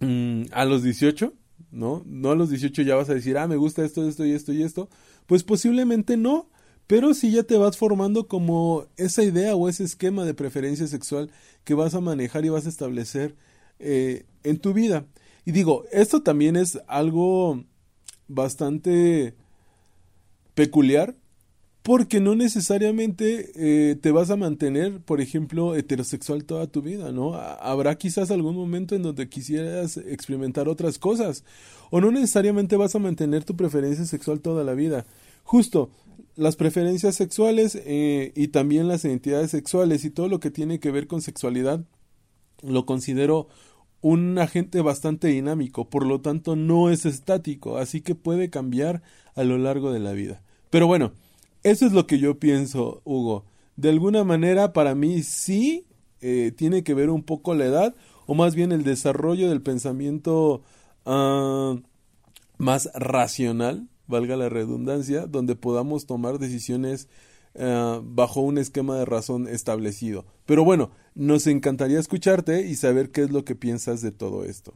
mm, 0.00 0.46
a 0.50 0.64
los 0.64 0.82
18, 0.82 1.32
¿no? 1.70 2.02
No 2.04 2.32
a 2.32 2.34
los 2.34 2.50
18 2.50 2.82
ya 2.82 2.96
vas 2.96 3.08
a 3.08 3.14
decir, 3.14 3.38
ah, 3.38 3.46
me 3.46 3.56
gusta 3.56 3.84
esto, 3.84 4.06
esto 4.08 4.26
y 4.26 4.32
esto 4.32 4.52
y 4.52 4.64
esto. 4.64 4.88
Pues 5.26 5.44
posiblemente 5.44 6.16
no, 6.16 6.50
pero 6.86 7.14
si 7.14 7.30
ya 7.30 7.42
te 7.42 7.56
vas 7.56 7.76
formando 7.76 8.28
como 8.28 8.86
esa 8.96 9.22
idea 9.22 9.56
o 9.56 9.68
ese 9.68 9.84
esquema 9.84 10.24
de 10.24 10.34
preferencia 10.34 10.86
sexual 10.86 11.30
que 11.64 11.74
vas 11.74 11.94
a 11.94 12.00
manejar 12.00 12.44
y 12.44 12.50
vas 12.50 12.66
a 12.66 12.70
establecer 12.70 13.34
eh, 13.78 14.24
en 14.42 14.58
tu 14.58 14.72
vida. 14.72 15.06
Y 15.44 15.52
digo, 15.52 15.84
esto 15.92 16.22
también 16.22 16.56
es 16.56 16.78
algo 16.86 17.64
bastante 18.28 19.34
peculiar 20.54 21.14
porque 21.84 22.18
no 22.18 22.34
necesariamente 22.34 23.52
eh, 23.56 23.96
te 23.96 24.10
vas 24.10 24.30
a 24.30 24.36
mantener, 24.36 25.00
por 25.00 25.20
ejemplo, 25.20 25.74
heterosexual 25.74 26.46
toda 26.46 26.66
tu 26.66 26.80
vida, 26.80 27.12
¿no? 27.12 27.34
Habrá 27.34 27.96
quizás 27.96 28.30
algún 28.30 28.56
momento 28.56 28.94
en 28.94 29.02
donde 29.02 29.28
quisieras 29.28 29.98
experimentar 29.98 30.66
otras 30.66 30.98
cosas, 30.98 31.44
o 31.90 32.00
no 32.00 32.10
necesariamente 32.10 32.76
vas 32.76 32.94
a 32.94 33.00
mantener 33.00 33.44
tu 33.44 33.54
preferencia 33.54 34.06
sexual 34.06 34.40
toda 34.40 34.64
la 34.64 34.72
vida. 34.72 35.04
Justo, 35.42 35.90
las 36.36 36.56
preferencias 36.56 37.14
sexuales 37.14 37.80
eh, 37.84 38.32
y 38.34 38.48
también 38.48 38.88
las 38.88 39.04
identidades 39.04 39.50
sexuales 39.50 40.04
y 40.04 40.10
todo 40.10 40.28
lo 40.28 40.40
que 40.40 40.50
tiene 40.50 40.80
que 40.80 40.90
ver 40.90 41.06
con 41.06 41.22
sexualidad 41.22 41.84
lo 42.62 42.86
considero 42.86 43.48
un 44.00 44.38
agente 44.38 44.82
bastante 44.82 45.28
dinámico, 45.28 45.88
por 45.88 46.06
lo 46.06 46.20
tanto 46.20 46.56
no 46.56 46.90
es 46.90 47.06
estático, 47.06 47.78
así 47.78 48.02
que 48.02 48.14
puede 48.14 48.50
cambiar 48.50 49.02
a 49.34 49.44
lo 49.44 49.56
largo 49.56 49.92
de 49.92 50.00
la 50.00 50.12
vida. 50.12 50.42
Pero 50.68 50.86
bueno, 50.86 51.12
eso 51.62 51.86
es 51.86 51.92
lo 51.92 52.06
que 52.06 52.18
yo 52.18 52.38
pienso, 52.38 53.00
Hugo. 53.04 53.44
De 53.76 53.88
alguna 53.88 54.22
manera, 54.22 54.72
para 54.74 54.94
mí 54.94 55.22
sí 55.22 55.86
eh, 56.20 56.52
tiene 56.54 56.84
que 56.84 56.92
ver 56.94 57.08
un 57.08 57.22
poco 57.22 57.54
la 57.54 57.64
edad, 57.64 57.94
o 58.26 58.34
más 58.34 58.54
bien 58.54 58.72
el 58.72 58.84
desarrollo 58.84 59.48
del 59.48 59.62
pensamiento 59.62 60.62
ah, 61.06 61.76
más 62.58 62.90
racional, 62.94 63.88
valga 64.06 64.36
la 64.36 64.48
redundancia, 64.48 65.26
donde 65.26 65.56
podamos 65.56 66.06
tomar 66.06 66.38
decisiones 66.38 67.08
eh, 67.56 68.00
bajo 68.02 68.40
un 68.40 68.58
esquema 68.58 68.98
de 68.98 69.04
razón 69.04 69.46
establecido. 69.46 70.26
Pero 70.44 70.64
bueno, 70.64 70.90
nos 71.14 71.46
encantaría 71.46 72.00
escucharte 72.00 72.62
y 72.62 72.74
saber 72.74 73.10
qué 73.10 73.22
es 73.22 73.30
lo 73.30 73.44
que 73.44 73.54
piensas 73.54 74.02
de 74.02 74.10
todo 74.10 74.44
esto. 74.44 74.74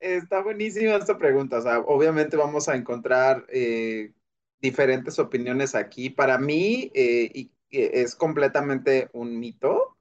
Está 0.00 0.42
buenísima 0.42 0.96
esta 0.96 1.18
pregunta. 1.18 1.58
Obviamente 1.86 2.36
vamos 2.36 2.68
a 2.68 2.74
encontrar 2.74 3.46
eh, 3.48 4.12
diferentes 4.60 5.20
opiniones 5.20 5.76
aquí. 5.76 6.10
Para 6.10 6.38
mí 6.38 6.90
eh, 6.94 7.48
es 7.70 8.16
completamente 8.16 9.08
un 9.12 9.38
mito. 9.38 9.96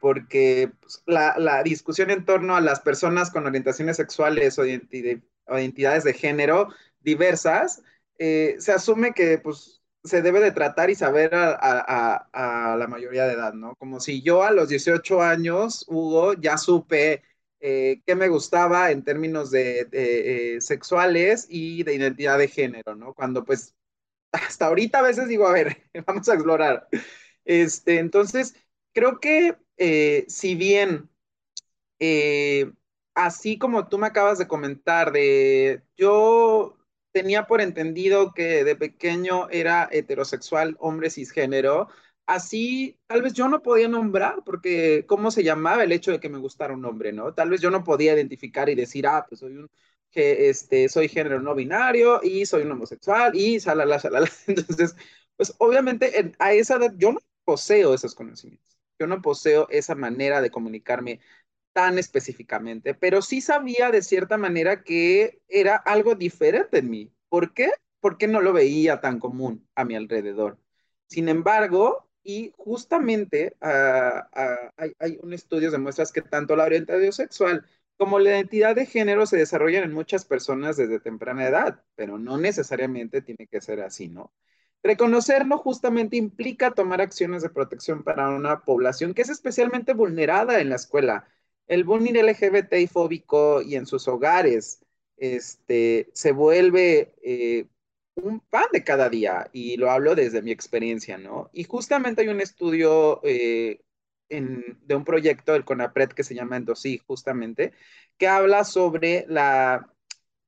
porque 0.00 0.72
pues, 0.80 1.02
la, 1.06 1.36
la, 1.38 1.62
discusión 1.62 2.10
en 2.10 2.24
torno 2.24 2.56
a 2.56 2.60
las 2.60 2.80
personas 2.80 3.30
con 3.30 3.46
orientaciones 3.46 3.96
sexuales 3.96 4.58
o 4.58 4.64
o 5.46 5.58
identidades 5.58 6.04
de 6.04 6.12
género 6.12 6.68
diversas, 7.00 7.82
eh, 8.18 8.56
se 8.58 8.72
asume 8.72 9.12
que 9.12 9.38
pues 9.38 9.82
se 10.04 10.22
debe 10.22 10.40
de 10.40 10.52
tratar 10.52 10.90
y 10.90 10.94
saber 10.94 11.30
a, 11.34 12.76
la 12.78 12.86
mayoría 12.88 13.26
de 13.26 13.34
edad, 13.34 13.54
¿no? 13.54 13.74
Como 13.76 14.00
si 14.00 14.22
yo 14.22 14.42
a 14.44 14.52
los 14.52 14.68
18 14.68 15.22
años, 15.22 15.84
Hugo, 15.88 16.34
ya 16.34 16.58
supe 16.58 17.22
eh, 17.60 18.02
qué 18.06 18.14
me 18.14 18.28
gustaba 18.28 18.90
en 18.90 19.02
términos 19.02 19.50
de, 19.50 19.88
eh, 19.92 20.60
sexuales 20.60 21.46
y 21.48 21.82
de 21.82 21.94
identidad 21.94 22.38
de 22.38 22.48
género, 22.48 22.94
¿no? 22.94 23.14
Cuando 23.14 23.44
pues 23.44 23.74
hasta 24.32 24.66
ahorita 24.66 25.00
a 25.00 25.02
veces 25.02 25.28
digo, 25.28 25.46
a 25.46 25.52
ver, 25.52 25.76
vamos 26.06 26.28
a 26.28 26.34
explorar. 26.34 26.88
Este, 27.44 27.98
entonces, 27.98 28.54
creo 28.92 29.20
que 29.20 29.56
si 30.28 30.54
bien 30.54 31.10
así 33.16 33.58
como 33.58 33.88
tú 33.88 33.98
me 33.98 34.06
acabas 34.06 34.38
de 34.38 34.46
comentar, 34.46 35.10
de 35.12 35.82
yo 35.96 36.76
tenía 37.12 37.46
por 37.46 37.60
entendido 37.62 38.32
que 38.34 38.62
de 38.64 38.76
pequeño 38.76 39.48
era 39.50 39.88
heterosexual, 39.90 40.76
hombre 40.78 41.10
cisgénero, 41.10 41.88
así 42.26 42.98
tal 43.06 43.22
vez 43.22 43.32
yo 43.32 43.48
no 43.48 43.62
podía 43.62 43.88
nombrar, 43.88 44.44
porque 44.44 45.06
cómo 45.08 45.30
se 45.30 45.42
llamaba 45.44 45.82
el 45.84 45.92
hecho 45.92 46.12
de 46.12 46.20
que 46.20 46.28
me 46.28 46.38
gustara 46.38 46.74
un 46.74 46.84
hombre, 46.84 47.12
¿no? 47.12 47.32
Tal 47.34 47.50
vez 47.50 47.60
yo 47.62 47.70
no 47.70 47.84
podía 47.84 48.14
identificar 48.14 48.68
y 48.68 48.74
decir, 48.74 49.06
ah, 49.06 49.24
pues 49.28 49.40
soy 49.40 49.56
un 49.56 49.70
que 50.10 50.48
este, 50.50 50.88
soy 50.88 51.08
género 51.08 51.40
no 51.40 51.54
binario 51.54 52.20
y 52.22 52.46
soy 52.46 52.62
un 52.62 52.72
homosexual 52.72 53.34
y 53.34 53.60
salala, 53.60 53.98
salala. 53.98 54.28
Entonces, 54.46 54.94
pues 55.36 55.54
obviamente 55.58 56.34
a 56.38 56.52
esa 56.52 56.76
edad 56.76 56.94
yo 56.96 57.12
no 57.12 57.20
poseo 57.44 57.94
esos 57.94 58.14
conocimientos, 58.14 58.76
yo 58.98 59.06
no 59.06 59.22
poseo 59.22 59.68
esa 59.70 59.94
manera 59.94 60.40
de 60.42 60.50
comunicarme 60.50 61.20
tan 61.76 61.98
específicamente, 61.98 62.94
pero 62.94 63.20
sí 63.20 63.42
sabía 63.42 63.90
de 63.90 64.00
cierta 64.00 64.38
manera 64.38 64.82
que 64.82 65.42
era 65.46 65.76
algo 65.76 66.14
diferente 66.14 66.78
en 66.78 66.88
mí. 66.88 67.12
¿Por 67.28 67.52
qué? 67.52 67.70
Porque 68.00 68.26
no 68.26 68.40
lo 68.40 68.54
veía 68.54 69.02
tan 69.02 69.20
común 69.20 69.68
a 69.74 69.84
mi 69.84 69.94
alrededor. 69.94 70.58
Sin 71.06 71.28
embargo, 71.28 72.08
y 72.22 72.50
justamente 72.56 73.56
ah, 73.60 74.26
ah, 74.32 74.72
hay, 74.98 75.18
un 75.22 75.34
estudio 75.34 75.68
que 75.68 75.76
demuestra 75.76 76.06
que 76.06 76.22
tanto 76.22 76.56
la 76.56 76.64
orientación 76.64 77.12
sexual 77.12 77.66
como 77.98 78.18
la 78.20 78.30
identidad 78.30 78.74
de 78.74 78.86
género 78.86 79.26
se 79.26 79.36
desarrollan 79.36 79.84
en 79.84 79.92
muchas 79.92 80.24
personas 80.24 80.78
desde 80.78 80.98
temprana 80.98 81.46
edad, 81.46 81.84
pero 81.94 82.16
no 82.16 82.38
necesariamente 82.38 83.20
tiene 83.20 83.48
que 83.48 83.60
ser 83.60 83.82
así, 83.82 84.08
¿no? 84.08 84.32
Reconocerlo 84.82 85.58
justamente 85.58 86.16
implica 86.16 86.70
tomar 86.70 87.02
acciones 87.02 87.42
de 87.42 87.50
protección 87.50 88.02
para 88.02 88.30
una 88.30 88.64
población 88.64 89.12
que 89.12 89.22
es 89.22 89.28
especialmente 89.28 89.92
vulnerada 89.92 90.60
en 90.60 90.70
la 90.70 90.76
escuela, 90.76 91.28
el 91.66 91.84
bullying 91.84 92.14
LGBTI 92.14 92.86
fóbico 92.86 93.62
y 93.62 93.76
en 93.76 93.86
sus 93.86 94.08
hogares 94.08 94.80
este, 95.16 96.10
se 96.12 96.32
vuelve 96.32 97.14
eh, 97.22 97.66
un 98.16 98.40
pan 98.40 98.66
de 98.72 98.84
cada 98.84 99.08
día, 99.08 99.48
y 99.52 99.76
lo 99.76 99.90
hablo 99.90 100.14
desde 100.14 100.42
mi 100.42 100.50
experiencia, 100.50 101.18
¿no? 101.18 101.50
Y 101.52 101.64
justamente 101.64 102.22
hay 102.22 102.28
un 102.28 102.40
estudio 102.40 103.20
eh, 103.24 103.80
de 104.28 104.94
un 104.94 105.04
proyecto 105.04 105.52
del 105.52 105.64
CONAPRED 105.64 106.10
que 106.10 106.24
se 106.24 106.34
llama 106.34 106.56
Endosí, 106.56 106.98
justamente, 107.06 107.72
que 108.18 108.26
habla 108.28 108.64
sobre 108.64 109.26
la 109.28 109.92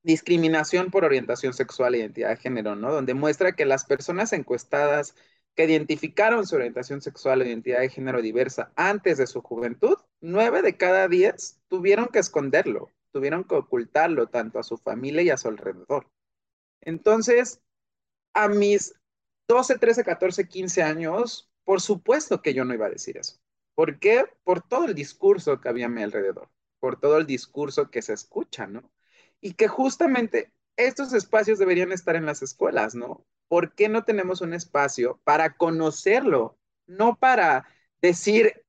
discriminación 0.03 0.91
por 0.91 1.05
orientación 1.05 1.53
sexual 1.53 1.93
e 1.93 1.99
identidad 1.99 2.29
de 2.29 2.37
género, 2.37 2.75
¿no? 2.75 2.91
Donde 2.91 3.13
muestra 3.13 3.55
que 3.55 3.65
las 3.65 3.85
personas 3.85 4.33
encuestadas 4.33 5.15
que 5.55 5.65
identificaron 5.65 6.47
su 6.47 6.55
orientación 6.55 7.01
sexual 7.01 7.41
o 7.41 7.45
identidad 7.45 7.79
de 7.79 7.89
género 7.89 8.21
diversa 8.21 8.71
antes 8.75 9.17
de 9.17 9.27
su 9.27 9.41
juventud, 9.41 9.97
nueve 10.21 10.61
de 10.61 10.77
cada 10.77 11.07
diez 11.07 11.59
tuvieron 11.67 12.07
que 12.07 12.19
esconderlo, 12.19 12.91
tuvieron 13.11 13.43
que 13.43 13.55
ocultarlo 13.55 14.27
tanto 14.27 14.59
a 14.59 14.63
su 14.63 14.77
familia 14.77 15.21
y 15.21 15.29
a 15.29 15.37
su 15.37 15.47
alrededor. 15.47 16.09
Entonces, 16.81 17.61
a 18.33 18.47
mis 18.47 18.93
12, 19.47 19.77
13, 19.77 20.03
14, 20.03 20.47
15 20.47 20.83
años, 20.83 21.49
por 21.63 21.81
supuesto 21.81 22.41
que 22.41 22.53
yo 22.53 22.65
no 22.65 22.73
iba 22.73 22.85
a 22.85 22.91
decir 22.91 23.17
eso. 23.17 23.37
¿Por 23.75 23.99
qué? 23.99 24.25
Por 24.43 24.61
todo 24.61 24.85
el 24.85 24.93
discurso 24.93 25.59
que 25.61 25.69
había 25.69 25.87
a 25.87 25.89
mi 25.89 26.03
alrededor, 26.03 26.49
por 26.79 26.99
todo 26.99 27.17
el 27.17 27.25
discurso 27.25 27.89
que 27.89 28.01
se 28.01 28.13
escucha, 28.13 28.67
¿no? 28.67 28.91
Y 29.41 29.53
que 29.53 29.67
justamente 29.67 30.51
estos 30.75 31.13
espacios 31.13 31.59
deberían 31.59 31.91
estar 31.91 32.15
en 32.15 32.25
las 32.25 32.41
escuelas, 32.41 32.95
¿no? 32.95 33.25
¿Por 33.47 33.73
qué 33.73 33.89
no 33.89 34.03
tenemos 34.03 34.41
un 34.41 34.53
espacio 34.53 35.19
para 35.23 35.57
conocerlo? 35.57 36.57
No 36.87 37.15
para 37.17 37.67
decir, 38.01 38.63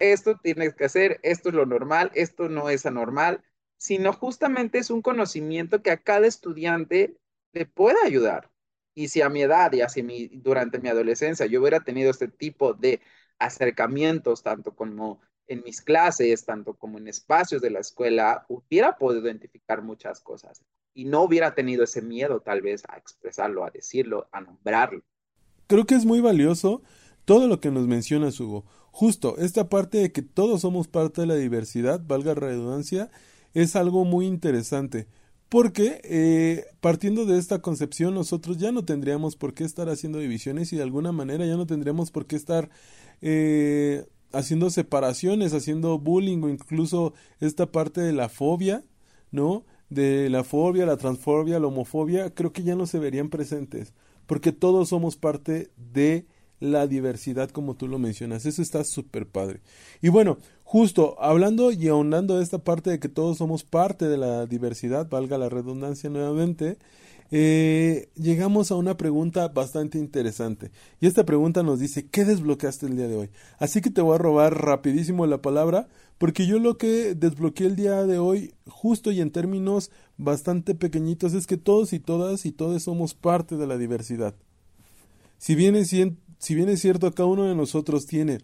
esto 0.00 0.36
tienes 0.42 0.74
que 0.74 0.86
hacer, 0.86 1.20
esto 1.22 1.50
es 1.50 1.54
lo 1.54 1.66
normal, 1.66 2.10
esto 2.14 2.48
no 2.48 2.68
es 2.68 2.86
anormal, 2.86 3.44
sino 3.76 4.12
justamente 4.12 4.78
es 4.78 4.90
un 4.90 5.02
conocimiento 5.02 5.82
que 5.82 5.90
a 5.90 6.02
cada 6.02 6.26
estudiante 6.26 7.16
le 7.52 7.66
puede 7.66 7.98
ayudar. 8.04 8.50
Y 8.94 9.08
si 9.08 9.22
a 9.22 9.28
mi 9.28 9.42
edad 9.42 9.72
y 9.72 9.82
así 9.82 10.02
mi, 10.02 10.26
durante 10.28 10.80
mi 10.80 10.88
adolescencia 10.88 11.46
yo 11.46 11.60
hubiera 11.60 11.80
tenido 11.80 12.10
este 12.10 12.28
tipo 12.28 12.74
de 12.74 13.00
acercamientos, 13.38 14.42
tanto 14.42 14.74
como 14.74 15.20
en 15.46 15.62
mis 15.64 15.80
clases, 15.80 16.44
tanto 16.44 16.74
como 16.74 16.98
en 16.98 17.08
espacios 17.08 17.62
de 17.62 17.70
la 17.70 17.80
escuela, 17.80 18.44
hubiera 18.48 18.98
podido 18.98 19.26
identificar 19.26 19.82
muchas 19.82 20.20
cosas 20.20 20.62
y 20.94 21.04
no 21.04 21.22
hubiera 21.22 21.54
tenido 21.54 21.84
ese 21.84 22.02
miedo 22.02 22.40
tal 22.40 22.62
vez 22.62 22.82
a 22.88 22.96
expresarlo, 22.96 23.64
a 23.64 23.70
decirlo, 23.70 24.28
a 24.32 24.40
nombrarlo. 24.40 25.02
Creo 25.66 25.86
que 25.86 25.94
es 25.94 26.04
muy 26.04 26.20
valioso 26.20 26.82
todo 27.24 27.46
lo 27.46 27.60
que 27.60 27.70
nos 27.70 27.86
mencionas, 27.86 28.38
Hugo. 28.40 28.64
Justo, 28.92 29.36
esta 29.38 29.68
parte 29.68 29.98
de 29.98 30.12
que 30.12 30.22
todos 30.22 30.62
somos 30.62 30.88
parte 30.88 31.22
de 31.22 31.26
la 31.26 31.36
diversidad, 31.36 32.00
valga 32.06 32.34
redundancia, 32.34 33.10
es 33.54 33.76
algo 33.76 34.04
muy 34.04 34.26
interesante. 34.26 35.06
Porque 35.48 36.00
eh, 36.04 36.66
partiendo 36.80 37.26
de 37.26 37.36
esta 37.36 37.60
concepción 37.60 38.14
nosotros 38.14 38.58
ya 38.58 38.70
no 38.70 38.84
tendríamos 38.84 39.34
por 39.34 39.52
qué 39.52 39.64
estar 39.64 39.88
haciendo 39.88 40.20
divisiones 40.20 40.72
y 40.72 40.76
de 40.76 40.84
alguna 40.84 41.10
manera 41.10 41.44
ya 41.44 41.56
no 41.56 41.66
tendríamos 41.66 42.12
por 42.12 42.26
qué 42.26 42.36
estar 42.36 42.70
eh, 43.20 44.06
haciendo 44.32 44.70
separaciones, 44.70 45.52
haciendo 45.52 45.98
bullying 45.98 46.42
o 46.44 46.48
incluso 46.48 47.14
esta 47.40 47.66
parte 47.66 48.00
de 48.00 48.12
la 48.12 48.28
fobia, 48.28 48.84
¿no? 49.32 49.64
De 49.88 50.30
la 50.30 50.44
fobia, 50.44 50.86
la 50.86 50.96
transfobia, 50.96 51.58
la 51.58 51.66
homofobia, 51.66 52.32
creo 52.32 52.52
que 52.52 52.62
ya 52.62 52.76
no 52.76 52.86
se 52.86 53.00
verían 53.00 53.28
presentes, 53.28 53.92
porque 54.26 54.52
todos 54.52 54.90
somos 54.90 55.16
parte 55.16 55.70
de 55.76 56.26
la 56.60 56.86
diversidad 56.86 57.50
como 57.50 57.74
tú 57.74 57.88
lo 57.88 57.98
mencionas. 57.98 58.46
Eso 58.46 58.62
está 58.62 58.84
súper 58.84 59.26
padre. 59.26 59.60
Y 60.00 60.10
bueno, 60.10 60.38
justo 60.62 61.16
hablando 61.20 61.72
y 61.72 61.88
ahondando 61.88 62.36
de 62.36 62.44
esta 62.44 62.58
parte 62.58 62.90
de 62.90 63.00
que 63.00 63.08
todos 63.08 63.38
somos 63.38 63.64
parte 63.64 64.06
de 64.06 64.18
la 64.18 64.46
diversidad, 64.46 65.08
valga 65.08 65.38
la 65.38 65.48
redundancia 65.48 66.10
nuevamente, 66.10 66.78
eh, 67.32 68.08
llegamos 68.16 68.70
a 68.70 68.76
una 68.76 68.96
pregunta 68.96 69.48
bastante 69.48 69.98
interesante. 69.98 70.70
Y 71.00 71.06
esta 71.06 71.24
pregunta 71.24 71.62
nos 71.62 71.78
dice, 71.78 72.08
¿qué 72.08 72.24
desbloqueaste 72.24 72.86
el 72.86 72.96
día 72.96 73.08
de 73.08 73.16
hoy? 73.16 73.30
Así 73.58 73.80
que 73.80 73.90
te 73.90 74.00
voy 74.00 74.16
a 74.16 74.18
robar 74.18 74.62
rapidísimo 74.62 75.26
la 75.26 75.40
palabra, 75.40 75.88
porque 76.18 76.46
yo 76.46 76.58
lo 76.58 76.76
que 76.76 77.14
desbloqueé 77.14 77.66
el 77.66 77.76
día 77.76 78.04
de 78.04 78.18
hoy, 78.18 78.54
justo 78.66 79.10
y 79.12 79.20
en 79.20 79.30
términos 79.30 79.90
bastante 80.18 80.74
pequeñitos, 80.74 81.32
es 81.34 81.46
que 81.46 81.56
todos 81.56 81.92
y 81.92 82.00
todas 82.00 82.44
y 82.46 82.52
todos 82.52 82.82
somos 82.82 83.14
parte 83.14 83.56
de 83.56 83.66
la 83.66 83.78
diversidad. 83.78 84.34
Si 85.38 85.54
bien 85.54 85.76
es, 85.76 85.94
si 86.40 86.54
bien 86.54 86.70
es 86.70 86.80
cierto, 86.80 87.14
cada 87.14 87.28
uno 87.28 87.44
de 87.44 87.54
nosotros 87.54 88.06
tiene 88.06 88.38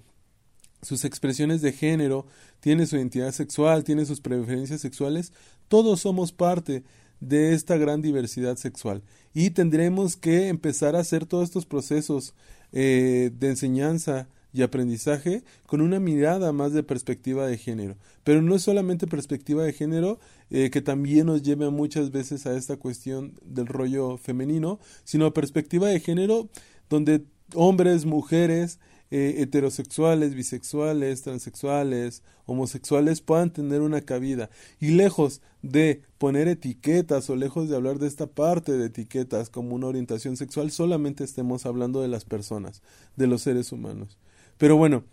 sus 0.82 1.07
expresiones 1.07 1.62
de 1.62 1.72
género, 1.72 2.26
tiene 2.61 2.86
su 2.86 2.97
identidad 2.97 3.32
sexual, 3.32 3.84
tiene 3.84 4.05
sus 4.05 4.20
preferencias 4.20 4.82
sexuales, 4.82 5.32
todos 5.68 6.01
somos 6.01 6.30
parte 6.30 6.84
de 7.20 7.55
esta 7.55 7.78
gran 7.78 8.03
diversidad 8.03 8.57
sexual 8.57 9.03
y 9.32 9.49
tendremos 9.51 10.16
que 10.16 10.49
empezar 10.49 10.94
a 10.94 11.01
hacer 11.01 11.24
todos 11.24 11.44
estos 11.44 11.64
procesos 11.64 12.34
eh, 12.72 13.30
de 13.32 13.49
enseñanza 13.49 14.28
y 14.53 14.61
aprendizaje 14.61 15.42
con 15.66 15.80
una 15.80 15.99
mirada 15.99 16.53
más 16.53 16.74
de 16.74 16.82
perspectiva 16.82 17.47
de 17.47 17.57
género. 17.57 17.97
Pero 18.24 18.42
no 18.42 18.55
es 18.55 18.62
solamente 18.62 19.07
perspectiva 19.07 19.64
de 19.64 19.72
género 19.72 20.20
eh, 20.51 20.68
que 20.68 20.82
también 20.82 21.26
nos 21.26 21.42
lleva 21.42 21.70
muchas 21.70 22.11
veces 22.11 22.47
a 22.47 22.55
esta 22.57 22.76
cuestión 22.76 23.38
del 23.42 23.66
rollo 23.66 24.18
femenino, 24.18 24.80
sino 25.05 25.32
perspectiva 25.32 25.88
de 25.88 26.01
género 26.01 26.51
donde 26.90 27.24
hombres, 27.55 28.05
mujeres, 28.05 28.78
eh, 29.11 29.36
heterosexuales, 29.38 30.34
bisexuales, 30.34 31.22
transexuales, 31.22 32.22
homosexuales 32.44 33.20
puedan 33.20 33.53
tener 33.53 33.80
una 33.80 34.01
cabida. 34.01 34.51
Y 34.80 34.88
lejos 34.88 35.40
de 35.62 36.03
poner 36.18 36.49
etiquetas 36.49 37.30
o 37.30 37.36
lejos 37.36 37.68
de 37.68 37.76
hablar 37.76 37.99
de 37.99 38.09
esta 38.09 38.26
parte 38.26 38.72
de 38.72 38.86
etiquetas 38.86 39.49
como 39.49 39.74
una 39.76 39.86
orientación 39.86 40.36
sexual, 40.36 40.70
solamente 40.70 41.22
estemos 41.22 41.66
hablando 41.66 42.03
de 42.03 42.09
las 42.09 42.24
personas, 42.24 42.82
de 43.16 43.26
los 43.28 43.42
seres 43.42 43.70
humanos. 43.70 44.18
Pero 44.59 44.76
bueno, 44.76 45.05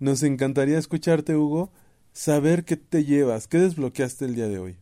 nos 0.00 0.22
encantaría 0.22 0.78
escucharte, 0.78 1.36
Hugo, 1.36 1.70
saber 2.12 2.64
qué 2.64 2.76
te 2.76 3.04
llevas, 3.04 3.46
qué 3.46 3.58
desbloqueaste 3.58 4.24
el 4.24 4.34
día 4.34 4.48
de 4.48 4.58
hoy. 4.58 4.76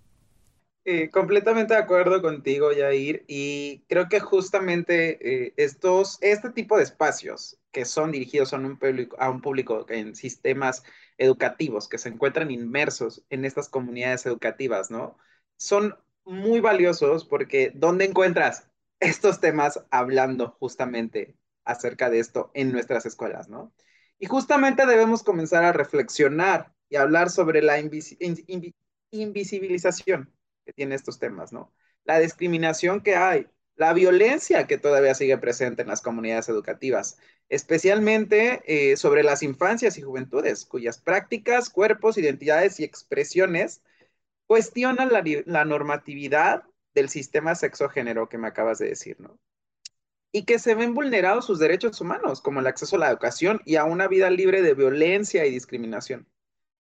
Eh, 0.87 1.09
completamente 1.11 1.73
de 1.73 1.81
acuerdo 1.81 2.21
contigo, 2.21 2.71
Yair, 2.71 3.25
y 3.27 3.85
creo 3.89 4.07
que 4.11 4.21
justamente 4.21 5.47
eh, 5.47 5.55
estos, 5.57 6.19
este 6.21 6.51
tipo 6.51 6.77
de 6.77 6.83
espacios 6.83 7.59
que 7.73 7.87
son 7.87 8.13
dirigidos 8.13 8.53
a 8.53 8.59
un, 8.59 8.79
público, 8.79 9.17
a 9.19 9.31
un 9.31 9.41
público 9.41 9.87
en 9.89 10.15
sistemas 10.15 10.83
educativos 11.17 11.89
que 11.89 11.97
se 11.97 12.11
encuentran 12.11 12.51
inmersos 12.51 13.25
en 13.31 13.47
estas 13.47 13.71
comunidades 13.71 14.27
educativas, 14.27 14.91
¿no? 14.91 15.17
Son 15.57 15.97
muy 16.25 16.61
valiosos 16.61 17.25
porque 17.25 17.73
¿dónde 17.75 18.05
encuentras 18.05 18.69
estos 19.01 19.41
temas 19.41 19.83
hablando 19.91 20.51
justamente 20.61 21.35
acerca 21.65 22.11
de 22.11 22.19
esto 22.19 22.51
en 22.53 22.73
nuestras 22.73 23.07
escuelas, 23.07 23.49
¿no? 23.49 23.73
Y 24.19 24.27
justamente 24.27 24.85
debemos 24.87 25.23
comenzar 25.23 25.65
a 25.65 25.73
reflexionar 25.73 26.75
y 26.91 26.97
hablar 26.97 27.31
sobre 27.31 27.63
la 27.63 27.79
invisibilización 29.11 30.34
que 30.65 30.73
tiene 30.73 30.95
estos 30.95 31.19
temas, 31.19 31.53
¿no? 31.53 31.73
La 32.05 32.19
discriminación 32.19 33.03
que 33.03 33.17
hay, 33.17 33.47
la 33.77 33.93
violencia 33.93 34.67
que 34.67 34.79
todavía 34.79 35.15
sigue 35.15 35.37
presente 35.39 35.83
en 35.83 35.89
las 35.89 36.03
comunidades 36.03 36.49
educativas, 36.49 37.19
especialmente 37.49 38.63
eh, 38.67 38.97
sobre 38.97 39.23
las 39.23 39.43
infancias 39.43 39.99
y 39.99 40.03
juventudes, 40.03 40.65
cuyas 40.65 40.99
prácticas, 40.99 41.71
cuerpos, 41.71 42.19
identidades 42.19 42.79
y 42.81 42.85
expresiones 42.85 43.83
cuestionan 44.47 45.13
la, 45.13 45.23
la 45.47 45.65
normatividad 45.65 46.65
del 46.95 47.09
sistema 47.09 47.55
sexo-género 47.55 48.29
que 48.29 48.39
me 48.39 48.49
acabas 48.49 48.79
de 48.79 48.89
decir, 48.89 49.21
¿no? 49.21 49.39
Y 50.31 50.45
que 50.45 50.59
se 50.59 50.75
ven 50.75 50.95
vulnerados 50.95 51.47
sus 51.47 51.59
derechos 51.59 52.01
humanos, 52.01 52.41
como 52.41 52.61
el 52.61 52.67
acceso 52.67 52.97
a 52.97 53.01
la 53.01 53.11
educación 53.11 53.61
y 53.65 53.77
a 53.77 53.85
una 53.85 54.09
vida 54.09 54.31
libre 54.31 54.63
de 54.63 54.75
violencia 54.75 55.47
y 55.47 55.51
discriminación. 55.51 56.29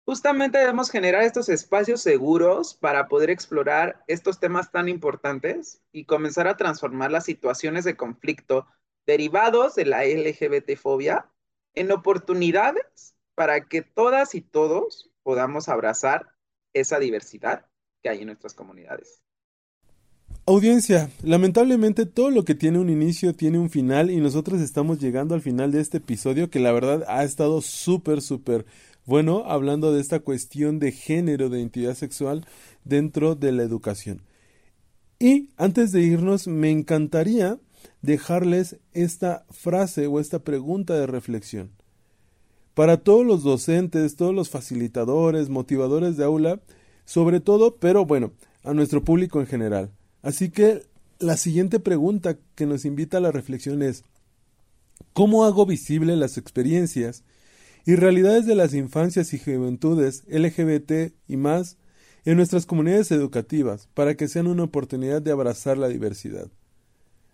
Justamente 0.05 0.57
debemos 0.57 0.89
generar 0.89 1.23
estos 1.23 1.47
espacios 1.47 2.01
seguros 2.01 2.73
para 2.73 3.07
poder 3.07 3.29
explorar 3.29 4.03
estos 4.07 4.39
temas 4.39 4.69
tan 4.69 4.89
importantes 4.89 5.81
y 5.93 6.03
comenzar 6.03 6.47
a 6.47 6.57
transformar 6.57 7.09
las 7.09 7.23
situaciones 7.23 7.85
de 7.85 7.95
conflicto 7.95 8.67
derivados 9.05 9.75
de 9.75 9.85
la 9.85 10.03
LGBT-fobia 10.03 11.29
en 11.73 11.91
oportunidades 11.91 13.15
para 13.33 13.65
que 13.67 13.81
todas 13.81 14.35
y 14.35 14.41
todos 14.41 15.09
podamos 15.23 15.69
abrazar 15.69 16.33
esa 16.73 16.99
diversidad 16.99 17.65
que 18.01 18.09
hay 18.09 18.19
en 18.19 18.27
nuestras 18.27 18.53
comunidades. 18.53 19.21
Audiencia, 20.45 21.09
lamentablemente 21.23 22.05
todo 22.05 22.29
lo 22.29 22.43
que 22.43 22.55
tiene 22.55 22.77
un 22.77 22.89
inicio 22.89 23.33
tiene 23.33 23.59
un 23.59 23.69
final 23.69 24.11
y 24.11 24.17
nosotros 24.17 24.59
estamos 24.59 24.99
llegando 24.99 25.35
al 25.35 25.41
final 25.41 25.71
de 25.71 25.79
este 25.79 25.97
episodio 25.97 26.49
que 26.49 26.59
la 26.59 26.73
verdad 26.73 27.05
ha 27.07 27.23
estado 27.23 27.61
súper, 27.61 28.21
súper 28.21 28.65
bueno, 29.05 29.43
hablando 29.45 29.91
de 29.91 30.01
esta 30.01 30.19
cuestión 30.19 30.79
de 30.79 30.91
género, 30.91 31.49
de 31.49 31.59
identidad 31.59 31.95
sexual 31.95 32.45
dentro 32.83 33.35
de 33.35 33.51
la 33.51 33.63
educación. 33.63 34.21
Y 35.19 35.49
antes 35.57 35.91
de 35.91 36.01
irnos, 36.01 36.47
me 36.47 36.69
encantaría 36.69 37.59
dejarles 38.01 38.77
esta 38.93 39.45
frase 39.49 40.07
o 40.07 40.19
esta 40.19 40.39
pregunta 40.39 40.93
de 40.95 41.07
reflexión. 41.07 41.71
Para 42.73 42.97
todos 42.97 43.25
los 43.25 43.43
docentes, 43.43 44.15
todos 44.15 44.33
los 44.33 44.49
facilitadores, 44.49 45.49
motivadores 45.49 46.17
de 46.17 46.23
aula, 46.23 46.61
sobre 47.05 47.39
todo, 47.39 47.75
pero 47.75 48.05
bueno, 48.05 48.33
a 48.63 48.73
nuestro 48.73 49.03
público 49.03 49.39
en 49.39 49.47
general. 49.47 49.91
Así 50.21 50.49
que 50.49 50.83
la 51.19 51.37
siguiente 51.37 51.79
pregunta 51.79 52.37
que 52.55 52.65
nos 52.65 52.85
invita 52.85 53.17
a 53.17 53.21
la 53.21 53.31
reflexión 53.31 53.81
es, 53.81 54.03
¿cómo 55.13 55.45
hago 55.45 55.65
visible 55.65 56.15
las 56.15 56.37
experiencias 56.37 57.23
y 57.85 57.95
realidades 57.95 58.45
de 58.45 58.55
las 58.55 58.73
infancias 58.73 59.33
y 59.33 59.39
juventudes 59.39 60.23
LGBT 60.27 61.13
y 61.27 61.37
más 61.37 61.77
en 62.25 62.37
nuestras 62.37 62.65
comunidades 62.65 63.11
educativas 63.11 63.89
para 63.93 64.15
que 64.15 64.27
sean 64.27 64.47
una 64.47 64.63
oportunidad 64.63 65.21
de 65.21 65.31
abrazar 65.31 65.77
la 65.77 65.89
diversidad. 65.89 66.47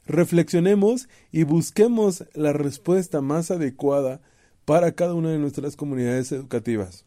Reflexionemos 0.08 1.08
y 1.32 1.44
busquemos 1.44 2.26
la 2.34 2.52
respuesta 2.52 3.22
más 3.22 3.52
adecuada 3.52 4.22
para 4.66 4.94
cada 4.94 5.14
una 5.14 5.30
de 5.30 5.38
nuestras 5.38 5.76
comunidades 5.76 6.32
educativas. 6.32 7.06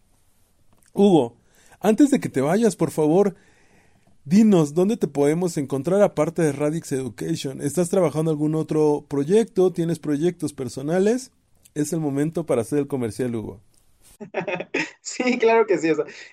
Hugo, 0.93 1.36
antes 1.80 2.11
de 2.11 2.20
que 2.20 2.28
te 2.28 2.40
vayas, 2.40 2.76
por 2.76 2.93
favor, 2.93 3.34
dinos 4.24 4.74
dónde 4.74 4.97
te 4.97 5.09
podemos 5.09 5.57
encontrar 5.57 6.01
aparte 6.03 6.43
de 6.43 6.53
Radix 6.53 6.93
Education. 6.93 7.61
¿Estás 7.61 7.88
trabajando 7.88 8.30
algún 8.30 8.55
otro 8.55 9.05
proyecto? 9.09 9.72
¿Tienes 9.72 9.99
proyectos 9.99 10.53
personales? 10.53 11.32
Es 11.75 11.93
el 11.93 12.01
momento 12.01 12.47
para 12.47 12.62
hacer 12.62 12.79
el 12.81 12.87
comercial, 12.89 13.35
Hugo. 13.35 13.61
Sí, 15.01 15.39
claro 15.39 15.66
que 15.66 15.79
sí. 15.79 15.89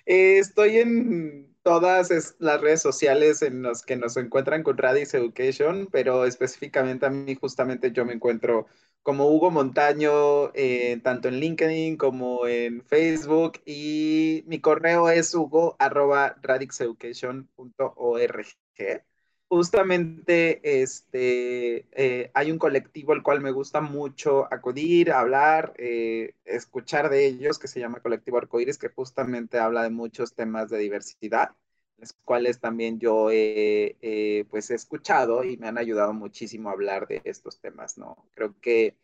Eh, 0.05 0.39
estoy 0.39 0.77
en 0.77 1.55
todas 1.63 2.35
las 2.39 2.61
redes 2.61 2.81
sociales 2.81 3.41
en 3.41 3.63
las 3.63 3.83
que 3.83 3.95
nos 3.95 4.17
encuentran 4.17 4.63
con 4.63 4.77
Radix 4.77 5.13
Education, 5.13 5.87
pero 5.91 6.25
específicamente 6.25 7.05
a 7.05 7.09
mí 7.09 7.35
justamente 7.35 7.91
yo 7.91 8.05
me 8.05 8.13
encuentro 8.13 8.67
como 9.03 9.27
Hugo 9.29 9.49
Montaño, 9.51 10.51
eh, 10.53 10.99
tanto 11.03 11.27
en 11.29 11.35
LinkedIn 11.39 11.97
como 11.97 12.47
en 12.47 12.83
Facebook, 12.83 13.53
y 13.65 14.43
mi 14.47 14.59
correo 14.61 15.09
es 15.09 15.33
hugo 15.33 15.75
arroba 15.79 16.35
radixeducation.org. 16.41 18.45
Justamente 19.49 20.81
este, 20.83 21.87
eh, 21.91 22.29
hay 22.35 22.51
un 22.51 22.59
colectivo 22.59 23.13
al 23.13 23.23
cual 23.23 23.41
me 23.41 23.49
gusta 23.51 23.81
mucho 23.81 24.47
acudir, 24.53 25.11
hablar, 25.11 25.73
eh, 25.77 26.35
escuchar 26.45 27.09
de 27.09 27.25
ellos, 27.25 27.57
que 27.57 27.67
se 27.67 27.79
llama 27.79 27.99
Colectivo 27.99 28.37
Arcoíris, 28.37 28.77
que 28.77 28.89
justamente 28.89 29.57
habla 29.57 29.81
de 29.81 29.89
muchos 29.89 30.35
temas 30.35 30.69
de 30.69 30.77
diversidad, 30.77 31.55
los 31.97 32.13
cuales 32.13 32.59
también 32.59 32.99
yo 32.99 33.31
he, 33.31 34.45
pues 34.51 34.69
he 34.69 34.75
escuchado 34.75 35.43
y 35.43 35.57
me 35.57 35.67
han 35.67 35.79
ayudado 35.79 36.13
muchísimo 36.13 36.69
a 36.69 36.73
hablar 36.73 37.07
de 37.07 37.21
estos 37.25 37.59
temas, 37.59 37.97
¿no? 37.97 38.29
Creo 38.35 38.55
que 38.61 38.97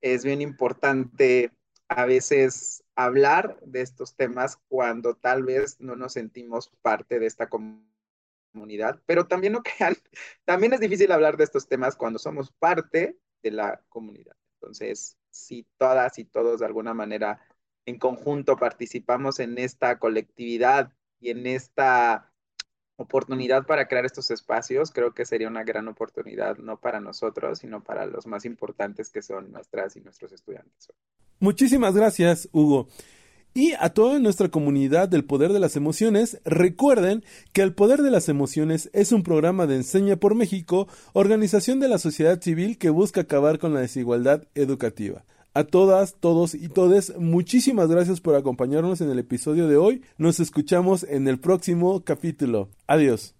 es 0.00 0.24
bien 0.24 0.40
importante 0.42 1.50
a 1.88 2.06
veces 2.06 2.84
hablar 2.94 3.58
de 3.64 3.80
estos 3.80 4.14
temas 4.14 4.58
cuando 4.68 5.16
tal 5.16 5.42
vez 5.42 5.80
no 5.80 5.96
nos 5.96 6.12
sentimos 6.12 6.70
parte 6.82 7.18
de 7.18 7.26
esta 7.26 7.48
comunidad 7.48 7.88
comunidad, 8.58 9.00
pero 9.06 9.26
también 9.26 9.52
no 9.52 9.62
crean, 9.78 9.96
también 10.44 10.72
es 10.72 10.80
difícil 10.80 11.12
hablar 11.12 11.36
de 11.36 11.44
estos 11.44 11.68
temas 11.68 11.94
cuando 11.96 12.18
somos 12.18 12.50
parte 12.50 13.16
de 13.42 13.50
la 13.52 13.80
comunidad. 13.88 14.36
Entonces, 14.60 15.16
si 15.30 15.64
todas 15.76 16.18
y 16.18 16.24
todos 16.24 16.58
de 16.58 16.66
alguna 16.66 16.92
manera 16.92 17.40
en 17.86 17.98
conjunto 17.98 18.56
participamos 18.56 19.38
en 19.38 19.56
esta 19.58 19.98
colectividad 19.98 20.92
y 21.20 21.30
en 21.30 21.46
esta 21.46 22.32
oportunidad 22.96 23.64
para 23.64 23.86
crear 23.86 24.04
estos 24.04 24.32
espacios, 24.32 24.90
creo 24.90 25.14
que 25.14 25.24
sería 25.24 25.46
una 25.46 25.62
gran 25.62 25.86
oportunidad, 25.86 26.58
no 26.58 26.80
para 26.80 27.00
nosotros, 27.00 27.60
sino 27.60 27.84
para 27.84 28.06
los 28.06 28.26
más 28.26 28.44
importantes 28.44 29.08
que 29.10 29.22
son 29.22 29.52
nuestras 29.52 29.96
y 29.96 30.00
nuestros 30.00 30.32
estudiantes. 30.32 30.92
Muchísimas 31.38 31.94
gracias, 31.94 32.48
Hugo. 32.52 32.88
Y 33.58 33.72
a 33.80 33.88
toda 33.88 34.20
nuestra 34.20 34.50
comunidad 34.50 35.08
del 35.08 35.24
Poder 35.24 35.52
de 35.52 35.58
las 35.58 35.74
Emociones, 35.74 36.40
recuerden 36.44 37.24
que 37.52 37.62
El 37.62 37.74
Poder 37.74 38.02
de 38.02 38.12
las 38.12 38.28
Emociones 38.28 38.88
es 38.92 39.10
un 39.10 39.24
programa 39.24 39.66
de 39.66 39.74
Enseña 39.74 40.14
por 40.14 40.36
México, 40.36 40.86
organización 41.12 41.80
de 41.80 41.88
la 41.88 41.98
sociedad 41.98 42.40
civil 42.40 42.78
que 42.78 42.90
busca 42.90 43.22
acabar 43.22 43.58
con 43.58 43.74
la 43.74 43.80
desigualdad 43.80 44.44
educativa. 44.54 45.24
A 45.54 45.64
todas, 45.64 46.14
todos 46.20 46.54
y 46.54 46.68
todes, 46.68 47.18
muchísimas 47.18 47.88
gracias 47.88 48.20
por 48.20 48.36
acompañarnos 48.36 49.00
en 49.00 49.10
el 49.10 49.18
episodio 49.18 49.66
de 49.66 49.76
hoy. 49.76 50.02
Nos 50.18 50.38
escuchamos 50.38 51.02
en 51.02 51.26
el 51.26 51.40
próximo 51.40 52.04
capítulo. 52.04 52.68
Adiós. 52.86 53.37